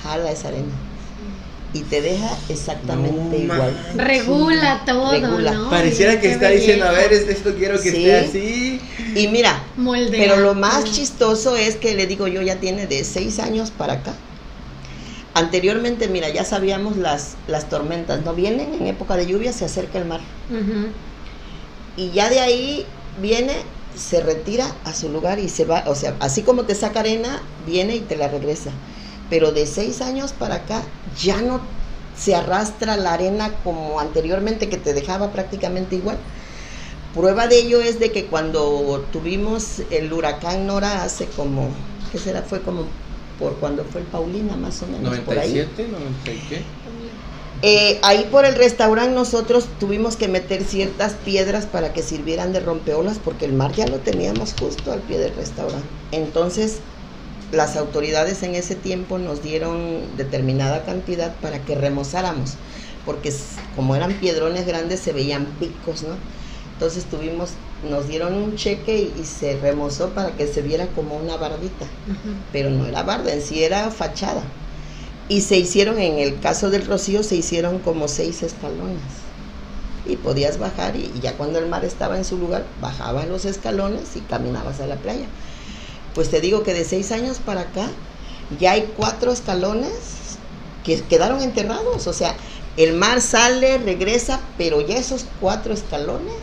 [0.02, 0.72] jala esa arena.
[1.74, 3.74] Y te deja exactamente No igual.
[3.96, 5.52] Regula todo, Regula.
[5.52, 5.70] ¿no?
[5.70, 7.96] Pareciera que está diciendo, a ver, esto quiero que Sí.
[8.06, 8.80] esté así.
[9.14, 10.20] Y mira, Moldea.
[10.20, 13.94] Pero lo más chistoso es que le digo yo, ya tiene de seis años para
[13.94, 14.12] acá.
[15.34, 19.98] Anteriormente, mira, ya sabíamos las, las tormentas, no vienen en época de lluvia, se acerca
[19.98, 20.20] el mar.
[21.96, 22.86] Y ya de ahí
[23.22, 23.52] viene,
[23.96, 27.42] se retira a su lugar y se va, o sea, así como te saca arena,
[27.66, 28.70] viene y te la regresa.
[29.30, 30.82] Pero de seis años para acá
[31.20, 31.60] ya no
[32.16, 36.18] se arrastra la arena como anteriormente que te dejaba prácticamente igual.
[37.14, 41.68] Prueba de ello es de que cuando tuvimos el huracán Nora hace como,
[42.10, 42.42] ¿qué será?
[42.42, 42.86] Fue como
[43.38, 45.52] por cuando fue el Paulina más o menos por ahí.
[45.52, 46.62] 97, 90 y qué?
[47.64, 52.58] Eh, ahí por el restaurante nosotros tuvimos que meter ciertas piedras para que sirvieran de
[52.60, 55.88] rompeolas porque el mar ya lo teníamos justo al pie del restaurante.
[56.10, 56.82] Entonces
[57.52, 62.58] las autoridades en ese tiempo nos dieron determinada cantidad para que remozáramos
[63.04, 63.32] porque
[63.76, 66.18] como eran piedrones grandes se veían picos, ¿no?
[66.72, 71.16] Entonces tuvimos, nos dieron un cheque y, y se remozó para que se viera como
[71.16, 71.86] una bardita
[72.50, 74.42] pero no era barda, en sí era fachada.
[75.32, 79.00] Y se hicieron, en el caso del Rocío, se hicieron como seis escalones.
[80.04, 83.46] Y podías bajar y, y ya cuando el mar estaba en su lugar, bajabas los
[83.46, 85.24] escalones y caminabas a la playa.
[86.14, 87.88] Pues te digo que de seis años para acá
[88.60, 90.36] ya hay cuatro escalones
[90.84, 92.06] que quedaron enterrados.
[92.06, 92.36] O sea,
[92.76, 96.36] el mar sale, regresa, pero ya esos cuatro escalones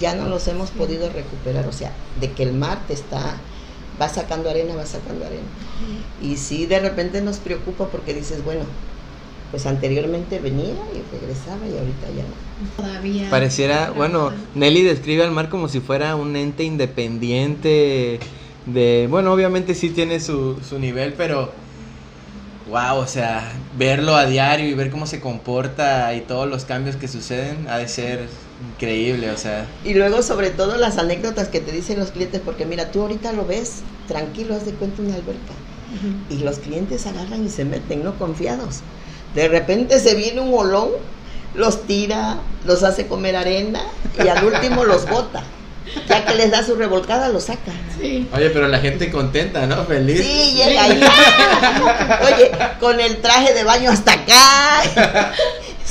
[0.00, 1.68] ya no los hemos podido recuperar.
[1.68, 3.36] O sea, de que el mar te está,
[4.00, 5.46] va sacando arena, va sacando arena.
[6.22, 8.62] Y sí, de repente nos preocupa porque dices, bueno,
[9.50, 12.76] pues anteriormente venía y regresaba y ahorita ya no.
[12.76, 13.30] Todavía.
[13.30, 18.18] Pareciera, bueno, Nelly describe al mar como si fuera un ente independiente
[18.66, 21.50] de, bueno, obviamente sí tiene su, su nivel, pero
[22.68, 26.96] wow, o sea, verlo a diario y ver cómo se comporta y todos los cambios
[26.96, 28.28] que suceden ha de ser
[28.74, 32.66] increíble, o sea, Y luego sobre todo las anécdotas que te dicen los clientes, porque
[32.66, 35.54] mira, tú ahorita lo ves tranquilo, haz de cuenta una alberca.
[36.28, 38.80] Y los clientes agarran y se meten, no confiados.
[39.34, 40.90] De repente se viene un olón,
[41.54, 43.80] los tira, los hace comer arena
[44.22, 45.44] y al último los bota.
[46.06, 47.72] Ya que les da su revolcada, los saca.
[47.98, 48.28] Sí.
[48.34, 49.84] oye, pero la gente contenta, ¿no?
[49.84, 50.20] Feliz.
[50.20, 51.02] Sí, llega ahí.
[52.26, 55.32] Oye, con el traje de baño hasta acá.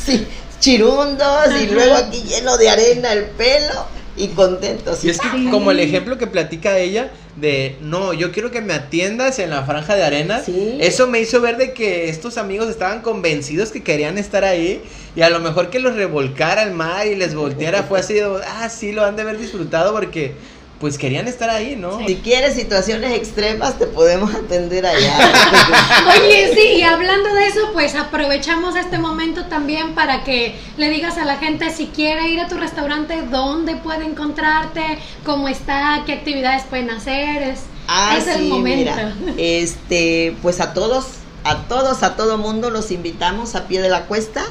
[0.05, 0.25] Sí,
[0.59, 3.85] chirundos y luego aquí lleno de arena el pelo
[4.15, 5.03] y contentos.
[5.03, 5.47] Y es que Sí.
[5.51, 9.63] como el ejemplo que platica ella de, no, yo quiero que me atiendas en la
[9.63, 10.77] franja de arena, Sí.
[10.81, 14.81] eso me hizo ver de que estos amigos estaban convencidos que querían estar ahí
[15.15, 18.23] y a lo mejor que los revolcara al mar y les volteara fue así, de,
[18.47, 20.33] ah, sí, lo han de haber disfrutado porque
[20.79, 22.05] pues querían estar ahí, ¿no?
[22.05, 25.17] Si quieres situaciones extremas, te podemos atender allá.
[26.21, 31.17] Oye, sí, y hablando de eso, pues aprovechamos este momento también para que le digas
[31.17, 36.13] a la gente si quiere ir a tu restaurante, dónde puede encontrarte, cómo está, qué
[36.13, 37.41] actividades pueden hacer.
[37.41, 38.91] Es, Ah, es el sí, momento.
[38.91, 41.05] mira, este, pues a todos,
[41.43, 44.43] a todos, a todo mundo los invitamos a Pie de la Cuesta.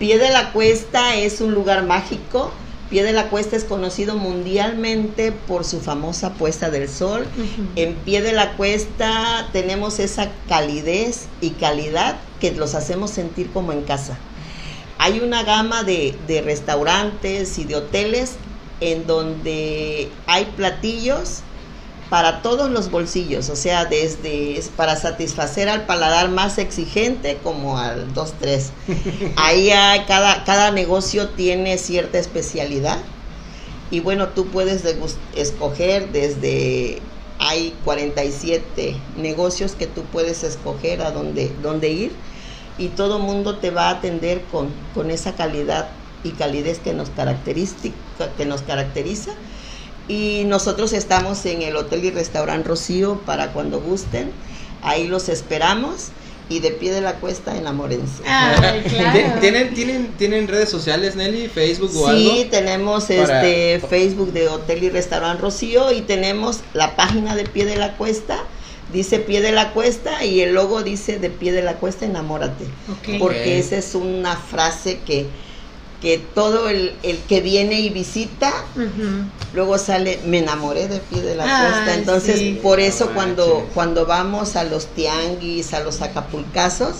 [0.00, 2.52] Pie de la Cuesta es un lugar mágico.
[2.94, 7.26] Pie de la Cuesta es conocido mundialmente por su famosa puesta del sol.
[7.74, 13.72] En Pie de la Cuesta tenemos esa calidez y calidad que los hacemos sentir como
[13.72, 14.16] en casa.
[15.00, 18.34] Hay una gama de, de restaurantes y de hoteles
[18.80, 21.40] en donde hay platillos
[22.14, 27.76] para todos los bolsillos, o sea, desde es para satisfacer al paladar más exigente como
[27.76, 28.70] al 2-3.
[29.34, 29.72] Ahí
[30.06, 32.98] cada, cada negocio tiene cierta especialidad
[33.90, 34.84] y bueno, tú puedes
[35.34, 37.02] escoger desde
[37.40, 42.12] hay 47 negocios que tú puedes escoger a dónde, dónde ir
[42.78, 45.88] y todo mundo te va a atender con, con esa calidad
[46.22, 49.32] y calidez que nos, que nos caracteriza.
[50.08, 54.30] Y nosotros estamos en el Hotel y Restaurante Rocío para cuando gusten.
[54.82, 56.10] Ahí los esperamos
[56.48, 58.22] y de pie de la cuesta enamórense.
[58.26, 59.40] Ay, claro.
[59.40, 61.48] ¿Tienen, tienen, ¿Tienen redes sociales, Nelly?
[61.48, 62.30] ¿Facebook o sí, algo?
[62.30, 67.64] Sí, tenemos este Facebook de Hotel y Restaurante Rocío y tenemos la página de pie
[67.64, 68.38] de la cuesta.
[68.92, 72.66] Dice pie de la cuesta y el logo dice de pie de la cuesta enamórate.
[73.18, 75.26] Porque esa es una frase que
[76.04, 78.52] que todo el, el que viene y visita,
[79.54, 81.94] luego sale, me enamoré de pie de la costa.
[81.94, 86.96] Entonces, por eso cuando, cuando vamos a los tianguis, a los acapulcazos,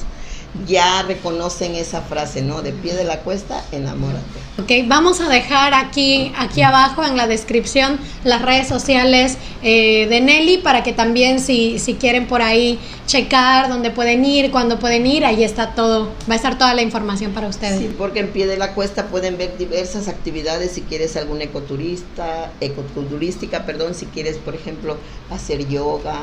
[0.66, 2.62] ya reconocen esa frase, ¿no?
[2.62, 4.44] De pie de la cuesta, enamórate.
[4.56, 10.20] Ok, vamos a dejar aquí, aquí abajo en la descripción las redes sociales eh, de
[10.20, 15.06] Nelly para que también si, si quieren por ahí checar dónde pueden ir, cuándo pueden
[15.06, 17.80] ir, ahí está todo, va a estar toda la información para ustedes.
[17.80, 22.52] Sí, porque en pie de la cuesta pueden ver diversas actividades si quieres algún ecoturista,
[22.60, 24.96] ecoturística, perdón, si quieres por ejemplo
[25.30, 26.20] hacer yoga,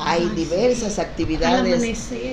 [0.00, 1.80] hay diversas actividades.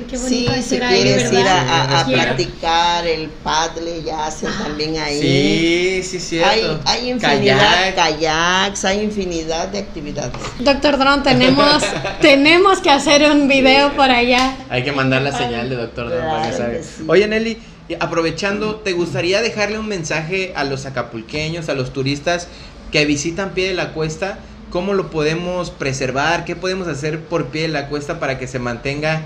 [0.07, 5.21] qué sí, si quieres ir a, a, practicar el paddle, ya hacen también ahí.
[5.21, 6.79] Sí, sí, cierto.
[6.85, 10.33] Hay, hay infinidad, kayaks, hay infinidad de actividades.
[10.59, 11.83] Doctor Dron, tenemos,
[12.21, 14.55] tenemos que hacer un video por allá.
[14.69, 16.79] Hay que mandar la señal de Doctor Dron para que salga.
[17.07, 17.57] Oye, Nelly,
[17.99, 22.47] aprovechando, ¿te gustaría dejarle un mensaje a los acapulqueños, a los turistas
[22.91, 24.39] que visitan Pie de la Cuesta?
[24.75, 28.59] Cómo lo podemos preservar, qué podemos hacer por pie de la cuesta para que se
[28.59, 29.21] mantenga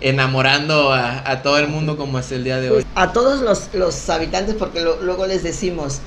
[0.00, 2.86] enamorando a, todo el mundo como es el día de hoy.
[2.94, 3.40] A todos
[3.72, 5.98] los, habitantes, porque luego les decimos,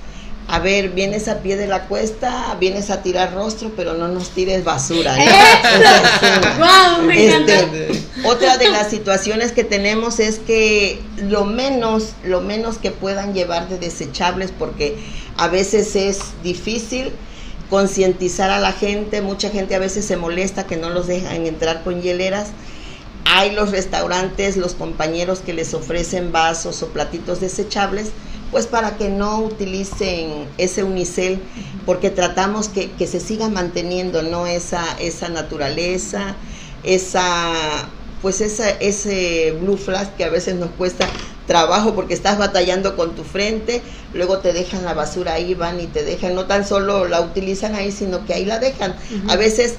[0.47, 4.30] a ver, vienes a pie de la cuesta, vienes a tirar rostro, pero no nos
[4.30, 5.18] tires basura.
[7.11, 13.34] Este, otra de las situaciones que tenemos es que lo menos, lo menos que puedan
[13.34, 14.97] llevar de desechables, porque
[15.35, 17.11] a veces es difícil
[17.69, 21.84] concientizar a la gente, mucha gente a veces se molesta que no los dejan entrar
[21.84, 22.49] con hieleras.
[23.26, 28.11] Hay los restaurantes, los compañeros que les ofrecen vasos o platitos desechables,
[28.52, 31.39] pues para que no utilicen ese unicel,
[31.85, 34.48] porque tratamos que, que se siga manteniendo ¿no?
[34.48, 36.35] esa, esa naturaleza,
[36.84, 37.89] esa
[38.22, 41.07] pues esa, ese blue flash que a veces nos cuesta
[41.45, 43.81] trabajo porque estás batallando con tu frente,
[44.14, 47.73] luego te dejan la basura ahí, van y te dejan, no tan solo la utilizan
[47.76, 48.95] ahí, sino que ahí la dejan.
[49.30, 49.76] A veces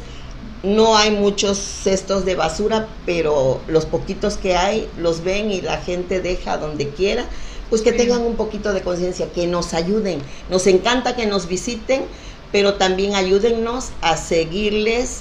[0.63, 5.79] no hay muchos cestos de basura, pero los poquitos que hay los ven y la
[5.79, 7.27] gente deja donde quiera,
[7.71, 10.21] pues que tengan un poquito de conciencia, que nos ayuden.
[10.51, 12.03] Nos encanta que nos visiten,
[12.51, 15.21] pero también ayúdennos a seguirles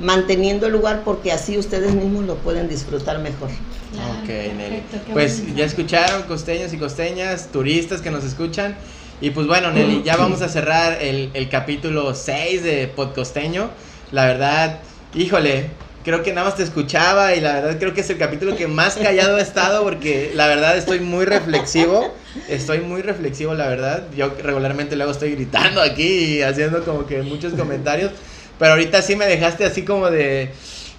[0.00, 3.50] manteniendo el lugar porque así ustedes mismos lo pueden disfrutar mejor.
[3.50, 4.82] ok, Nelly.
[5.12, 8.76] Pues ya escucharon costeños y costeñas, turistas que nos escuchan.
[9.20, 13.70] Y pues bueno, Nelly, ya vamos a cerrar el, el capítulo 6 de Podcosteño.
[14.12, 14.80] La verdad,
[15.14, 15.68] híjole,
[16.04, 18.66] creo que nada más te escuchaba y la verdad creo que es el capítulo que
[18.66, 22.14] más callado he estado porque la verdad estoy muy reflexivo.
[22.48, 24.04] Estoy muy reflexivo, la verdad.
[24.16, 28.12] Yo regularmente luego estoy gritando aquí y haciendo como que muchos comentarios.
[28.60, 30.50] Pero ahorita sí me dejaste así como de,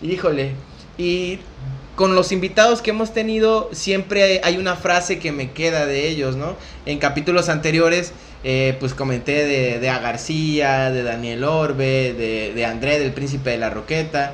[0.02, 0.52] híjole.
[0.98, 1.40] Y
[1.96, 6.36] con los invitados que hemos tenido, siempre hay una frase que me queda de ellos,
[6.36, 6.58] ¿no?
[6.88, 8.14] En capítulos anteriores,
[8.44, 10.00] eh, pues comenté de, de A.
[10.00, 14.34] García, de Daniel Orbe, de, de André, del Príncipe de la Roqueta.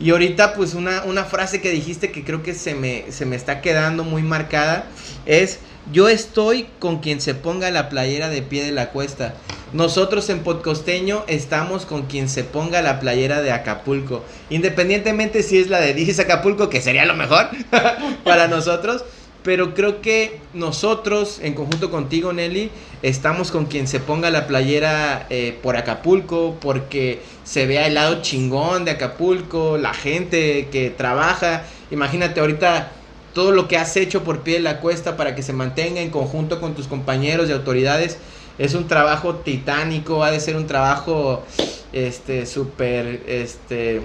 [0.00, 3.36] Y ahorita, pues una, una frase que dijiste que creo que se me, se me
[3.36, 4.86] está quedando muy marcada
[5.24, 5.60] es,
[5.92, 9.34] yo estoy con quien se ponga la playera de pie de la cuesta.
[9.72, 14.24] Nosotros en Podcosteño estamos con quien se ponga la playera de Acapulco.
[14.50, 17.48] Independientemente si es la de Dices Acapulco, que sería lo mejor
[18.24, 19.04] para nosotros.
[19.42, 22.68] Pero creo que nosotros, en conjunto contigo, Nelly,
[23.02, 28.22] estamos con quien se ponga la playera eh, por Acapulco, porque se vea el lado
[28.22, 31.62] chingón de Acapulco, la gente que trabaja.
[31.92, 32.90] Imagínate ahorita
[33.36, 36.08] todo lo que has hecho por pie de la cuesta para que se mantenga en
[36.08, 38.16] conjunto con tus compañeros y autoridades
[38.56, 41.44] es un trabajo titánico, ha de ser un trabajo
[41.92, 44.00] este súper este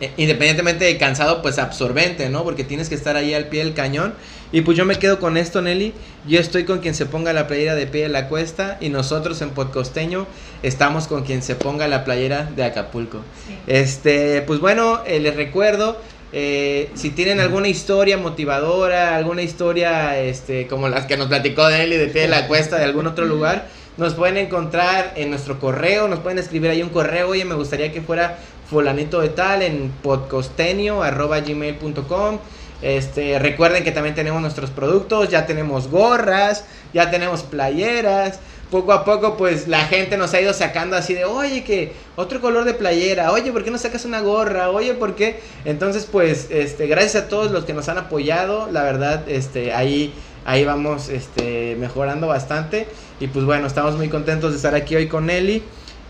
[0.00, 2.42] eh, independientemente de cansado, pues absorbente, ¿no?
[2.42, 4.14] Porque tienes que estar ahí al pie del cañón.
[4.50, 5.94] Y pues yo me quedo con esto, Nelly.
[6.26, 8.78] Yo estoy con quien se ponga la playera de pie de la cuesta.
[8.80, 10.26] Y nosotros en Podcosteño
[10.64, 13.20] estamos con quien se ponga la playera de Acapulco.
[13.68, 16.00] Este, pues bueno, eh, les recuerdo
[16.36, 22.10] eh, si tienen alguna historia motivadora, alguna historia este, como las que nos platicó de
[22.12, 26.18] pie de la cuesta de algún otro lugar, nos pueden encontrar en nuestro correo, nos
[26.18, 28.36] pueden escribir ahí un correo, oye, me gustaría que fuera
[28.68, 32.38] fulanito de tal en podcostenio.gmail.com
[32.84, 38.40] este, recuerden que también tenemos nuestros productos, ya tenemos gorras, ya tenemos playeras.
[38.70, 42.40] Poco a poco, pues la gente nos ha ido sacando así de, oye, que otro
[42.40, 44.70] color de playera, oye, ¿por qué no sacas una gorra?
[44.70, 45.40] Oye, ¿por qué?
[45.64, 50.12] Entonces, pues, este, gracias a todos los que nos han apoyado, la verdad, este, ahí,
[50.44, 52.88] ahí vamos, este, mejorando bastante.
[53.20, 55.62] Y pues bueno, estamos muy contentos de estar aquí hoy con Nelly.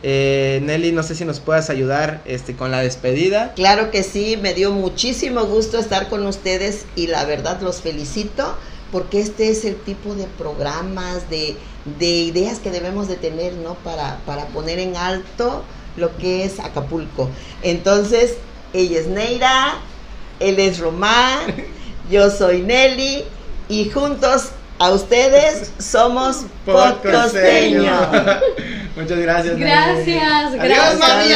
[0.02, 3.52] Eh, Nelly, no sé si nos puedas ayudar este, con la despedida.
[3.54, 8.54] Claro que sí, me dio muchísimo gusto estar con ustedes y la verdad los felicito
[8.94, 11.56] porque este es el tipo de programas, de,
[11.98, 13.74] de ideas que debemos de tener, ¿no?
[13.74, 15.64] Para, para poner en alto
[15.96, 17.28] lo que es Acapulco.
[17.62, 18.36] Entonces,
[18.72, 19.78] ella es Neira,
[20.38, 21.40] él es Román,
[22.08, 23.24] yo soy Nelly
[23.68, 27.98] y juntos a ustedes somos podcosteños.
[28.96, 29.58] Muchas gracias.
[29.58, 30.18] Gracias, Nelly.
[30.20, 30.60] gracias.
[30.60, 31.32] Adiós, mami,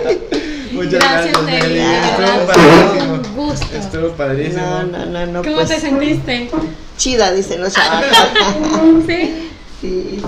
[0.00, 0.38] adiós.
[0.72, 1.78] Muchas Gracias, gracias, Nelly.
[1.80, 3.14] Estuvo verdad, padrísimo.
[3.14, 3.76] Un gusto.
[3.76, 4.62] Estuvo padrísimo.
[4.62, 5.42] No, no, no, no.
[5.42, 6.50] ¿Cómo pues, te sentiste?
[6.96, 7.72] Chida, dicen los
[9.06, 9.50] sí,
[9.80, 10.22] sí, sí.